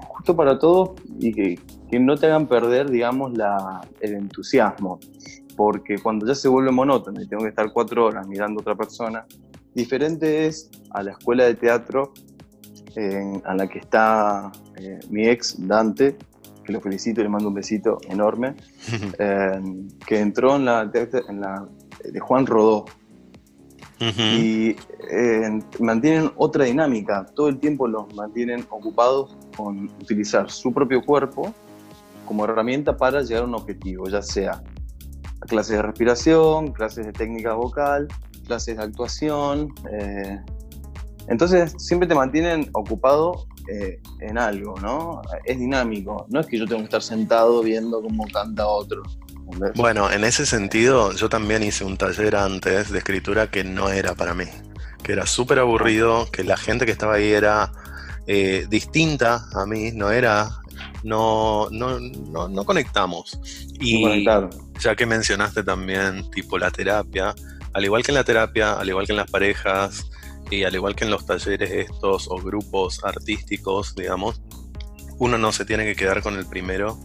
Justo 0.10 0.36
para 0.36 0.60
todos 0.60 0.92
y 1.20 1.34
que, 1.34 2.00
no 2.00 2.16
te 2.16 2.28
hagan 2.28 2.48
perder, 2.48 2.92
digamos, 2.92 3.34
el 4.02 4.14
entusiasmo. 4.14 5.00
Porque 5.58 5.98
cuando 5.98 6.26
ya 6.26 6.36
se 6.36 6.48
vuelve 6.48 6.72
monótono 6.72 7.22
y 7.22 7.28
tengo 7.28 7.44
que 7.44 7.50
estar 7.50 7.74
cuatro 7.74 8.06
horas 8.06 8.26
mirando 8.28 8.60
a 8.60 8.62
otra 8.62 8.76
persona, 8.76 9.26
diferente 9.74 10.48
es 10.48 10.70
a 10.92 11.04
la 11.04 11.12
escuela 11.12 11.44
de 11.44 11.56
teatro 11.56 12.14
a 13.46 13.54
la 13.54 13.68
que 13.68 13.80
está 13.80 14.52
eh, 14.76 15.00
mi 15.10 15.28
ex 15.28 15.56
Dante, 15.68 16.18
que 16.64 16.74
lo 16.74 16.82
felicito 16.82 17.22
y 17.22 17.24
le 17.24 17.30
mando 17.30 17.50
un 17.50 17.54
besito 17.54 18.00
enorme, 18.10 18.56
eh, 19.20 19.62
que 20.06 20.20
entró 20.20 20.56
en 20.56 20.66
la, 20.66 20.82
en 20.92 21.42
la 21.42 21.68
de 22.04 22.20
Juan 22.20 22.46
Rodó. 22.46 22.86
Y 24.00 24.76
eh, 25.12 25.60
mantienen 25.80 26.32
otra 26.36 26.66
dinámica, 26.66 27.26
todo 27.36 27.50
el 27.50 27.58
tiempo 27.58 27.88
los 27.88 28.14
mantienen 28.14 28.64
ocupados 28.70 29.36
con 29.56 29.86
utilizar 30.02 30.52
su 30.52 30.72
propio 30.72 31.04
cuerpo 31.04 31.52
como 32.28 32.44
herramienta 32.44 32.96
para 32.96 33.24
llegar 33.24 33.44
a 33.44 33.48
un 33.48 33.56
objetivo, 33.56 34.08
ya 34.08 34.22
sea 34.22 34.62
clases 35.48 35.78
de 35.78 35.82
respiración, 35.82 36.72
clases 36.72 37.06
de 37.06 37.14
técnica 37.14 37.54
vocal, 37.54 38.08
clases 38.46 38.78
de 38.78 38.84
actuación. 38.84 39.74
Eh, 39.92 40.40
entonces 41.28 41.74
siempre 41.78 42.08
te 42.08 42.16
mantienen 42.16 42.70
ocupado 42.74 43.48
eh, 43.70 44.00
en 44.22 44.38
algo, 44.38 44.76
¿no? 44.82 45.22
Es 45.46 45.60
dinámico. 45.60 46.26
No 46.30 46.40
es 46.40 46.48
que 46.48 46.58
yo 46.58 46.66
tengo 46.66 46.80
que 46.80 46.86
estar 46.86 47.02
sentado 47.02 47.62
viendo 47.62 48.02
cómo 48.02 48.26
canta 48.32 48.66
otro. 48.68 49.04
Bueno, 49.76 50.12
en 50.12 50.24
ese 50.24 50.46
sentido, 50.46 51.14
yo 51.14 51.30
también 51.30 51.64
hice 51.64 51.86
un 51.86 51.98
taller 51.98 52.36
antes 52.36 52.92
de 52.92 52.98
escritura 52.98 53.50
que 53.50 53.64
no 53.64 53.90
era 53.90 54.14
para 54.14 54.34
mí, 54.34 54.46
que 55.04 55.14
era 55.14 55.26
súper 55.26 55.60
aburrido, 55.60 56.30
que 56.32 56.44
la 56.44 56.58
gente 56.58 56.86
que 56.86 56.92
estaba 56.92 57.16
ahí 57.16 57.32
era 57.32 57.72
eh, 58.28 58.66
distinta 58.70 59.46
a 59.54 59.66
mí, 59.66 59.92
no 59.94 60.12
era, 60.12 60.50
no, 61.04 61.70
no, 61.72 62.00
no, 62.00 62.66
conectamos. 62.66 63.40
Y 63.80 64.26
ya 64.80 64.96
que 64.96 65.06
mencionaste 65.06 65.64
también, 65.64 66.30
tipo 66.32 66.58
la 66.58 66.72
terapia, 66.72 67.34
al 67.74 67.86
igual 67.86 68.04
que 68.04 68.12
en 68.12 68.16
la 68.16 68.24
terapia, 68.24 68.74
al 68.74 68.90
igual 68.90 69.06
que 69.06 69.14
en 69.14 69.18
las 69.18 69.30
parejas, 69.30 70.10
y 70.50 70.64
al 70.64 70.76
igual 70.76 70.96
que 70.96 71.04
en 71.04 71.12
los 71.12 71.26
talleres 71.26 71.72
estos 71.72 72.28
o 72.30 72.38
grupos 72.38 73.04
artísticos, 73.04 73.96
digamos, 73.96 74.42
uno 75.20 75.38
no 75.38 75.52
se 75.52 75.66
tiene 75.66 75.86
que 75.86 75.96
quedar 75.96 76.22
con 76.22 76.38
el 76.38 76.46
primero 76.46 76.98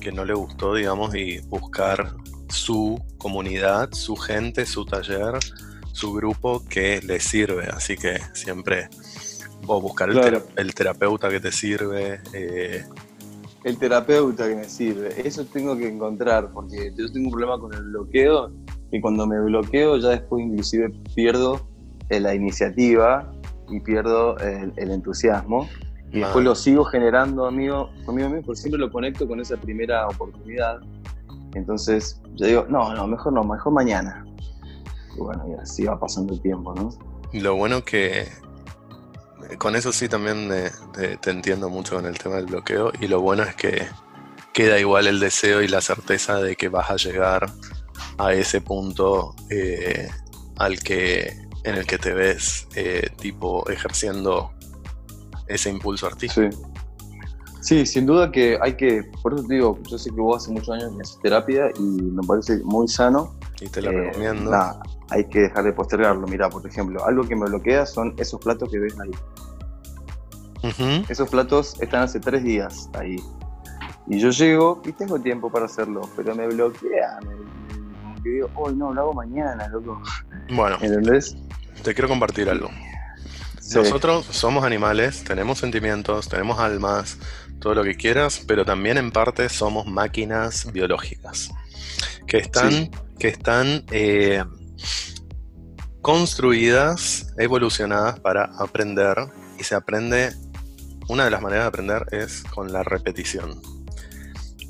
que 0.00 0.12
no 0.12 0.24
le 0.24 0.34
gustó, 0.34 0.74
digamos, 0.74 1.14
y 1.14 1.38
buscar 1.40 2.14
su 2.48 3.02
comunidad, 3.18 3.92
su 3.92 4.16
gente, 4.16 4.64
su 4.64 4.84
taller, 4.84 5.38
su 5.92 6.12
grupo 6.12 6.64
que 6.68 7.00
le 7.02 7.20
sirve. 7.20 7.66
Así 7.66 7.96
que 7.96 8.20
siempre, 8.32 8.88
o 9.66 9.80
buscar 9.80 10.10
el, 10.10 10.74
terapeuta 10.74 11.28
que 11.28 11.40
te 11.40 11.52
sirve. 11.52 12.20
Eh, 12.32 12.84
el 13.68 13.78
terapeuta 13.78 14.48
que 14.48 14.56
me 14.56 14.64
sirve, 14.64 15.08
eso 15.26 15.44
tengo 15.44 15.76
que 15.76 15.88
encontrar, 15.88 16.50
porque 16.52 16.92
yo 16.96 17.10
tengo 17.12 17.26
un 17.26 17.32
problema 17.32 17.58
con 17.58 17.74
el 17.74 17.82
bloqueo, 17.82 18.50
y 18.90 19.00
cuando 19.00 19.26
me 19.26 19.38
bloqueo 19.40 19.98
ya 19.98 20.10
después 20.10 20.44
inclusive 20.44 20.90
pierdo 21.14 21.60
eh, 22.08 22.20
la 22.20 22.34
iniciativa 22.34 23.30
y 23.68 23.80
pierdo 23.80 24.38
el, 24.38 24.90
entusiasmo. 24.90 25.68
Y 26.10 26.20
después 26.20 26.42
lo 26.42 26.54
sigo 26.54 26.84
generando 26.84 27.44
amigo, 27.44 27.90
conmigo 28.06 28.30
mismo, 28.30 28.46
porque 28.46 28.60
siempre 28.62 28.80
lo 28.80 28.90
conecto 28.90 29.28
con 29.28 29.40
esa 29.40 29.58
primera 29.58 30.06
oportunidad. 30.08 30.80
Entonces 31.54 32.22
yo 32.36 32.46
digo, 32.46 32.66
no, 32.70 32.94
no, 32.94 33.06
mejor 33.06 33.34
no, 33.34 33.44
mejor 33.44 33.74
mañana. 33.74 34.24
Y 35.14 35.20
bueno, 35.20 35.44
y 35.50 35.60
así 35.60 35.84
va 35.84 36.00
pasando 36.00 36.32
el 36.32 36.40
tiempo, 36.40 36.74
¿no? 36.74 36.90
Lo 37.34 37.56
bueno 37.56 37.84
que, 37.84 38.26
con 39.56 39.76
eso 39.76 39.92
sí 39.92 40.08
también 40.08 40.50
te 41.20 41.30
entiendo 41.30 41.70
mucho 41.70 41.96
con 41.96 42.06
el 42.06 42.18
tema 42.18 42.36
del 42.36 42.46
bloqueo 42.46 42.92
y 43.00 43.08
lo 43.08 43.20
bueno 43.20 43.44
es 43.44 43.54
que 43.54 43.86
queda 44.52 44.78
igual 44.78 45.06
el 45.06 45.20
deseo 45.20 45.62
y 45.62 45.68
la 45.68 45.80
certeza 45.80 46.40
de 46.40 46.56
que 46.56 46.68
vas 46.68 46.90
a 46.90 46.96
llegar 46.96 47.48
a 48.18 48.32
ese 48.32 48.60
punto 48.60 49.34
eh, 49.50 50.08
al 50.56 50.80
que 50.80 51.28
en 51.62 51.74
el 51.76 51.86
que 51.86 51.98
te 51.98 52.12
ves 52.12 52.66
eh, 52.74 53.08
tipo 53.20 53.68
ejerciendo 53.70 54.50
ese 55.46 55.70
impulso 55.70 56.06
artístico. 56.06 56.56
Sí. 57.60 57.86
sin 57.86 58.06
duda 58.06 58.32
que 58.32 58.58
hay 58.60 58.76
que, 58.76 59.04
por 59.22 59.34
eso 59.34 59.44
te 59.44 59.54
digo, 59.54 59.78
yo 59.88 59.98
sé 59.98 60.10
que 60.10 60.20
vos 60.20 60.42
hace 60.42 60.52
muchos 60.52 60.70
años 60.70 60.92
haces 61.00 61.18
terapia 61.22 61.70
y 61.78 61.82
me 61.82 62.26
parece 62.26 62.58
muy 62.64 62.88
sano. 62.88 63.36
Y 63.60 63.68
te 63.68 63.80
eh, 63.80 63.90
recomiendo. 63.90 64.50
Nada, 64.50 64.80
hay 65.10 65.24
que 65.28 65.40
dejar 65.40 65.64
de 65.64 65.72
postergarlo. 65.72 66.26
Mira, 66.26 66.48
por 66.48 66.66
ejemplo, 66.66 67.04
algo 67.04 67.22
que 67.26 67.36
me 67.36 67.46
bloquea 67.46 67.86
son 67.86 68.14
esos 68.18 68.40
platos 68.40 68.70
que 68.70 68.78
ves 68.78 68.94
ahí. 69.00 69.10
Esos 71.08 71.28
platos 71.30 71.80
están 71.80 72.02
hace 72.02 72.20
tres 72.20 72.42
días 72.42 72.90
ahí. 72.94 73.16
Y 74.06 74.18
yo 74.18 74.30
llego 74.30 74.82
y 74.84 74.92
tengo 74.92 75.20
tiempo 75.20 75.50
para 75.50 75.66
hacerlo, 75.66 76.02
pero 76.16 76.34
me 76.34 76.46
bloquea. 76.48 77.18
Me, 77.26 78.22
que 78.22 78.28
digo, 78.30 78.50
hoy 78.56 78.74
no, 78.74 78.92
lo 78.92 79.00
hago 79.02 79.14
mañana, 79.14 79.68
loco. 79.68 80.02
Bueno. 80.50 80.76
¿Entendés? 80.80 81.36
te 81.82 81.94
quiero 81.94 82.08
compartir 82.08 82.48
algo. 82.48 82.70
Nosotros 83.74 84.26
somos 84.30 84.64
animales, 84.64 85.24
tenemos 85.24 85.58
sentimientos, 85.58 86.28
tenemos 86.28 86.58
almas, 86.58 87.18
todo 87.60 87.74
lo 87.74 87.84
que 87.84 87.96
quieras, 87.96 88.42
pero 88.46 88.64
también 88.64 88.96
en 88.96 89.12
parte 89.12 89.48
somos 89.48 89.86
máquinas 89.86 90.72
biológicas 90.72 91.50
que 92.26 92.38
están, 92.38 92.90
que 93.18 93.28
están 93.28 93.84
eh, 93.90 94.42
construidas, 96.02 97.34
evolucionadas 97.38 98.18
para 98.20 98.44
aprender 98.58 99.16
y 99.58 99.64
se 99.64 99.74
aprende, 99.74 100.32
una 101.08 101.24
de 101.24 101.30
las 101.30 101.42
maneras 101.42 101.64
de 101.64 101.68
aprender 101.68 102.06
es 102.12 102.42
con 102.44 102.72
la 102.72 102.82
repetición. 102.82 103.60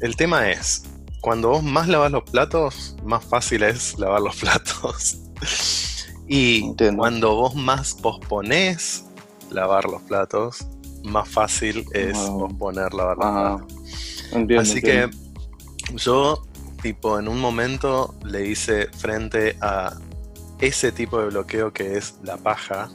El 0.00 0.16
tema 0.16 0.50
es, 0.50 0.84
cuando 1.20 1.50
vos 1.50 1.62
más 1.62 1.88
lavas 1.88 2.12
los 2.12 2.24
platos, 2.24 2.96
más 3.04 3.24
fácil 3.24 3.62
es 3.62 3.98
lavar 3.98 4.20
los 4.20 4.36
platos. 4.40 5.18
Y 6.26 6.74
cuando 6.96 7.34
vos 7.34 7.54
más 7.54 7.94
posponés 7.94 9.04
lavar 9.50 9.84
los 9.84 10.02
platos, 10.02 10.66
más 11.04 11.28
fácil 11.28 11.84
es 11.94 12.18
posponer 12.18 12.92
lavar 12.94 13.16
los 13.16 13.62
platos. 13.62 14.58
Así 14.58 14.82
que 14.82 15.08
yo, 15.94 16.47
tipo, 16.82 17.18
en 17.18 17.28
un 17.28 17.40
momento 17.40 18.14
le 18.24 18.46
hice 18.46 18.86
frente 18.86 19.56
a 19.60 19.96
ese 20.60 20.92
tipo 20.92 21.20
de 21.20 21.26
bloqueo 21.26 21.72
que 21.72 21.96
es 21.96 22.16
la 22.22 22.36
paja, 22.36 22.90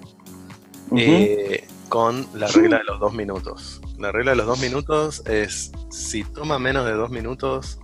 eh, 0.95 1.67
con 1.89 2.27
la 2.33 2.47
regla 2.47 2.79
de 2.79 2.83
los 2.85 2.99
dos 2.99 3.13
minutos. 3.13 3.81
La 3.97 4.11
regla 4.11 4.31
de 4.31 4.37
los 4.37 4.47
dos 4.47 4.59
minutos 4.59 5.23
es, 5.25 5.71
si 5.89 6.23
toma 6.23 6.59
menos 6.59 6.85
de 6.85 6.93
dos 6.93 7.09
minutos, 7.09 7.79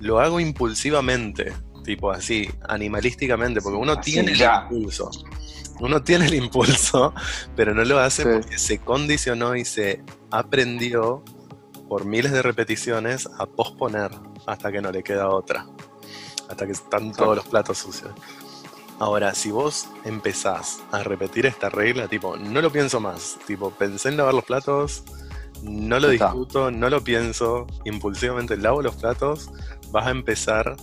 lo 0.00 0.20
hago 0.20 0.40
impulsivamente 0.40 1.52
tipo 1.82 2.10
así, 2.10 2.48
animalísticamente, 2.68 3.60
porque 3.60 3.76
uno 3.76 4.00
tiene 4.00 4.32
el 4.32 4.40
impulso. 4.40 5.10
Uno 5.80 6.02
tiene 6.02 6.26
el 6.26 6.34
impulso, 6.34 7.12
pero 7.56 7.74
no 7.74 7.84
lo 7.84 7.98
hace 7.98 8.24
porque 8.24 8.58
se 8.58 8.78
condicionó 8.78 9.56
y 9.56 9.64
se 9.64 10.02
aprendió 10.30 11.24
por 11.92 12.06
miles 12.06 12.32
de 12.32 12.40
repeticiones 12.40 13.28
a 13.38 13.44
posponer 13.44 14.12
hasta 14.46 14.72
que 14.72 14.80
no 14.80 14.90
le 14.90 15.02
queda 15.02 15.28
otra. 15.28 15.66
Hasta 16.48 16.64
que 16.64 16.72
están 16.72 17.12
todos 17.12 17.36
los 17.36 17.46
platos 17.46 17.76
sucios. 17.76 18.12
Ahora, 18.98 19.34
si 19.34 19.50
vos 19.50 19.88
empezás 20.06 20.80
a 20.90 21.02
repetir 21.02 21.44
esta 21.44 21.68
regla, 21.68 22.08
tipo, 22.08 22.38
no 22.38 22.62
lo 22.62 22.72
pienso 22.72 22.98
más, 22.98 23.36
tipo, 23.46 23.72
pensé 23.72 24.08
en 24.08 24.16
lavar 24.16 24.32
los 24.32 24.44
platos, 24.44 25.04
no 25.62 26.00
lo 26.00 26.08
discuto, 26.08 26.70
no 26.70 26.88
lo 26.88 27.04
pienso, 27.04 27.66
impulsivamente 27.84 28.56
lavo 28.56 28.80
los 28.80 28.94
platos, 28.94 29.50
vas 29.90 30.06
a 30.06 30.12
empezar 30.12 30.74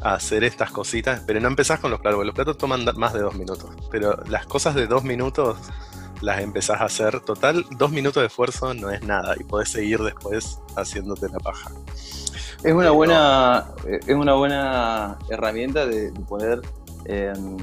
a 0.00 0.14
hacer 0.14 0.42
estas 0.42 0.70
cositas, 0.70 1.20
pero 1.26 1.38
no 1.40 1.48
empezás 1.48 1.80
con 1.80 1.90
los 1.90 2.00
platos, 2.00 2.24
los 2.24 2.34
platos 2.34 2.56
toman 2.56 2.86
más 2.96 3.12
de 3.12 3.20
dos 3.20 3.34
minutos, 3.34 3.68
pero 3.90 4.16
las 4.26 4.46
cosas 4.46 4.74
de 4.74 4.86
dos 4.86 5.04
minutos 5.04 5.58
las 6.20 6.40
empezás 6.40 6.80
a 6.80 6.84
hacer. 6.84 7.20
Total, 7.20 7.64
dos 7.76 7.90
minutos 7.90 8.22
de 8.22 8.26
esfuerzo 8.26 8.74
no 8.74 8.90
es 8.90 9.02
nada 9.02 9.34
y 9.38 9.44
podés 9.44 9.70
seguir 9.70 10.00
después 10.00 10.58
haciéndote 10.76 11.28
la 11.28 11.38
paja. 11.38 11.70
Es 12.62 12.72
una 12.72 12.90
buena, 12.90 13.66
eh, 13.86 14.00
es 14.06 14.14
una 14.14 14.34
buena 14.34 15.18
herramienta 15.30 15.86
de, 15.86 16.12
poder 16.28 16.60
em, 17.06 17.56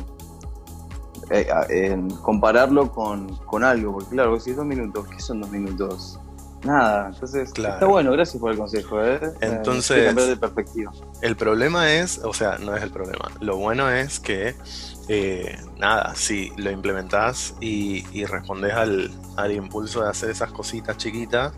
eh, 1.29 2.07
compararlo 2.23 2.91
con, 2.91 3.35
con, 3.45 3.63
algo, 3.63 3.93
porque 3.93 4.09
claro, 4.09 4.39
si 4.39 4.53
dos 4.53 4.65
minutos, 4.65 5.07
¿qué 5.07 5.19
son 5.19 5.41
dos 5.41 5.51
minutos? 5.51 6.19
Nada, 6.63 7.09
entonces 7.13 7.51
está 7.55 7.85
bueno, 7.85 8.11
gracias 8.11 8.41
por 8.41 8.51
el 8.51 8.57
consejo. 8.57 9.03
¿eh? 9.03 9.19
Entonces, 9.41 10.15
de 10.15 10.35
perspectiva. 10.35 10.91
el 11.21 11.35
problema 11.35 11.93
es, 11.93 12.19
o 12.23 12.33
sea, 12.33 12.57
no 12.57 12.75
es 12.75 12.81
el 12.81 12.89
problema, 12.89 13.29
lo 13.39 13.57
bueno 13.57 13.89
es 13.91 14.19
que, 14.19 14.55
eh, 15.09 15.57
nada, 15.77 16.15
si 16.15 16.51
lo 16.57 16.69
implementas 16.69 17.55
y, 17.61 18.05
y 18.11 18.25
respondes 18.25 18.73
al, 18.73 19.11
al, 19.37 19.51
impulso 19.51 20.03
de 20.03 20.09
hacer 20.09 20.29
esas 20.29 20.51
cositas 20.51 20.97
chiquitas, 20.97 21.53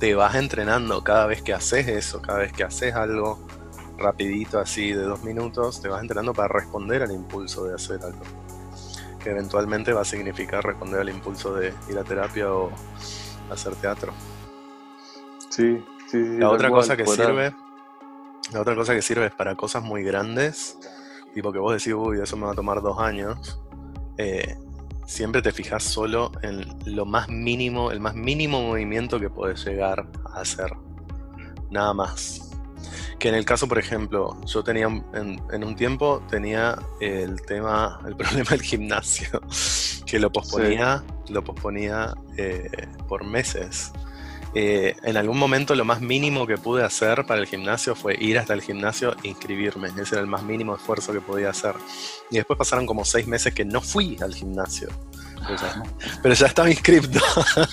te 0.00 0.14
vas 0.14 0.34
entrenando 0.34 1.04
cada 1.04 1.26
vez 1.26 1.42
que 1.42 1.52
haces 1.52 1.86
eso, 1.86 2.20
cada 2.20 2.40
vez 2.40 2.52
que 2.52 2.64
haces 2.64 2.94
algo 2.94 3.38
rapidito 4.00 4.58
así 4.58 4.92
de 4.92 5.02
dos 5.02 5.22
minutos, 5.22 5.80
te 5.80 5.88
vas 5.88 6.00
entrenando 6.00 6.34
para 6.34 6.48
responder 6.48 7.02
al 7.02 7.12
impulso 7.12 7.64
de 7.64 7.74
hacer 7.74 8.00
algo. 8.02 8.22
Que 9.22 9.30
eventualmente 9.30 9.92
va 9.92 10.00
a 10.00 10.04
significar 10.04 10.64
responder 10.64 11.00
al 11.00 11.10
impulso 11.10 11.54
de 11.54 11.74
ir 11.88 11.98
a 11.98 12.02
terapia 12.02 12.52
o 12.52 12.70
hacer 13.50 13.74
teatro. 13.76 14.12
Sí, 15.50 15.84
sí, 16.10 16.38
La 16.38 16.50
otra 16.50 16.70
cosa 16.70 16.96
que 16.96 17.06
sirve, 17.06 17.54
la 18.52 18.60
otra 18.62 18.74
cosa 18.74 18.94
que 18.94 19.02
sirve 19.02 19.26
es 19.26 19.34
para 19.34 19.54
cosas 19.54 19.82
muy 19.82 20.02
grandes, 20.02 20.78
tipo 21.34 21.52
que 21.52 21.58
vos 21.58 21.72
decís, 21.72 21.94
uy, 21.96 22.20
eso 22.20 22.36
me 22.36 22.46
va 22.46 22.52
a 22.52 22.54
tomar 22.54 22.82
dos 22.82 22.98
años. 22.98 23.60
Eh, 24.18 24.56
siempre 25.06 25.42
te 25.42 25.52
fijas 25.52 25.82
solo 25.82 26.30
en 26.42 26.64
lo 26.84 27.04
más 27.04 27.28
mínimo, 27.28 27.90
el 27.90 28.00
más 28.00 28.14
mínimo 28.14 28.62
movimiento 28.62 29.18
que 29.18 29.30
puedes 29.30 29.64
llegar 29.64 30.06
a 30.32 30.40
hacer. 30.40 30.72
Nada 31.70 31.92
más. 31.94 32.50
Que 33.18 33.28
en 33.28 33.34
el 33.34 33.44
caso, 33.44 33.68
por 33.68 33.78
ejemplo, 33.78 34.40
yo 34.46 34.64
tenía 34.64 34.86
en, 34.86 35.64
un 35.64 35.76
tiempo 35.76 36.22
tenía 36.30 36.78
el 37.00 37.42
tema, 37.42 38.00
el 38.06 38.16
problema 38.16 38.50
del 38.50 38.62
gimnasio, 38.62 39.40
que 40.06 40.18
lo 40.18 40.32
posponía, 40.32 41.04
lo 41.28 41.44
posponía 41.44 42.14
eh, 42.36 42.70
por 43.08 43.24
meses. 43.24 43.92
Eh, 44.54 44.96
en 45.02 45.16
algún 45.16 45.38
momento 45.38 45.74
lo 45.74 45.84
más 45.84 46.00
mínimo 46.00 46.46
que 46.46 46.56
pude 46.56 46.84
hacer 46.84 47.24
para 47.24 47.40
el 47.40 47.46
gimnasio 47.46 47.94
fue 47.94 48.16
ir 48.18 48.38
hasta 48.38 48.54
el 48.54 48.62
gimnasio 48.62 49.14
e 49.22 49.28
inscribirme. 49.28 49.88
Ese 49.88 50.14
era 50.14 50.20
el 50.20 50.26
más 50.26 50.42
mínimo 50.42 50.74
esfuerzo 50.74 51.12
que 51.12 51.20
podía 51.20 51.50
hacer. 51.50 51.74
Y 52.30 52.36
después 52.36 52.58
pasaron 52.58 52.86
como 52.86 53.04
seis 53.04 53.26
meses 53.26 53.54
que 53.54 53.64
no 53.64 53.80
fui 53.80 54.16
al 54.20 54.34
gimnasio. 54.34 54.88
Pero 56.22 56.34
ya 56.34 56.46
estaba 56.48 56.70
inscrito. 56.70 57.20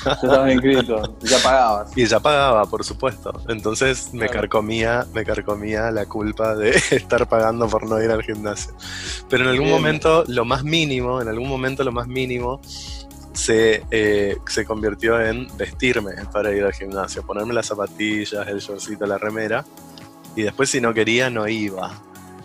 Ya 0.06 0.12
estaba 0.12 0.52
inscrito, 0.52 1.18
ya 1.22 1.38
pagabas. 1.40 1.98
Y 1.98 2.06
ya 2.06 2.20
pagaba, 2.20 2.66
por 2.66 2.84
supuesto. 2.84 3.42
Entonces 3.50 4.14
me 4.14 4.30
carcomía, 4.30 5.06
me 5.14 5.26
carcomía 5.26 5.92
la 5.92 6.06
culpa 6.06 6.56
de 6.56 6.70
estar 6.92 7.28
pagando 7.28 7.68
por 7.68 7.88
no 7.88 8.02
ir 8.02 8.12
al 8.12 8.24
gimnasio. 8.24 8.74
Pero 9.30 9.44
en 9.44 9.50
algún 9.50 9.70
momento, 9.70 10.24
lo 10.28 10.46
más 10.46 10.64
mínimo, 10.64 11.22
en 11.22 11.28
algún 11.28 11.50
momento 11.50 11.84
lo 11.84 11.92
más 11.92 12.08
mínimo, 12.08 12.62
se, 13.38 13.84
eh, 13.92 14.38
se 14.48 14.66
convirtió 14.66 15.22
en 15.22 15.48
vestirme 15.58 16.14
para 16.34 16.52
ir 16.54 16.64
al 16.64 16.74
gimnasio, 16.74 17.24
ponerme 17.24 17.54
las 17.54 17.68
zapatillas, 17.68 18.48
el 18.48 18.60
shortcito, 18.60 19.06
la 19.06 19.20
remera, 19.20 19.64
y 20.36 20.42
después 20.42 20.70
si 20.70 20.82
no 20.82 20.94
quería 20.94 21.30
no 21.30 21.48
iba. 21.48 21.92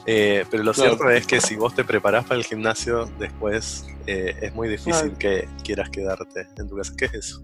Eh, 0.04 0.44
pero 0.50 0.64
lo 0.64 0.74
cierto 0.74 1.08
es 1.08 1.26
que 1.26 1.40
si 1.40 1.56
vos 1.56 1.74
te 1.74 1.84
preparás 1.84 2.24
para 2.24 2.36
el 2.36 2.44
gimnasio, 2.44 3.08
después 3.18 3.86
eh, 4.06 4.36
es 4.42 4.54
muy 4.54 4.68
difícil 4.68 5.12
que 5.16 5.48
quieras 5.64 5.88
quedarte 5.90 6.48
en 6.58 6.68
tu 6.68 6.76
casa. 6.76 6.92
¿Qué 6.96 7.06
es 7.06 7.14
eso? 7.14 7.42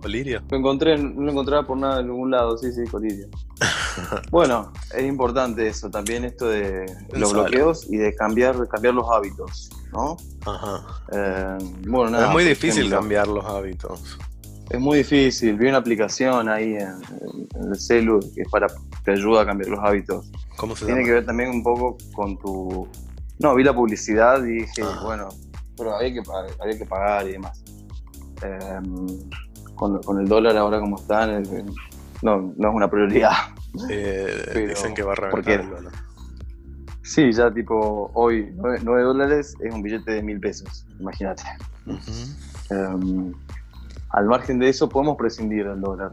¿Colirio? 0.00 0.42
Lo 0.50 0.56
encontré, 0.56 0.96
no 0.96 1.22
lo 1.22 1.30
encontraba 1.32 1.66
por 1.66 1.76
nada 1.76 2.00
en 2.00 2.06
ningún 2.06 2.30
lado, 2.30 2.56
sí, 2.56 2.72
sí, 2.72 2.84
colirio. 2.84 3.28
bueno, 4.30 4.72
es 4.94 5.04
importante 5.04 5.66
eso, 5.66 5.90
también 5.90 6.24
esto 6.24 6.48
de 6.48 6.86
los 7.12 7.32
bloqueos 7.32 7.90
y 7.90 7.96
de 7.96 8.14
cambiar, 8.14 8.68
cambiar 8.68 8.94
los 8.94 9.06
hábitos, 9.10 9.70
¿no? 9.96 10.16
Ajá. 10.44 10.84
Eh, 11.12 11.58
bueno, 11.88 12.10
nada, 12.10 12.26
es 12.26 12.32
muy 12.32 12.44
difícil 12.44 12.90
cambiar 12.90 13.26
los 13.28 13.44
hábitos. 13.44 14.18
Es 14.68 14.80
muy 14.80 14.98
difícil, 14.98 15.56
vi 15.56 15.68
una 15.68 15.78
aplicación 15.78 16.48
ahí 16.48 16.74
en, 16.74 17.70
el 17.70 17.78
celu 17.78 18.20
que 18.34 18.42
es 18.42 18.48
para 18.50 18.66
te 19.04 19.12
ayuda 19.12 19.42
a 19.42 19.46
cambiar 19.46 19.70
los 19.70 19.80
hábitos. 19.80 20.30
¿Cómo 20.56 20.74
se 20.74 20.86
Tiene 20.86 21.04
que 21.04 21.12
ver 21.12 21.26
también 21.26 21.50
un 21.50 21.62
poco 21.62 21.96
con 22.14 22.36
tu... 22.38 22.88
No, 23.38 23.54
vi 23.54 23.62
la 23.62 23.74
publicidad 23.74 24.42
y 24.44 24.62
dije, 24.62 24.82
bueno, 25.04 25.28
pero 25.76 25.94
había 25.94 26.12
que, 26.14 26.22
pagar, 26.22 26.50
había 26.60 26.78
que 26.78 26.86
pagar 26.86 27.28
y 27.28 27.32
demás. 27.32 27.62
Em, 28.42 29.06
con, 29.74 30.20
el 30.20 30.28
dólar 30.28 30.56
ahora 30.56 30.80
como 30.80 30.98
está, 30.98 31.26
no, 31.26 32.54
no 32.56 32.68
es 32.68 32.74
una 32.74 32.90
prioridad. 32.90 33.32
Eh, 33.90 34.66
dicen 34.68 34.94
que 34.94 35.02
va 35.02 35.12
a 35.12 35.16
reventar 35.16 35.60
el 35.60 35.70
dólar. 35.70 36.05
Sí, 37.06 37.30
ya 37.30 37.52
tipo 37.52 38.10
hoy 38.14 38.52
9, 38.56 38.80
dólares 38.82 39.54
es 39.60 39.72
un 39.72 39.80
billete 39.80 40.10
de 40.10 40.22
mil 40.24 40.40
pesos, 40.40 40.84
imagínate. 40.98 41.44
Em, 42.68 43.32
al 44.10 44.26
margen 44.26 44.58
de 44.58 44.68
eso 44.68 44.88
podemos 44.88 45.16
prescindir 45.16 45.68
del 45.68 45.80
dólar. 45.80 46.10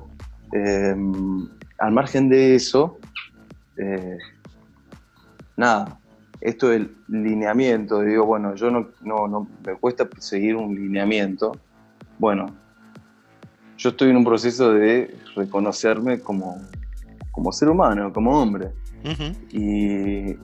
Em, 0.51 1.49
al 1.79 1.91
margen 1.93 2.29
de 2.29 2.53
eso, 2.53 2.99
eh, 3.75 4.19
nada, 5.57 5.99
esto 6.41 6.67
del 6.67 6.95
lineamiento, 7.07 8.01
digo, 8.01 8.27
bueno, 8.27 8.53
yo 8.53 8.69
no, 8.69 8.89
no, 9.01 9.27
no, 9.27 9.47
me 9.65 9.73
cuesta 9.73 10.07
seguir 10.19 10.55
un 10.55 10.75
lineamiento. 10.75 11.53
Bueno, 12.19 12.53
yo 13.79 13.89
estoy 13.89 14.11
en 14.11 14.17
un 14.17 14.25
proceso 14.25 14.71
de 14.71 15.17
reconocerme 15.35 16.19
como, 16.19 16.61
como 17.31 17.51
ser 17.51 17.69
humano, 17.69 18.13
como 18.13 18.39
hombre. 18.39 18.69
Y, 19.51 20.35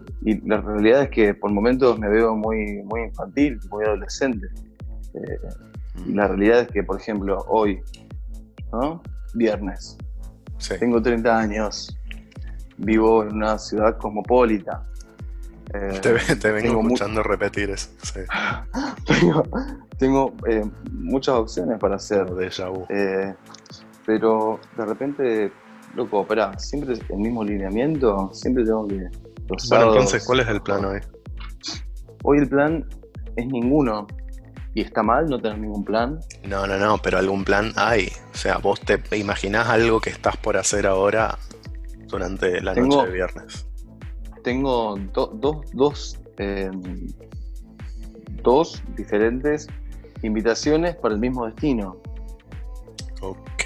la 0.47 0.61
realidad 0.61 1.03
es 1.03 1.09
que 1.09 1.33
por 1.33 1.51
momentos 1.51 1.97
me 1.97 2.09
veo 2.09 2.35
muy, 2.35 2.83
muy 2.83 3.01
infantil, 3.03 3.59
muy 3.69 3.85
adolescente. 3.85 4.47
Eh, 5.13 5.39
y 6.05 6.13
la 6.13 6.27
realidad 6.27 6.61
es 6.61 6.67
que, 6.67 6.83
por 6.83 6.99
ejemplo, 6.99 7.37
hoy, 7.47 7.81
¿no? 8.71 9.01
Viernes, 9.33 9.97
tengo 10.79 11.01
30 11.01 11.37
años, 11.37 11.97
vivo 12.77 13.23
en 13.23 13.35
una 13.35 13.57
ciudad 13.57 13.97
cosmopolita. 13.97 14.85
Eh, 15.73 15.99
te, 16.01 16.51
vengo 16.51 16.81
escuchando 16.81 17.21
repetir 17.21 17.69
eso. 17.69 17.89
tengo, 19.99 20.33
eh, 20.47 20.63
muchas 20.91 21.35
opciones 21.35 21.77
para 21.79 21.95
hacer. 21.95 22.25
De 22.31 22.49
eh, 22.89 23.35
pero 24.05 24.59
de 24.75 24.85
repente, 24.85 25.51
loco, 25.95 26.21
espera, 26.21 26.57
siempre 26.57 26.93
el 26.93 27.17
mismo 27.17 27.43
lineamiento, 27.43 28.29
siempre 28.33 28.63
tengo 28.63 28.87
que. 28.87 29.07
bueno, 29.69 29.93
entonces, 29.93 30.25
¿cuál 30.25 30.41
es 30.41 30.47
el 30.47 30.61
plan 30.61 30.85
hoy? 30.85 30.99
Hoy 32.23 32.39
el 32.39 32.49
plan 32.49 32.85
es 33.35 33.47
ninguno. 33.47 34.07
¿Y 34.75 34.81
está 34.81 35.01
mal 35.01 35.25
no 35.25 35.41
tener 35.41 35.57
ningún 35.57 35.83
plan? 35.83 36.19
No, 36.47 36.67
no, 36.67 36.77
no, 36.77 36.99
pero 36.99 37.17
algún 37.17 37.43
plan 37.43 37.71
hay. 37.75 38.11
O 38.31 38.37
sea, 38.37 38.59
vos 38.59 38.79
te 38.81 39.01
imaginás 39.17 39.67
algo 39.67 39.99
que 39.99 40.11
estás 40.11 40.37
por 40.37 40.57
hacer 40.57 40.85
ahora 40.85 41.37
durante 42.07 42.61
la 42.61 42.75
noche 42.75 43.07
de 43.07 43.11
viernes. 43.11 43.67
Tengo 44.43 44.97
dos, 45.13 46.19
em, 46.37 47.07
dos 48.43 48.81
diferentes 48.95 49.67
invitaciones 50.21 50.95
para 50.95 51.15
el 51.15 51.19
mismo 51.19 51.45
destino. 51.45 51.97
Ok, 53.21 53.63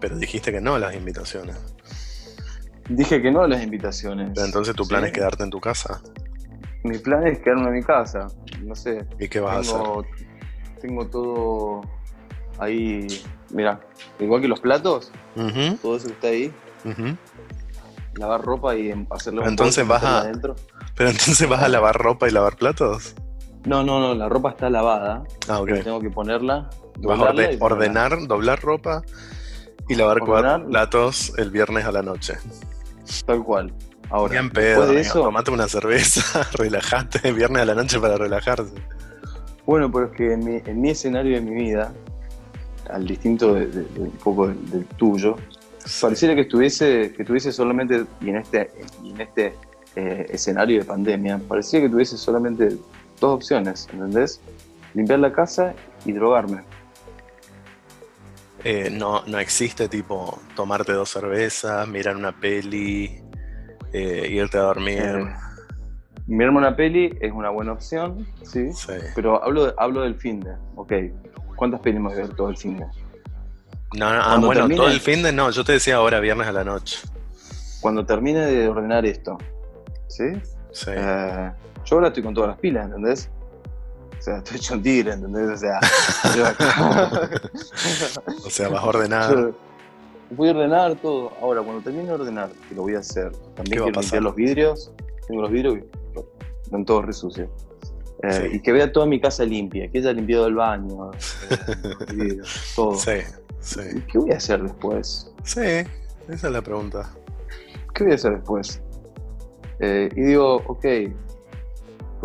pero 0.00 0.16
dijiste 0.16 0.52
que 0.52 0.60
no 0.60 0.74
a 0.74 0.78
las 0.78 0.94
invitaciones. 0.94 1.56
Dije 2.88 3.22
que 3.22 3.30
no 3.30 3.42
a 3.42 3.48
las 3.48 3.62
invitaciones. 3.62 4.30
Pero 4.34 4.46
entonces 4.46 4.74
tu 4.74 4.86
plan 4.86 5.04
es 5.04 5.12
quedarte 5.12 5.44
en 5.44 5.50
tu 5.50 5.60
casa. 5.60 6.02
Mi 6.82 6.98
plan 6.98 7.26
es 7.26 7.38
quedarme 7.38 7.68
en 7.68 7.74
mi 7.74 7.82
casa. 7.82 8.26
No 8.62 8.74
sé. 8.74 9.06
¿Y 9.18 9.28
qué 9.28 9.40
vas 9.40 9.56
a 9.56 9.60
hacer? 9.60 9.80
Tengo 10.80 11.06
todo 11.06 11.82
ahí. 12.58 13.06
Mira, 13.50 13.80
igual 14.18 14.40
que 14.40 14.48
los 14.48 14.60
platos, 14.60 15.12
todo 15.82 15.96
eso 15.96 16.06
que 16.06 16.12
está 16.12 16.28
ahí. 16.28 16.52
Lavar 18.14 18.42
ropa 18.42 18.74
y 18.76 18.92
hacerlo. 19.10 19.46
entonces 19.46 19.86
vas 19.86 20.02
a. 20.02 20.20
Adentro. 20.20 20.56
Pero 20.96 21.10
entonces 21.10 21.48
vas 21.48 21.62
a 21.62 21.68
lavar 21.68 21.96
ropa 21.96 22.28
y 22.28 22.32
lavar 22.32 22.56
platos. 22.56 23.14
No, 23.64 23.82
no, 23.82 24.00
no, 24.00 24.14
la 24.14 24.28
ropa 24.28 24.50
está 24.50 24.70
lavada. 24.70 25.24
Ah, 25.48 25.60
ok. 25.60 25.82
Tengo 25.84 26.00
que 26.00 26.10
ponerla. 26.10 26.70
Vas 26.98 27.20
a 27.20 27.32
ordenar, 27.60 28.26
doblar 28.26 28.60
ropa 28.60 29.02
y 29.88 29.94
lavar 29.94 30.20
platos 30.66 31.32
el 31.36 31.50
viernes 31.50 31.84
a 31.84 31.92
la 31.92 32.02
noche. 32.02 32.34
Tal 33.26 33.42
cual. 33.42 33.72
Ahora, 34.08 34.32
Bien 34.32 34.50
pedo, 34.50 34.86
de 34.86 35.00
eso, 35.00 35.22
tomate 35.22 35.50
una 35.52 35.68
cerveza, 35.68 36.48
relajate, 36.54 37.32
viernes 37.32 37.62
a 37.62 37.64
la 37.64 37.74
noche 37.74 38.00
para 38.00 38.16
relajarse. 38.16 38.74
Bueno, 39.64 39.90
pero 39.90 40.06
es 40.06 40.12
que 40.12 40.32
en 40.32 40.80
mi, 40.80 40.90
escenario 40.90 41.36
de 41.36 41.40
mi 41.40 41.54
vida, 41.54 41.92
al 42.88 43.06
distinto 43.06 43.54
de, 43.54 43.66
un 43.96 44.10
poco 44.22 44.48
del, 44.48 44.84
tuyo, 44.96 45.36
pareciera 46.00 46.34
que 46.34 46.40
estuviese, 46.40 47.12
que 47.16 47.24
tuviese 47.24 47.52
solamente, 47.52 48.04
y 48.20 48.30
en 48.30 48.36
este, 48.38 48.70
en 49.04 49.20
este 49.20 49.54
eh, 49.94 50.26
escenario 50.30 50.80
de 50.80 50.84
pandemia, 50.84 51.40
parecía 51.46 51.80
que 51.80 51.88
tuviese 51.88 52.16
solamente 52.16 52.78
dos 53.20 53.36
opciones, 53.36 53.88
¿entendés? 53.92 54.40
Limpiar 54.94 55.20
la 55.20 55.32
casa 55.32 55.74
y 56.04 56.12
drogarme. 56.12 56.62
Eh, 58.64 58.90
no, 58.90 59.22
no 59.26 59.38
existe 59.38 59.88
tipo 59.88 60.38
tomarte 60.54 60.92
dos 60.92 61.10
cervezas, 61.10 61.86
mirar 61.88 62.16
una 62.16 62.32
peli, 62.32 63.22
eh, 63.92 64.28
irte 64.30 64.58
a 64.58 64.62
dormir. 64.62 65.02
Eh, 65.02 65.34
mirarme 66.26 66.58
una 66.58 66.76
peli 66.76 67.16
es 67.20 67.32
una 67.32 67.50
buena 67.50 67.72
opción, 67.72 68.26
sí. 68.42 68.68
Pero 69.14 69.42
hablo, 69.42 69.72
hablo 69.78 70.02
del 70.02 70.14
fin 70.14 70.40
de, 70.40 70.54
ok. 70.74 70.92
¿Cuántas 71.56 71.80
pelis 71.80 72.00
a 72.00 72.14
ver 72.14 72.28
todo 72.30 72.50
el 72.50 72.56
fin 72.56 72.78
de? 72.78 72.86
No, 73.94 74.14
no, 74.14 74.22
ah, 74.22 74.38
bueno, 74.38 74.68
todo 74.68 74.88
el 74.88 75.00
fin 75.00 75.22
de 75.22 75.32
no, 75.32 75.50
yo 75.50 75.64
te 75.64 75.72
decía 75.72 75.96
ahora, 75.96 76.20
viernes 76.20 76.46
a 76.46 76.52
la 76.52 76.64
noche. 76.64 76.98
Cuando 77.80 78.06
termine 78.06 78.40
de 78.40 78.68
ordenar 78.68 79.04
esto, 79.04 79.36
¿sí? 80.08 80.24
Sí. 80.72 80.92
Yo 81.84 81.96
ahora 81.96 82.08
estoy 82.08 82.22
con 82.22 82.34
todas 82.34 82.50
las 82.50 82.58
pilas, 82.58 82.86
¿entendés? 82.86 83.30
O 84.18 84.22
sea, 84.22 84.38
estoy 84.38 84.56
hecho 84.58 84.74
un 84.74 84.82
tigre, 84.82 85.12
¿entendés? 85.12 85.50
O 85.50 85.56
sea, 85.56 85.80
o 88.44 88.50
sea, 88.50 88.68
vas 88.68 88.82
a 88.82 88.86
ordenar. 88.86 89.52
voy 90.30 90.48
a 90.48 90.50
ordenar 90.52 90.96
todo. 90.96 91.32
Ahora, 91.40 91.62
cuando 91.62 91.82
termine 91.82 92.06
de 92.06 92.12
ordenar, 92.12 92.50
que 92.68 92.74
lo 92.74 92.82
voy 92.82 92.96
a 92.96 92.98
hacer, 92.98 93.32
también 93.54 93.82
quiero 93.82 94.00
limpiar 94.00 94.22
los 94.22 94.34
vidrios. 94.34 94.92
Tengo 95.26 95.42
los 95.42 95.50
vidrios 95.50 95.78
están 96.70 96.84
todos 96.84 97.04
resucios. 97.04 97.50
Eh, 98.22 98.50
y 98.52 98.60
que 98.60 98.70
vea 98.70 98.92
toda 98.92 99.06
mi 99.06 99.20
casa 99.20 99.44
limpia, 99.44 99.90
que 99.90 99.98
haya 99.98 100.12
limpiado 100.12 100.46
el 100.46 100.54
baño, 100.54 101.10
eh, 101.10 102.38
todo. 102.76 102.94
Sí, 102.94 103.18
sí. 103.60 103.80
¿Qué 104.12 104.18
voy 104.18 104.30
a 104.30 104.36
hacer 104.36 104.62
después? 104.62 105.32
Sí, 105.42 105.84
esa 106.28 106.46
es 106.46 106.52
la 106.52 106.62
pregunta. 106.62 107.10
¿Qué 107.92 108.04
voy 108.04 108.12
a 108.12 108.14
hacer 108.14 108.34
después? 108.34 108.80
Eh, 109.80 110.10
y 110.14 110.20
digo, 110.20 110.62
ok, 110.66 110.84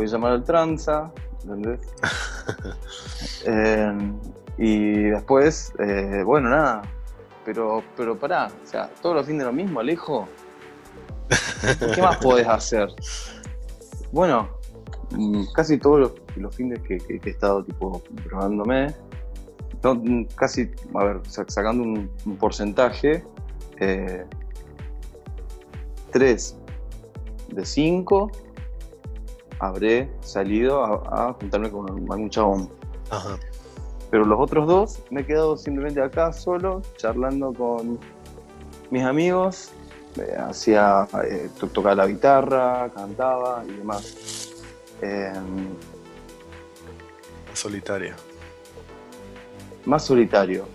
a 0.04 0.08
llamar 0.08 0.32
al 0.34 0.44
tranza, 0.44 1.12
¿entendés? 1.44 1.80
Eh, 3.48 4.14
y 4.58 5.04
después, 5.04 5.74
eh, 5.80 6.24
bueno, 6.24 6.50
nada, 6.50 6.82
pero, 7.44 7.84
pero 7.96 8.18
pará, 8.18 8.48
o 8.48 8.68
sea, 8.68 8.90
todos 9.02 9.16
los 9.16 9.26
fines 9.26 9.40
de 9.40 9.46
lo 9.46 9.54
mismo, 9.54 9.80
Alejo. 9.80 10.28
¿Qué 11.96 12.02
más 12.02 12.18
podés 12.18 12.48
hacer? 12.48 12.90
Bueno, 14.12 14.50
mm, 15.12 15.44
casi 15.54 15.78
todos 15.78 16.14
los, 16.36 16.56
fines 16.56 16.80
que, 16.82 16.98
he 17.08 17.30
estado 17.30 17.64
tipo 17.64 18.02
probándome, 18.28 18.94
no, 19.84 20.02
casi, 20.36 20.72
a 20.96 21.04
ver, 21.04 21.22
sacando 21.28 21.84
un, 21.84 22.38
porcentaje, 22.38 23.24
eh, 23.80 24.26
3 26.12 26.58
de 27.50 27.66
5 27.66 28.32
habré 29.60 30.10
salido 30.22 30.84
a, 30.84 31.34
juntarme 31.34 31.72
con 31.72 31.90
algún 31.90 32.30
chabón. 32.30 32.70
Pero 34.12 34.26
los 34.26 34.40
otros 34.40 34.68
dos 34.68 35.00
me 35.10 35.22
he 35.22 35.26
quedado 35.26 35.58
simplemente 35.58 36.02
acá 36.02 36.32
solo, 36.32 36.82
charlando 36.98 37.54
con 37.54 38.00
mis 38.90 39.04
amigos. 39.04 39.72
hacía, 40.38 41.08
eh, 41.26 41.50
tocaba 41.74 41.96
la 41.96 42.08
guitarra, 42.08 42.90
cantaba 42.94 43.64
y 43.68 43.74
demás. 43.74 44.54
Em, 45.02 45.68
solitario. 47.54 48.16
Más 49.86 50.04
solitario. 50.04 50.66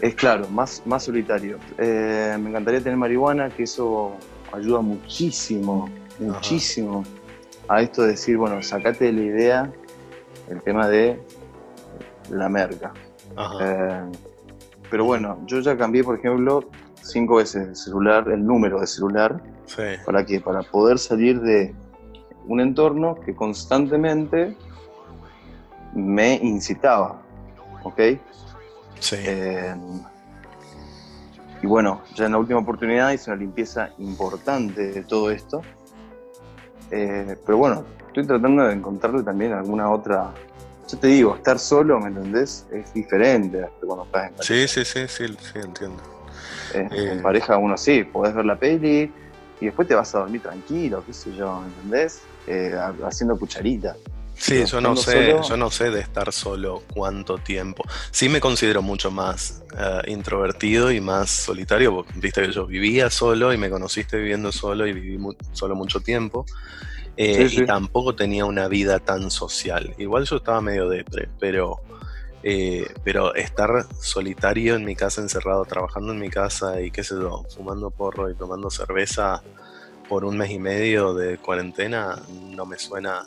Es 0.00 0.14
claro, 0.14 0.48
más, 0.48 0.82
más 0.86 1.04
solitario. 1.04 1.58
Eh, 1.76 2.36
me 2.40 2.50
encantaría 2.50 2.80
tener 2.80 2.96
marihuana, 2.96 3.50
que 3.50 3.64
eso 3.64 4.16
ayuda 4.52 4.80
muchísimo, 4.80 5.90
muchísimo 6.18 7.04
a 7.68 7.82
esto 7.82 8.02
de 8.02 8.08
decir, 8.08 8.36
bueno, 8.36 8.62
sacate 8.62 9.06
de 9.06 9.12
la 9.12 9.22
idea 9.22 9.72
el 10.48 10.62
tema 10.62 10.88
de 10.88 11.20
la 12.30 12.48
merca. 12.48 12.92
Eh, 13.60 14.02
pero 14.90 15.04
bueno, 15.04 15.38
yo 15.46 15.60
ya 15.60 15.76
cambié, 15.76 16.02
por 16.02 16.18
ejemplo, 16.18 16.68
cinco 17.02 17.36
veces 17.36 17.68
el 17.68 17.76
celular, 17.76 18.28
el 18.30 18.44
número 18.44 18.80
de 18.80 18.86
celular. 18.86 19.42
¿Para 20.06 20.24
qué? 20.24 20.40
Para 20.40 20.62
poder 20.62 20.98
salir 20.98 21.40
de 21.40 21.74
un 22.46 22.60
entorno 22.60 23.16
que 23.16 23.34
constantemente 23.34 24.56
me 25.94 26.34
incitaba. 26.36 27.20
¿Ok? 27.82 28.00
Sí. 28.98 29.16
Eh, 29.18 29.74
y 31.62 31.66
bueno, 31.66 32.00
ya 32.14 32.26
en 32.26 32.32
la 32.32 32.38
última 32.38 32.60
oportunidad 32.60 33.10
hice 33.12 33.30
una 33.30 33.40
limpieza 33.40 33.90
importante 33.98 34.90
de 34.90 35.02
todo 35.02 35.30
esto. 35.30 35.60
Eh, 36.90 37.36
pero 37.44 37.58
bueno, 37.58 37.84
estoy 38.06 38.26
tratando 38.26 38.64
de 38.64 38.74
encontrarle 38.74 39.22
también 39.22 39.52
alguna 39.52 39.90
otra. 39.90 40.32
Yo 40.88 40.98
te 40.98 41.08
digo, 41.08 41.36
estar 41.36 41.58
solo, 41.58 42.00
¿me 42.00 42.08
entendés? 42.08 42.66
Es 42.72 42.92
diferente 42.94 43.62
a 43.62 43.68
cuando 43.84 44.04
estás 44.04 44.28
en 44.28 44.34
pareja. 44.34 44.42
Sí, 44.42 44.68
sí, 44.68 44.84
sí, 44.84 45.08
sí, 45.08 45.36
sí 45.40 45.58
entiendo. 45.62 46.02
Eh, 46.74 46.88
en 47.12 47.22
pareja 47.22 47.56
uno 47.56 47.76
sí, 47.76 48.04
podés 48.04 48.34
ver 48.34 48.44
la 48.44 48.56
peli 48.56 49.12
y 49.60 49.64
después 49.66 49.88
te 49.88 49.94
vas 49.94 50.14
a 50.14 50.20
dormir 50.20 50.42
tranquilo, 50.42 51.02
qué 51.04 51.12
sé 51.12 51.34
yo, 51.34 51.60
¿me 51.60 51.66
entendés? 51.68 52.22
haciendo 53.04 53.38
cucharita. 53.38 53.94
Sí, 54.38 54.64
yo 54.64 54.80
no 54.80 54.94
sé, 54.94 55.36
yo 55.48 55.56
no 55.56 55.70
sé 55.70 55.90
de 55.90 56.00
estar 56.00 56.32
solo 56.32 56.82
cuánto 56.94 57.38
tiempo. 57.38 57.84
Sí 58.12 58.28
me 58.28 58.40
considero 58.40 58.82
mucho 58.82 59.10
más 59.10 59.64
eh, 59.76 60.02
introvertido 60.06 60.92
y 60.92 61.00
más 61.00 61.28
solitario, 61.28 62.06
viste 62.14 62.42
que 62.42 62.52
yo 62.52 62.64
vivía 62.66 63.10
solo 63.10 63.52
y 63.52 63.58
me 63.58 63.68
conociste 63.68 64.16
viviendo 64.16 64.52
solo 64.52 64.86
y 64.86 64.92
viví 64.92 65.18
solo 65.52 65.74
mucho 65.74 66.00
tiempo. 66.00 66.46
Eh, 67.16 67.48
y 67.50 67.66
tampoco 67.66 68.14
tenía 68.14 68.44
una 68.44 68.68
vida 68.68 69.00
tan 69.00 69.28
social. 69.32 69.92
Igual 69.98 70.24
yo 70.24 70.36
estaba 70.36 70.60
medio 70.60 70.88
depre, 70.88 71.28
pero, 71.40 71.80
eh, 72.44 72.86
pero 73.02 73.34
estar 73.34 73.86
solitario 74.00 74.76
en 74.76 74.84
mi 74.84 74.94
casa, 74.94 75.20
encerrado, 75.20 75.64
trabajando 75.64 76.12
en 76.12 76.20
mi 76.20 76.30
casa 76.30 76.80
y 76.80 76.92
qué 76.92 77.02
sé 77.02 77.16
yo, 77.16 77.44
fumando 77.52 77.90
porro 77.90 78.30
y 78.30 78.36
tomando 78.36 78.70
cerveza 78.70 79.42
por 80.08 80.24
un 80.24 80.38
mes 80.38 80.52
y 80.52 80.60
medio 80.60 81.12
de 81.12 81.38
cuarentena, 81.38 82.22
no 82.54 82.64
me 82.64 82.78
suena 82.78 83.24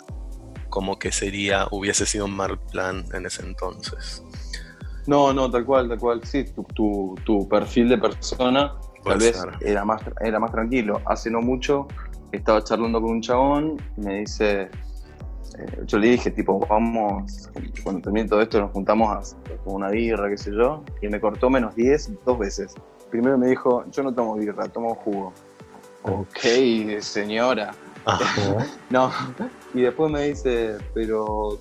como 0.72 0.98
que 0.98 1.12
sería, 1.12 1.68
hubiese 1.70 2.08
sido 2.08 2.26
un 2.26 2.36
mal 2.36 2.58
plan 2.58 3.06
en 3.14 3.28
ese 3.28 3.44
entonces. 3.44 4.24
No, 5.06 5.34
no, 5.34 5.52
tal 5.52 5.66
cual, 5.66 5.90
tal 5.90 6.00
cual. 6.00 6.22
Sí, 6.24 6.46
tu, 6.74 7.16
tu, 7.24 7.48
perfil 7.48 7.90
de 7.90 7.98
persona 8.00 8.74
tal 9.04 9.20
vez 9.20 9.44
era 9.62 9.86
más, 9.86 10.02
era 10.22 10.40
más 10.40 10.52
tranquilo. 10.52 11.02
Hace 11.06 11.30
no 11.30 11.42
mucho 11.42 11.88
estaba 12.32 12.64
charlando 12.64 13.02
con 13.02 13.12
un 13.12 13.22
chabón 13.22 13.78
y 13.98 14.02
me 14.02 14.20
dice, 14.20 14.62
eh, 14.62 14.70
yo 15.86 15.98
le 16.00 16.12
dije, 16.12 16.32
tipo, 16.32 16.60
vamos, 16.68 17.50
cuando 17.84 18.02
termine 18.02 18.28
todo 18.28 18.42
esto 18.42 18.62
nos 18.62 18.72
juntamos 18.72 19.36
a 19.36 19.58
con 19.64 19.76
una 19.76 19.90
birra, 19.90 20.30
qué 20.30 20.38
sé 20.38 20.52
yo, 20.52 20.84
y 21.02 21.08
me 21.08 21.20
cortó 21.20 21.50
menos 21.50 21.76
10 21.76 22.12
dos 22.26 22.40
veces. 22.40 22.74
Primero 23.10 23.38
me 23.38 23.48
dijo, 23.48 23.84
yo 23.92 24.04
no 24.04 24.14
tomo 24.14 24.36
birra, 24.36 24.68
tomo 24.70 24.96
jugo. 24.96 25.34
Ok, 26.04 27.00
señora. 27.02 27.74
no, 28.90 29.12
y 29.74 29.82
después 29.82 30.12
me 30.12 30.24
dice, 30.24 30.78
pero 30.94 31.60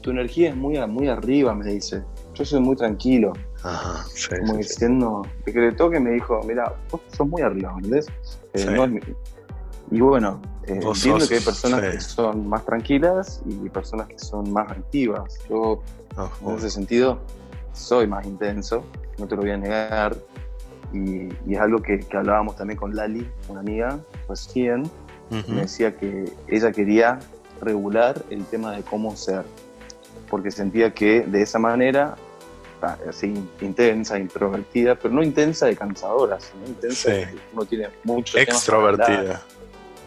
tu 0.00 0.10
energía 0.10 0.50
es 0.50 0.56
muy, 0.56 0.78
muy 0.86 1.08
arriba, 1.08 1.54
me 1.54 1.72
dice. 1.72 2.02
Yo 2.34 2.44
soy 2.44 2.60
muy 2.60 2.76
tranquilo. 2.76 3.32
Ajá, 3.62 4.04
Como 4.40 4.58
diciendo, 4.58 5.26
que 5.44 5.52
le 5.52 5.72
toque 5.72 5.98
me 5.98 6.10
dijo, 6.10 6.40
mira, 6.46 6.74
vos 6.90 7.00
sos 7.16 7.26
muy 7.26 7.40
arriba, 7.40 7.72
¿entendés? 7.76 8.06
Eh, 8.52 9.00
y 9.90 10.00
bueno, 10.00 10.42
eh, 10.66 10.80
entiendo 10.82 11.26
que 11.26 11.36
hay 11.36 11.40
personas 11.40 11.80
que 11.80 12.00
son 12.00 12.48
más 12.48 12.64
tranquilas 12.64 13.42
y 13.46 13.68
personas 13.70 14.08
que 14.08 14.18
son 14.18 14.52
más 14.52 14.70
activas. 14.70 15.38
Yo, 15.48 15.82
en 16.46 16.56
ese 16.56 16.70
sentido, 16.70 17.20
soy 17.72 18.06
más 18.06 18.26
intenso, 18.26 18.84
no 19.18 19.26
te 19.26 19.36
lo 19.36 19.42
voy 19.42 19.52
a 19.52 19.56
negar. 19.56 20.16
Y, 20.92 21.28
es 21.50 21.58
algo 21.58 21.80
que, 21.80 22.00
que, 22.00 22.16
hablábamos 22.16 22.56
también 22.56 22.78
con 22.78 22.94
Lali, 22.94 23.28
una 23.48 23.60
amiga, 23.60 23.98
recién, 25.30 25.54
me 25.54 25.62
decía 25.62 25.96
que 25.96 26.32
ella 26.48 26.72
quería 26.72 27.18
regular 27.60 28.22
el 28.30 28.44
tema 28.44 28.72
de 28.72 28.82
cómo 28.82 29.16
ser, 29.16 29.44
porque 30.28 30.50
sentía 30.50 30.92
que 30.92 31.22
de 31.22 31.42
esa 31.42 31.58
manera, 31.58 32.16
así 33.08 33.34
intensa, 33.60 34.18
introvertida, 34.18 34.94
pero 34.94 35.14
no 35.14 35.22
intensa 35.22 35.66
de 35.66 35.76
cansadora, 35.76 36.38
sino 36.40 36.66
intensa 36.66 37.10
de 37.10 37.26
que 37.26 37.38
uno 37.52 37.64
tiene 37.64 37.88
mucho 38.02 38.38
Extrovertida. 38.38 39.42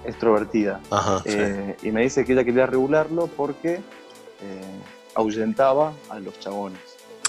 Extrovertida. 0.05 0.79
Eh, 1.25 1.75
y 1.83 1.91
me 1.91 2.03
dice 2.03 2.23
que 2.23 2.33
ella 2.33 2.43
quería 2.43 2.65
regularlo 2.65 3.27
porque 3.27 3.75
eh, 3.75 4.81
ahuyentaba 5.15 5.93
a 6.09 6.19
los 6.19 6.39
chabones. 6.39 6.79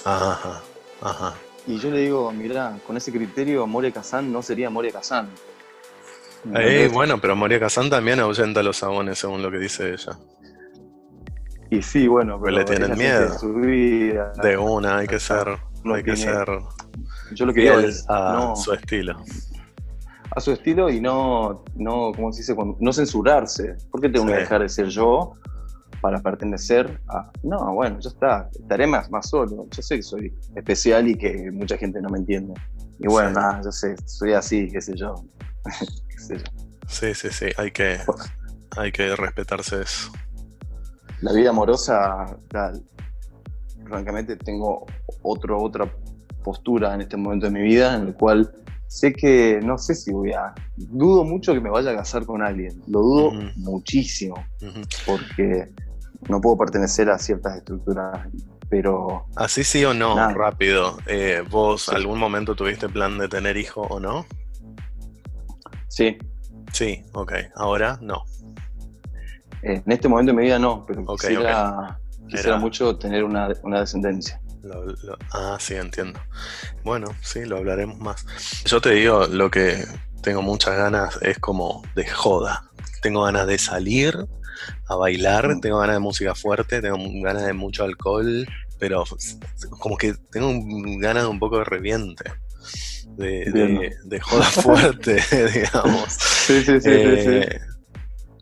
Ajá, 0.04 0.62
ajá. 1.00 1.34
Y 1.66 1.78
yo 1.78 1.90
le 1.90 2.00
digo, 2.00 2.32
mira, 2.32 2.78
con 2.86 2.96
ese 2.96 3.12
criterio, 3.12 3.66
Moria 3.66 3.90
Kazan 3.92 4.32
no 4.32 4.42
sería 4.42 4.70
Moria 4.70 4.92
Kazan. 4.92 5.28
Eh, 6.54 6.88
bueno, 6.92 7.20
pero 7.20 7.36
Moria 7.36 7.58
Kazan 7.58 7.90
también 7.90 8.20
ahuyenta 8.20 8.60
a 8.60 8.62
los 8.62 8.76
sabones, 8.76 9.18
según 9.18 9.42
lo 9.42 9.50
que 9.50 9.58
dice 9.58 9.92
ella. 9.92 10.16
Y 11.70 11.82
sí, 11.82 12.08
bueno, 12.08 12.40
pero, 12.42 12.56
le 12.56 12.64
tienen 12.64 12.96
miedo. 12.96 13.36
De, 14.42 14.56
una, 14.56 14.98
hay 14.98 15.06
que 15.06 15.20
ser, 15.20 15.46
hay 15.94 16.02
que 16.02 16.16
ser. 16.16 16.46
Yo 17.32 17.44
lo 17.44 17.52
quería 17.52 17.74
a 18.08 18.54
su 18.56 18.72
estilo. 18.72 19.22
A 20.30 20.40
su 20.40 20.52
estilo 20.52 20.88
y 20.88 21.00
no, 21.00 21.64
no, 21.74 22.12
¿cómo 22.14 22.32
se 22.32 22.40
dice? 22.40 22.54
No 22.80 22.92
censurarse. 22.92 23.76
¿Por 23.90 24.00
qué 24.00 24.08
tengo 24.08 24.26
que 24.26 24.34
dejar 24.34 24.62
de 24.62 24.68
ser 24.68 24.86
yo 24.86 25.34
para 26.00 26.20
pertenecer 26.20 27.00
a.? 27.08 27.30
No, 27.42 27.74
bueno, 27.74 27.98
ya 28.00 28.08
está. 28.08 28.48
Estaré 28.58 28.86
más, 28.86 29.10
más 29.10 29.28
solo. 29.28 29.66
Yo 29.70 29.82
sé 29.82 29.96
que 29.96 30.02
soy 30.02 30.32
especial 30.54 31.08
y 31.08 31.16
que 31.16 31.50
mucha 31.50 31.76
gente 31.76 32.00
no 32.00 32.08
me 32.08 32.18
entiende. 32.18 32.54
Y 32.98 33.08
bueno, 33.08 33.30
nada, 33.32 33.60
yo 33.62 33.72
sé, 33.72 33.94
soy 34.06 34.32
así, 34.32 34.68
qué 34.68 34.80
sé 34.80 34.94
yo. 34.96 35.14
Sí, 36.18 37.14
sí, 37.14 37.28
sí, 37.30 37.46
hay 37.56 37.70
que, 37.70 37.98
hay 38.76 38.92
que 38.92 39.14
respetarse 39.16 39.82
eso. 39.82 40.12
La 41.20 41.32
vida 41.32 41.50
amorosa, 41.50 42.36
francamente, 43.86 44.36
tengo 44.36 44.86
otro, 45.22 45.60
otra 45.62 45.92
postura 46.44 46.94
en 46.94 47.02
este 47.02 47.16
momento 47.16 47.46
de 47.46 47.52
mi 47.52 47.62
vida 47.62 47.96
en 47.96 48.08
el 48.08 48.14
cual 48.14 48.50
sé 48.88 49.12
que 49.12 49.60
no 49.62 49.78
sé 49.78 49.94
si 49.94 50.12
voy 50.12 50.32
a. 50.32 50.54
Dudo 50.76 51.24
mucho 51.24 51.52
que 51.52 51.60
me 51.60 51.70
vaya 51.70 51.92
a 51.92 51.96
casar 51.96 52.24
con 52.24 52.42
alguien. 52.42 52.82
Lo 52.88 53.00
dudo 53.00 53.32
muchísimo. 53.56 54.42
Porque 55.06 55.70
no 56.28 56.40
puedo 56.40 56.56
pertenecer 56.56 57.10
a 57.10 57.18
ciertas 57.18 57.58
estructuras. 57.58 58.26
Pero. 58.68 59.26
Así 59.36 59.64
sí 59.64 59.84
o 59.84 59.94
no, 59.94 60.16
rápido. 60.34 60.98
Eh, 61.06 61.42
¿Vos 61.48 61.88
algún 61.88 62.18
momento 62.18 62.54
tuviste 62.54 62.88
plan 62.88 63.18
de 63.18 63.28
tener 63.28 63.56
hijo 63.56 63.82
o 63.82 64.00
no? 64.00 64.26
Sí. 65.88 66.18
Sí, 66.72 67.02
ok. 67.12 67.32
Ahora 67.56 67.98
no. 68.00 68.24
En 69.62 69.82
este 69.86 70.08
momento 70.08 70.32
de 70.32 70.36
mi 70.36 70.44
vida 70.44 70.58
no, 70.58 70.84
pero 70.86 71.04
quisiera, 71.16 72.58
mucho 72.58 72.96
tener 72.96 73.24
una, 73.24 73.48
descendencia. 73.48 74.40
ah, 75.32 75.56
sí, 75.58 75.74
entiendo. 75.74 76.20
Bueno, 76.84 77.08
sí, 77.22 77.44
lo 77.44 77.56
hablaremos 77.56 77.98
más. 77.98 78.24
Yo 78.64 78.80
te 78.80 78.90
digo, 78.90 79.26
lo 79.26 79.50
que 79.50 79.84
tengo 80.22 80.42
muchas 80.42 80.76
ganas 80.76 81.18
es 81.22 81.38
como 81.38 81.82
de 81.96 82.06
joda. 82.06 82.70
Tengo 83.02 83.22
ganas 83.22 83.46
de 83.46 83.58
salir 83.58 84.14
a 84.88 84.96
bailar, 84.96 85.56
mm. 85.56 85.60
tengo 85.60 85.78
ganas 85.78 85.96
de 85.96 86.00
música 86.00 86.34
fuerte, 86.34 86.80
tengo 86.80 86.98
ganas 87.22 87.44
de 87.44 87.52
mucho 87.52 87.84
alcohol, 87.84 88.46
pero 88.78 89.04
como 89.78 89.96
que 89.96 90.14
tengo 90.30 90.52
ganas 91.00 91.24
de 91.24 91.28
un 91.28 91.38
poco 91.38 91.58
de 91.58 91.64
reviente 91.64 92.24
de, 93.18 93.96
de, 94.04 94.20
joda 94.20 94.44
fuerte, 94.44 95.16
digamos. 95.54 96.12
Sí, 96.12 96.62
sí, 96.62 96.80
sí, 96.80 96.80
sí, 96.80 96.90
eh, 96.90 97.60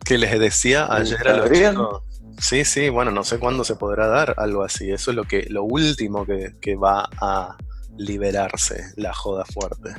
Que 0.05 0.17
les 0.17 0.39
decía 0.39 0.87
ayer 0.89 1.27
a 1.27 1.37
los 1.37 1.51
chicos. 1.51 2.03
Sí, 2.39 2.63
sí, 2.65 2.89
bueno, 2.89 3.09
no 3.09 3.23
sé 3.23 3.39
cuándo 3.39 3.63
se 3.63 3.75
podrá 3.75 4.07
dar 4.07 4.35
algo 4.37 4.63
así. 4.63 4.91
Eso 4.91 5.09
es 5.09 5.17
lo 5.17 5.23
que, 5.23 5.47
lo 5.49 5.63
último 5.63 6.23
que, 6.25 6.53
que 6.61 6.75
va 6.75 7.09
a 7.19 7.57
liberarse, 7.97 8.93
la 8.95 9.11
joda 9.11 9.43
fuerte. 9.43 9.95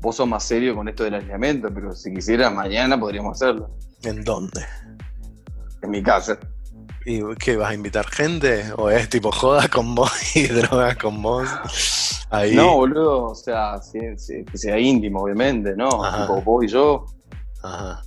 Vos 0.00 0.16
sos 0.16 0.28
más 0.28 0.44
serio 0.44 0.74
con 0.74 0.88
esto 0.88 1.04
del 1.04 1.14
aislamiento, 1.14 1.72
pero 1.72 1.92
si 1.92 2.12
quisiera 2.12 2.50
mañana 2.50 3.00
podríamos 3.00 3.40
hacerlo. 3.40 3.70
¿En 4.02 4.22
dónde? 4.22 4.62
En 5.80 5.90
mi 5.90 6.02
casa. 6.02 6.38
¿Y 7.04 7.20
qué? 7.36 7.56
¿Vas 7.56 7.70
a 7.70 7.74
invitar 7.74 8.06
gente? 8.08 8.72
¿O 8.76 8.90
es 8.90 9.08
tipo 9.08 9.30
joda 9.32 9.68
con 9.68 9.94
vos 9.94 10.10
y 10.36 10.46
drogas 10.48 10.96
con 10.96 11.20
vos? 11.22 11.48
Ahí. 12.30 12.54
No, 12.54 12.76
boludo, 12.76 13.24
o 13.30 13.34
sea, 13.34 13.80
sí, 13.82 13.98
sí, 14.16 14.44
que 14.50 14.56
sea 14.58 14.78
íntimo, 14.78 15.20
obviamente, 15.22 15.74
¿no? 15.76 15.88
Tipo 15.88 16.40
vos 16.42 16.64
y 16.64 16.68
yo. 16.68 17.04
Ajá. 17.62 18.02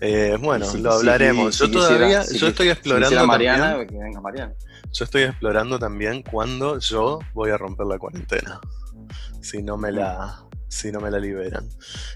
Eh, 0.00 0.36
bueno, 0.40 0.64
Si- 0.66 0.78
lo 0.80 0.90
si- 0.92 0.98
hablaremos. 0.98 1.54
si 1.54 1.60
yo 1.66 1.70
todavía, 1.70 1.98
quisiera- 2.20 2.24
si 2.24 2.38
yo 2.38 2.48
estoy 2.48 2.66
si 2.66 2.72
explorando 2.72 3.08
quisiera 3.08 3.30
también. 3.32 3.52
Mariana, 3.60 3.86
que 3.86 3.98
venga 3.98 4.20
Mariana. 4.20 4.54
Yo 4.92 5.04
estoy 5.04 5.22
explorando 5.22 5.78
también 5.78 6.22
cuándo 6.22 6.78
yo 6.78 7.18
voy 7.34 7.50
a 7.50 7.58
romper 7.58 7.86
la 7.86 7.98
cuarentena. 7.98 8.60
Si 9.40 9.62
no 9.62 9.76
me 9.76 9.92
la, 9.92 10.42
si 10.68 10.92
no 10.92 11.00
me 11.00 11.10
la 11.10 11.18
liberan. 11.18 11.68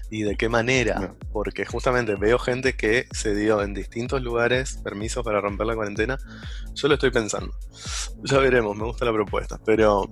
Y 0.09 0.23
de 0.23 0.35
qué 0.37 0.49
manera. 0.49 1.15
Porque 1.31 1.65
justamente 1.65 2.15
veo 2.15 2.39
gente 2.39 2.73
que 2.75 3.07
se 3.11 3.35
dio 3.35 3.61
en 3.61 3.73
distintos 3.73 4.21
lugares 4.21 4.77
permisos 4.83 5.23
para 5.23 5.41
romper 5.41 5.67
la 5.67 5.75
cuarentena. 5.75 6.17
Yo 6.75 6.87
lo 6.87 6.95
estoy 6.95 7.11
pensando. 7.11 7.53
Ya 8.23 8.37
veremos, 8.39 8.75
me 8.77 8.85
gusta 8.85 9.05
la 9.05 9.13
propuesta. 9.13 9.59
Pero 9.65 10.09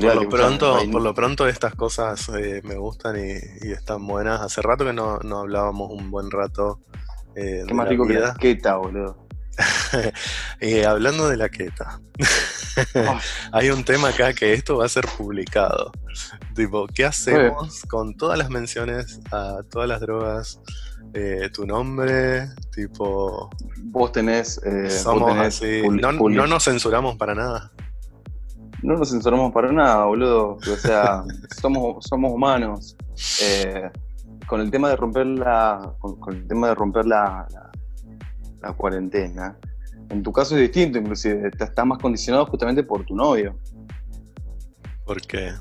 por 0.00 0.14
lo 0.14 0.28
pronto, 0.28 0.78
por 0.90 1.02
lo 1.02 1.14
pronto 1.14 1.48
estas 1.48 1.74
cosas 1.74 2.28
eh, 2.30 2.60
me 2.64 2.76
gustan 2.76 3.16
y, 3.18 3.68
y 3.68 3.72
están 3.72 4.06
buenas. 4.06 4.40
Hace 4.40 4.62
rato 4.62 4.84
que 4.84 4.92
no, 4.92 5.18
no 5.20 5.40
hablábamos 5.40 5.90
un 5.90 6.10
buen 6.10 6.30
rato. 6.30 6.80
eh, 7.34 7.64
Qué 7.66 7.74
de 7.74 7.74
más 7.74 7.86
la 7.86 7.90
rico 7.90 8.06
que 8.06 8.14
la 8.14 8.34
queta, 8.38 8.76
boludo. 8.76 9.18
Eh, 10.60 10.86
hablando 10.86 11.28
de 11.28 11.36
la 11.36 11.48
queta. 11.48 12.00
hay 13.52 13.70
un 13.70 13.84
tema 13.84 14.08
acá 14.08 14.32
que 14.32 14.52
esto 14.52 14.78
va 14.78 14.86
a 14.86 14.88
ser 14.88 15.06
publicado. 15.16 15.92
Tipo, 16.54 16.86
¿qué 16.86 17.04
hacemos 17.04 17.82
con 17.88 18.16
todas 18.16 18.38
las 18.38 18.50
menciones 18.50 19.20
a 19.30 19.58
todas 19.70 19.88
las 19.88 20.00
drogas? 20.00 20.60
Eh, 21.14 21.50
tu 21.52 21.66
nombre, 21.66 22.48
tipo, 22.74 23.50
Vos 23.84 24.12
tenés. 24.12 24.58
eh, 24.64 24.84
vos 24.84 24.92
somos 24.94 25.28
tenés 25.32 25.46
así. 25.62 25.82
No, 25.88 26.12
no 26.12 26.46
nos 26.46 26.64
censuramos 26.64 27.16
para 27.16 27.34
nada. 27.34 27.70
No 28.82 28.96
nos 28.96 29.10
censuramos 29.10 29.52
para 29.52 29.70
nada, 29.72 30.04
boludo. 30.06 30.56
O 30.56 30.76
sea, 30.76 31.22
somos, 31.60 32.04
somos 32.06 32.32
humanos. 32.32 32.96
Eh, 33.42 33.90
con 34.46 34.60
el 34.60 34.70
tema 34.70 34.88
de 34.88 34.96
romper 34.96 35.26
la. 35.26 35.94
Con, 35.98 36.18
con 36.18 36.34
el 36.34 36.48
tema 36.48 36.68
de 36.68 36.74
romper 36.74 37.06
la, 37.06 37.46
la, 37.50 37.70
la 38.62 38.72
cuarentena. 38.72 39.56
En 40.12 40.22
tu 40.22 40.30
caso 40.30 40.54
es 40.56 40.60
distinto, 40.60 40.98
inclusive. 40.98 41.48
Estás 41.58 41.86
más 41.86 41.98
condicionado 41.98 42.44
justamente 42.46 42.82
por 42.82 43.02
tu 43.06 43.16
novio. 43.16 43.58
Porque, 45.06 45.52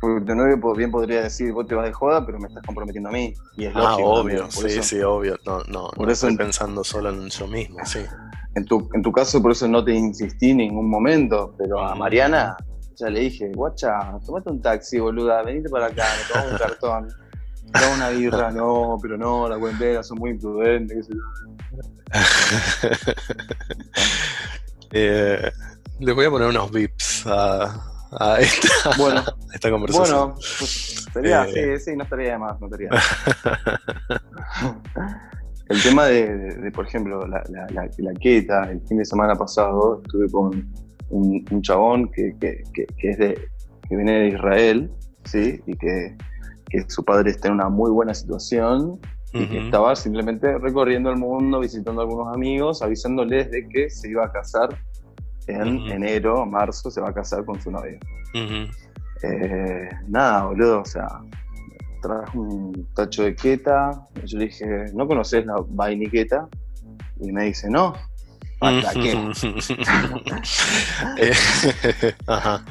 Porque 0.00 0.24
tu 0.24 0.34
novio 0.36 0.74
bien 0.76 0.92
podría 0.92 1.22
decir, 1.22 1.52
vos 1.52 1.66
te 1.66 1.74
vas 1.74 1.84
de 1.86 1.92
joda, 1.92 2.24
pero 2.24 2.38
me 2.38 2.46
estás 2.46 2.62
comprometiendo 2.64 3.08
a 3.08 3.12
mí. 3.12 3.34
Y 3.56 3.64
es 3.64 3.72
ah, 3.74 3.80
lógico. 3.80 4.08
obvio, 4.08 4.42
por 4.44 4.50
sí, 4.70 4.78
eso- 4.78 4.82
sí, 4.84 5.00
obvio. 5.02 5.36
No, 5.44 5.58
no, 5.68 5.88
por 5.90 6.06
no 6.06 6.12
eso- 6.12 6.28
estoy 6.28 6.36
pensando 6.44 6.84
solo 6.84 7.10
en 7.10 7.28
yo 7.28 7.46
mismo, 7.48 7.78
sí. 7.84 8.00
En 8.54 8.64
tu, 8.64 8.88
en 8.94 9.02
tu 9.02 9.12
caso, 9.12 9.40
por 9.42 9.52
eso 9.52 9.68
no 9.68 9.84
te 9.84 9.92
insistí 9.94 10.50
en 10.50 10.56
ningún 10.56 10.88
momento, 10.88 11.54
pero 11.58 11.80
a. 11.80 11.94
Mariana 11.94 12.56
ya 12.96 13.08
le 13.10 13.20
dije, 13.20 13.52
guacha, 13.54 14.18
tomate 14.24 14.50
un 14.50 14.60
taxi, 14.62 14.98
boluda, 14.98 15.42
venite 15.42 15.68
para 15.68 15.86
acá, 15.86 16.04
me 16.18 16.24
tomamos 16.32 16.52
un 16.52 16.58
cartón, 16.58 17.08
toma 17.72 17.94
una 17.94 18.08
birra, 18.10 18.50
no, 18.50 18.96
pero 19.00 19.16
no, 19.16 19.48
la 19.48 19.58
cuarentena, 19.58 20.02
son 20.02 20.18
muy 20.18 20.30
imprudentes, 20.30 20.96
qué 20.96 21.02
sé 21.02 21.12
yo. 21.14 21.22
Eh, 24.90 25.50
les 26.00 26.14
voy 26.14 26.24
a 26.24 26.30
poner 26.30 26.48
unos 26.48 26.70
vips 26.72 27.26
a, 27.26 27.64
a 28.18 28.38
esta, 28.40 28.90
Bueno, 28.96 29.20
a 29.20 29.34
esta 29.54 29.70
conversación. 29.70 30.18
bueno, 30.18 30.34
pues, 30.34 31.04
estaría, 31.06 31.44
Eh. 31.44 31.78
sí, 31.78 31.90
sí, 31.90 31.96
no 31.96 32.04
estaría 32.04 32.32
de 32.32 32.38
más, 32.38 32.58
no 32.58 32.68
estaría 32.68 32.88
de 32.88 32.94
más. 32.96 34.22
El 35.68 35.82
tema 35.82 36.06
de, 36.06 36.34
de- 36.38 36.54
de, 36.56 36.70
por 36.72 36.86
ejemplo, 36.86 37.26
la, 37.26 37.42
la, 37.50 37.66
la, 37.68 37.90
la 37.98 38.14
queta, 38.14 38.70
el 38.70 38.80
fin 38.88 38.96
de 38.96 39.04
semana 39.04 39.34
pasado 39.34 40.00
estuve 40.02 40.30
con 40.30 40.72
un, 41.10 41.44
un 41.50 41.60
chabón 41.62 42.10
que, 42.10 42.34
que, 42.40 42.62
que, 42.72 42.86
que 42.96 43.10
es 43.10 43.18
de, 43.18 43.34
que 43.86 43.94
viene 43.96 44.12
de 44.20 44.28
Israel, 44.28 44.90
¿sí? 45.24 45.60
Y 45.66 45.76
que, 45.76 46.16
que 46.70 46.84
su 46.88 47.04
padre 47.04 47.30
está 47.30 47.48
en 47.48 47.54
una 47.54 47.68
muy 47.68 47.90
buena 47.90 48.14
situación 48.14 49.00
y 49.32 49.46
que 49.46 49.58
estaba 49.66 49.94
simplemente 49.94 50.58
recorriendo 50.58 51.10
el 51.10 51.16
mundo, 51.16 51.60
visitando 51.60 52.00
a 52.00 52.04
algunos 52.04 52.34
amigos, 52.34 52.80
avisándoles 52.82 53.50
de 53.50 53.68
que 53.68 53.90
se 53.90 54.10
iba 54.10 54.24
a 54.24 54.32
casar 54.32 54.70
en 55.46 55.90
enero, 55.90 56.44
marzo, 56.46 56.90
se 56.90 57.00
va 57.00 57.10
a 57.10 57.14
casar 57.14 57.44
con 57.44 57.60
su 57.60 57.70
novia. 57.70 57.98
Eh, 59.22 59.88
nada, 60.06 60.46
boludo, 60.46 60.80
o 60.80 60.84
sea, 60.84 61.08
trajo 62.02 62.40
un 62.40 62.86
tacho 62.94 63.24
de 63.24 63.34
queta. 63.34 63.90
Yo 64.24 64.38
le 64.38 64.46
dije, 64.46 64.66
¿no 64.94 65.06
conoces 65.06 65.44
la 65.46 65.56
vainiqueta? 65.68 66.48
Y 67.20 67.32
me 67.32 67.44
dice, 67.44 67.68
no. 67.70 67.94
¿Hasta 68.60 68.92
qué? 68.94 69.14
Eh, 71.18 71.32
Ajá. 72.26 72.64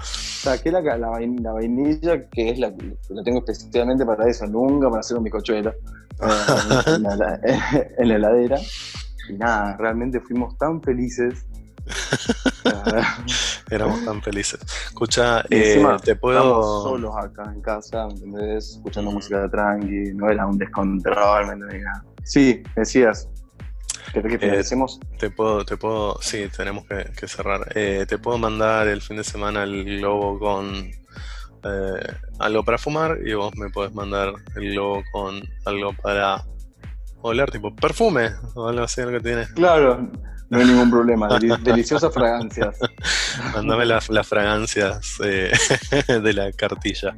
Saqué 0.48 0.72
la, 0.72 0.82
la, 0.82 0.98
la 0.98 1.52
vainilla, 1.52 2.30
que 2.30 2.50
es 2.52 2.60
la 2.60 2.74
que 2.76 2.96
la 3.10 3.24
tengo 3.24 3.44
especialmente 3.46 4.06
para 4.06 4.28
eso, 4.30 4.46
nunca 4.48 4.90
para 4.90 5.02
hacer 5.02 5.18
un 5.18 5.24
bizcochuelo 5.24 5.72
eh, 5.72 6.84
en, 6.88 7.04
la, 7.04 7.40
en 7.98 8.08
la 8.10 8.16
heladera. 8.16 8.58
Y 9.30 9.34
nada, 9.34 9.76
realmente 9.78 10.20
fuimos 10.22 10.58
tan 10.58 10.82
felices. 10.82 11.46
Éramos 13.70 14.04
tan 14.06 14.22
felices. 14.22 14.60
Escucha, 14.88 15.42
eh, 15.50 15.82
te 16.04 16.12
Estamos 16.12 16.20
puedo. 16.20 16.84
solos 16.84 17.14
acá 17.18 17.52
en 17.54 17.62
casa, 17.62 18.08
¿me 18.08 18.14
entendés? 18.14 18.70
Escuchando 18.78 19.12
Mm. 19.12 19.14
música 19.14 19.50
tranqui, 19.50 20.14
no 20.14 20.30
era 20.30 20.46
un 20.46 20.58
descontrol, 20.58 21.48
¿me 21.48 21.54
entendés? 21.54 21.84
Sí, 22.24 22.64
decías. 22.76 23.28
¿Querés 24.14 24.32
que 24.34 24.38
te 24.40 24.48
Eh, 24.48 24.58
decimos? 24.58 25.00
Te 25.20 25.30
puedo, 25.30 25.66
te 25.66 25.78
puedo, 25.78 26.18
sí, 26.22 26.48
tenemos 26.56 26.86
que, 26.86 27.06
que 27.18 27.28
cerrar. 27.28 27.72
Eh, 27.76 28.06
te 28.08 28.18
puedo 28.18 28.38
mandar 28.38 28.88
el 28.88 29.02
fin 29.02 29.18
de 29.18 29.24
semana 29.24 29.64
el 29.64 30.00
globo 30.00 30.40
con 30.40 30.90
eh, 31.64 32.14
algo 32.40 32.64
para 32.64 32.78
fumar 32.78 33.18
y 33.26 33.34
vos 33.34 33.56
me 33.58 33.70
podés 33.70 33.94
mandar 33.94 34.34
el 34.56 34.72
globo 34.74 35.04
con 35.12 35.42
algo 35.66 35.94
para 35.94 36.44
oler, 37.22 37.52
tipo 37.52 37.76
perfume 37.76 38.30
o 38.56 38.68
algo 38.68 38.84
así, 38.84 39.02
algo 39.02 39.14
que 39.18 39.24
tiene. 39.24 39.48
Claro, 39.56 40.10
no 40.50 40.60
hay 40.60 40.66
ningún 40.66 40.90
problema. 40.90 41.28
deli- 41.30 41.58
deliciosas 41.64 42.14
fragancias. 42.14 42.78
Mandame 43.54 43.86
las, 43.86 44.10
las 44.10 44.28
fragancias 44.28 45.18
eh, 45.24 45.52
de 46.22 46.34
la 46.34 46.52
cartilla. 46.54 47.16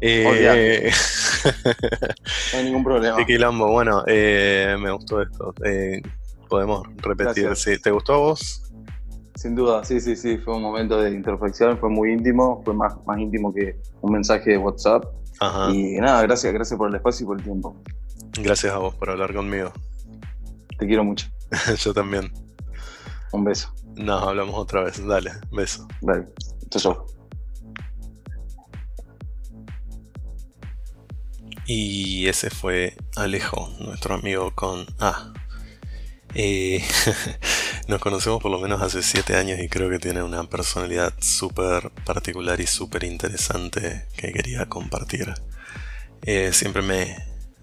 Eh. 0.00 0.90
No 2.52 2.58
hay 2.58 2.64
ningún 2.64 2.84
problema. 2.84 3.16
quilombo. 3.26 3.70
Bueno, 3.70 4.02
eh, 4.06 4.76
me 4.78 4.90
gustó 4.90 5.22
esto. 5.22 5.54
Eh, 5.64 6.02
podemos 6.48 6.86
repetir. 6.98 7.54
Sí, 7.56 7.78
¿Te 7.80 7.90
gustó 7.90 8.14
a 8.14 8.18
vos? 8.18 8.62
Sin 9.34 9.54
duda, 9.54 9.84
sí, 9.84 10.00
sí, 10.00 10.16
sí. 10.16 10.38
Fue 10.38 10.56
un 10.56 10.62
momento 10.62 11.00
de 11.00 11.10
introspección, 11.10 11.78
fue 11.78 11.90
muy 11.90 12.12
íntimo, 12.12 12.62
fue 12.64 12.72
más, 12.74 12.94
más 13.06 13.18
íntimo 13.18 13.52
que 13.52 13.76
un 14.00 14.12
mensaje 14.12 14.50
de 14.52 14.58
WhatsApp. 14.58 15.04
Ajá. 15.40 15.70
Y 15.70 15.96
nada, 16.00 16.22
gracias, 16.22 16.52
gracias 16.54 16.78
por 16.78 16.88
el 16.88 16.96
espacio 16.96 17.24
y 17.24 17.26
por 17.26 17.38
el 17.38 17.44
tiempo. 17.44 17.76
Gracias 18.40 18.72
a 18.72 18.78
vos 18.78 18.94
por 18.94 19.10
hablar 19.10 19.34
conmigo. 19.34 19.72
Te 20.78 20.86
quiero 20.86 21.04
mucho. 21.04 21.26
Yo 21.78 21.92
también. 21.92 22.32
Un 23.32 23.44
beso. 23.44 23.72
Nos 23.96 24.22
hablamos 24.22 24.54
otra 24.56 24.82
vez. 24.82 25.04
Dale, 25.04 25.32
beso. 25.50 25.86
Dale. 26.00 26.26
Chau, 26.70 26.80
chau. 26.80 27.06
Y 31.66 32.28
ese 32.28 32.48
fue 32.50 32.96
Alejo, 33.16 33.68
nuestro 33.80 34.14
amigo 34.14 34.54
con 34.54 34.86
A. 35.00 35.32
Eh, 36.34 36.84
nos 37.88 38.00
conocemos 38.00 38.40
por 38.40 38.52
lo 38.52 38.60
menos 38.60 38.82
hace 38.82 39.02
7 39.02 39.36
años 39.36 39.58
y 39.58 39.68
creo 39.68 39.90
que 39.90 39.98
tiene 39.98 40.22
una 40.22 40.44
personalidad 40.44 41.14
súper 41.18 41.90
particular 42.04 42.60
y 42.60 42.66
súper 42.66 43.04
interesante 43.04 44.06
que 44.16 44.32
quería 44.32 44.66
compartir. 44.66 45.34
Eh, 46.22 46.52
siempre 46.52 46.82
me, 46.82 47.16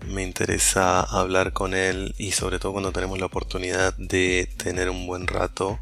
me 0.08 0.24
interesa 0.24 1.02
hablar 1.02 1.54
con 1.54 1.74
él 1.74 2.14
y 2.18 2.32
sobre 2.32 2.60
todo 2.60 2.74
cuando 2.74 2.92
tenemos 2.92 3.20
la 3.20 3.26
oportunidad 3.26 3.96
de 3.98 4.50
tener 4.58 4.90
un 4.90 5.08
buen 5.08 5.28
rato 5.28 5.80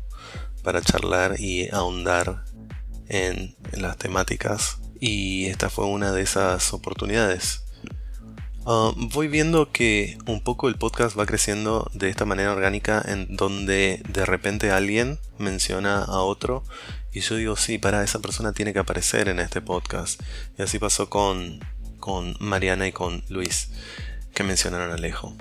para 0.63 0.81
charlar 0.81 1.39
y 1.39 1.69
ahondar 1.69 2.43
en, 3.07 3.55
las 3.73 3.97
temáticas. 3.97 4.79
Y 4.99 5.45
esta 5.45 5.69
fue 5.69 5.85
una 5.85 6.11
de 6.11 6.21
esas 6.21 6.73
oportunidades. 6.73 7.63
Uh, 8.65 8.93
voy 9.11 9.27
viendo 9.27 9.71
que 9.71 10.19
un 10.27 10.43
poco 10.43 10.69
el 10.69 10.75
podcast 10.75 11.17
va 11.17 11.25
creciendo 11.25 11.89
de 11.95 12.09
esta 12.09 12.25
manera 12.25 12.51
orgánica 12.51 13.03
en 13.03 13.35
donde 13.35 14.03
de 14.07 14.25
repente 14.25 14.69
alguien 14.69 15.17
menciona 15.39 16.03
a 16.03 16.19
otro 16.21 16.63
y 17.11 17.21
yo 17.21 17.35
digo, 17.35 17.55
sí, 17.55 17.77
para 17.77 18.03
esa 18.03 18.19
persona 18.19 18.53
tiene 18.53 18.71
que 18.71 18.79
aparecer 18.79 19.27
en 19.27 19.39
este 19.39 19.61
podcast. 19.61 20.21
Y 20.57 20.61
así 20.61 20.79
pasó 20.79 21.09
con, 21.09 21.59
con 21.99 22.37
Mariana 22.39 22.87
y 22.87 22.91
con 22.91 23.23
Luis, 23.27 23.69
que 24.33 24.43
mencionaron 24.43 24.91
Alejo. 24.91 25.35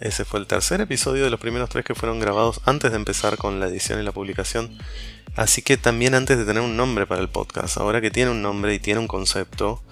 Ese 0.00 0.24
fue 0.24 0.40
el 0.40 0.46
tercer 0.46 0.80
episodio 0.80 1.24
de 1.24 1.30
los 1.30 1.40
primeros 1.40 1.70
tres 1.70 1.84
que 1.84 1.94
fueron 1.94 2.20
grabados 2.20 2.60
antes 2.64 2.90
de 2.90 2.96
empezar 2.96 3.38
con 3.38 3.60
la 3.60 3.68
edición 3.68 4.00
y 4.00 4.04
la 4.04 4.12
publicación. 4.12 4.76
Así 5.36 5.62
que 5.62 5.76
también 5.76 6.14
antes 6.14 6.38
de 6.38 6.44
tener 6.44 6.62
un 6.62 6.76
nombre 6.76 7.06
para 7.06 7.20
el 7.20 7.28
podcast, 7.28 7.78
ahora 7.78 8.00
que 8.00 8.10
tiene 8.10 8.30
un 8.30 8.42
nombre 8.42 8.74
y 8.74 8.78
tiene 8.78 9.00
un 9.00 9.08
concepto 9.08 9.82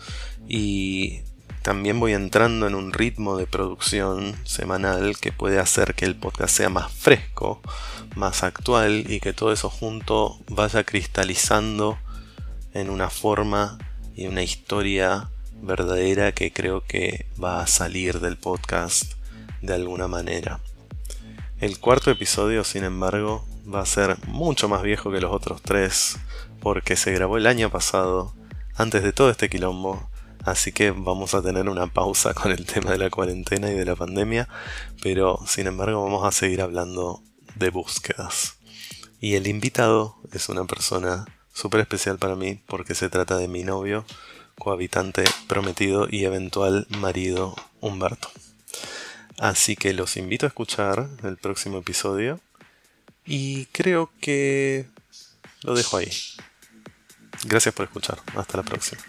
y 0.46 1.22
también 1.62 1.98
voy 1.98 2.12
entrando 2.12 2.66
en 2.66 2.74
un 2.74 2.92
ritmo 2.92 3.36
de 3.36 3.46
producción 3.46 4.36
semanal 4.44 5.16
que 5.18 5.32
puede 5.32 5.58
hacer 5.58 5.94
que 5.94 6.04
el 6.04 6.16
podcast 6.16 6.56
sea 6.56 6.68
más 6.68 6.92
fresco, 6.92 7.60
más 8.14 8.42
actual 8.42 9.04
y 9.08 9.20
que 9.20 9.32
todo 9.32 9.52
eso 9.52 9.70
junto 9.70 10.38
vaya 10.48 10.84
cristalizando 10.84 11.98
en 12.74 12.90
una 12.90 13.10
forma 13.10 13.78
y 14.14 14.26
una 14.26 14.42
historia 14.42 15.30
verdadera 15.62 16.32
que 16.32 16.52
creo 16.52 16.84
que 16.84 17.26
va 17.42 17.62
a 17.62 17.66
salir 17.66 18.20
del 18.20 18.36
podcast 18.36 19.14
de 19.62 19.74
alguna 19.74 20.08
manera. 20.08 20.60
El 21.60 21.78
cuarto 21.78 22.10
episodio, 22.10 22.64
sin 22.64 22.84
embargo, 22.84 23.46
va 23.72 23.80
a 23.80 23.86
ser 23.86 24.18
mucho 24.26 24.68
más 24.68 24.82
viejo 24.82 25.12
que 25.12 25.20
los 25.20 25.32
otros 25.32 25.62
tres, 25.62 26.18
porque 26.60 26.96
se 26.96 27.12
grabó 27.12 27.36
el 27.36 27.46
año 27.46 27.70
pasado, 27.70 28.34
antes 28.74 29.02
de 29.04 29.12
todo 29.12 29.30
este 29.30 29.48
quilombo, 29.48 30.10
así 30.44 30.72
que 30.72 30.90
vamos 30.90 31.34
a 31.34 31.42
tener 31.42 31.68
una 31.68 31.86
pausa 31.86 32.34
con 32.34 32.50
el 32.50 32.66
tema 32.66 32.90
de 32.90 32.98
la 32.98 33.10
cuarentena 33.10 33.70
y 33.70 33.74
de 33.74 33.84
la 33.84 33.94
pandemia, 33.94 34.48
pero 35.02 35.38
sin 35.46 35.68
embargo 35.68 36.02
vamos 36.02 36.26
a 36.26 36.32
seguir 36.32 36.60
hablando 36.60 37.22
de 37.54 37.70
búsquedas. 37.70 38.58
Y 39.20 39.36
el 39.36 39.46
invitado 39.46 40.16
es 40.32 40.48
una 40.48 40.64
persona 40.64 41.26
súper 41.52 41.80
especial 41.80 42.18
para 42.18 42.34
mí 42.34 42.60
porque 42.66 42.96
se 42.96 43.08
trata 43.08 43.36
de 43.36 43.46
mi 43.46 43.62
novio, 43.62 44.04
cohabitante 44.62 45.24
prometido 45.48 46.06
y 46.08 46.24
eventual 46.24 46.86
marido 46.88 47.56
Humberto. 47.80 48.30
Así 49.40 49.74
que 49.74 49.92
los 49.92 50.16
invito 50.16 50.46
a 50.46 50.50
escuchar 50.50 51.08
el 51.24 51.36
próximo 51.36 51.78
episodio 51.78 52.38
y 53.26 53.66
creo 53.66 54.12
que 54.20 54.86
lo 55.62 55.74
dejo 55.74 55.96
ahí. 55.96 56.12
Gracias 57.44 57.74
por 57.74 57.86
escuchar. 57.86 58.20
Hasta 58.36 58.58
la 58.58 58.62
próxima. 58.62 59.02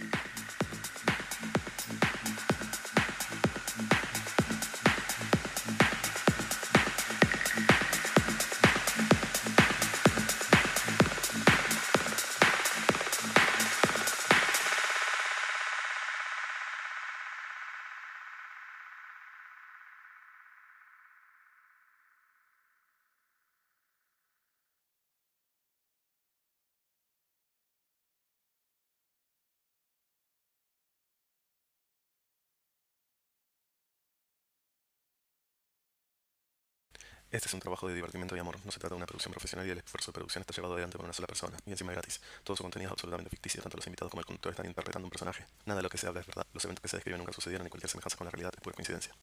Este 37.33 37.47
es 37.47 37.53
un 37.55 37.59
trabajo 37.59 37.87
de 37.87 37.95
divertimento 37.95 38.35
y 38.35 38.39
amor. 38.39 38.57
No 38.63 38.71
se 38.71 38.77
trata 38.77 38.93
de 38.93 38.97
una 38.97 39.07
producción 39.07 39.31
profesional 39.31 39.65
y 39.65 39.71
el 39.71 39.79
esfuerzo 39.79 40.11
de 40.11 40.13
producción 40.13 40.41
está 40.41 40.53
llevado 40.53 40.75
adelante 40.75 40.97
por 40.97 41.05
una 41.05 41.13
sola 41.13 41.25
persona. 41.25 41.57
Y 41.65 41.71
encima 41.71 41.91
gratis. 41.91 42.21
Todo 42.43 42.55
su 42.55 42.61
contenido 42.61 42.89
es 42.89 42.91
absolutamente 42.91 43.31
ficticio. 43.31 43.59
Tanto 43.59 43.75
los 43.75 43.87
invitados 43.87 44.11
como 44.11 44.21
el 44.21 44.25
conductor 44.27 44.51
están 44.51 44.67
interpretando 44.67 45.07
un 45.07 45.09
personaje. 45.09 45.43
Nada 45.65 45.77
de 45.77 45.81
lo 45.81 45.89
que 45.89 45.97
se 45.97 46.05
habla 46.05 46.21
es 46.21 46.27
verdad. 46.27 46.45
Los 46.53 46.63
eventos 46.65 46.83
que 46.83 46.89
se 46.89 46.97
describen 46.97 47.17
nunca 47.17 47.33
sucedieron 47.33 47.65
y 47.65 47.71
cualquier 47.71 47.89
semejanza 47.89 48.17
con 48.17 48.25
la 48.25 48.31
realidad 48.31 48.53
es 48.55 48.61
pura 48.61 48.75
coincidencia. 48.75 49.11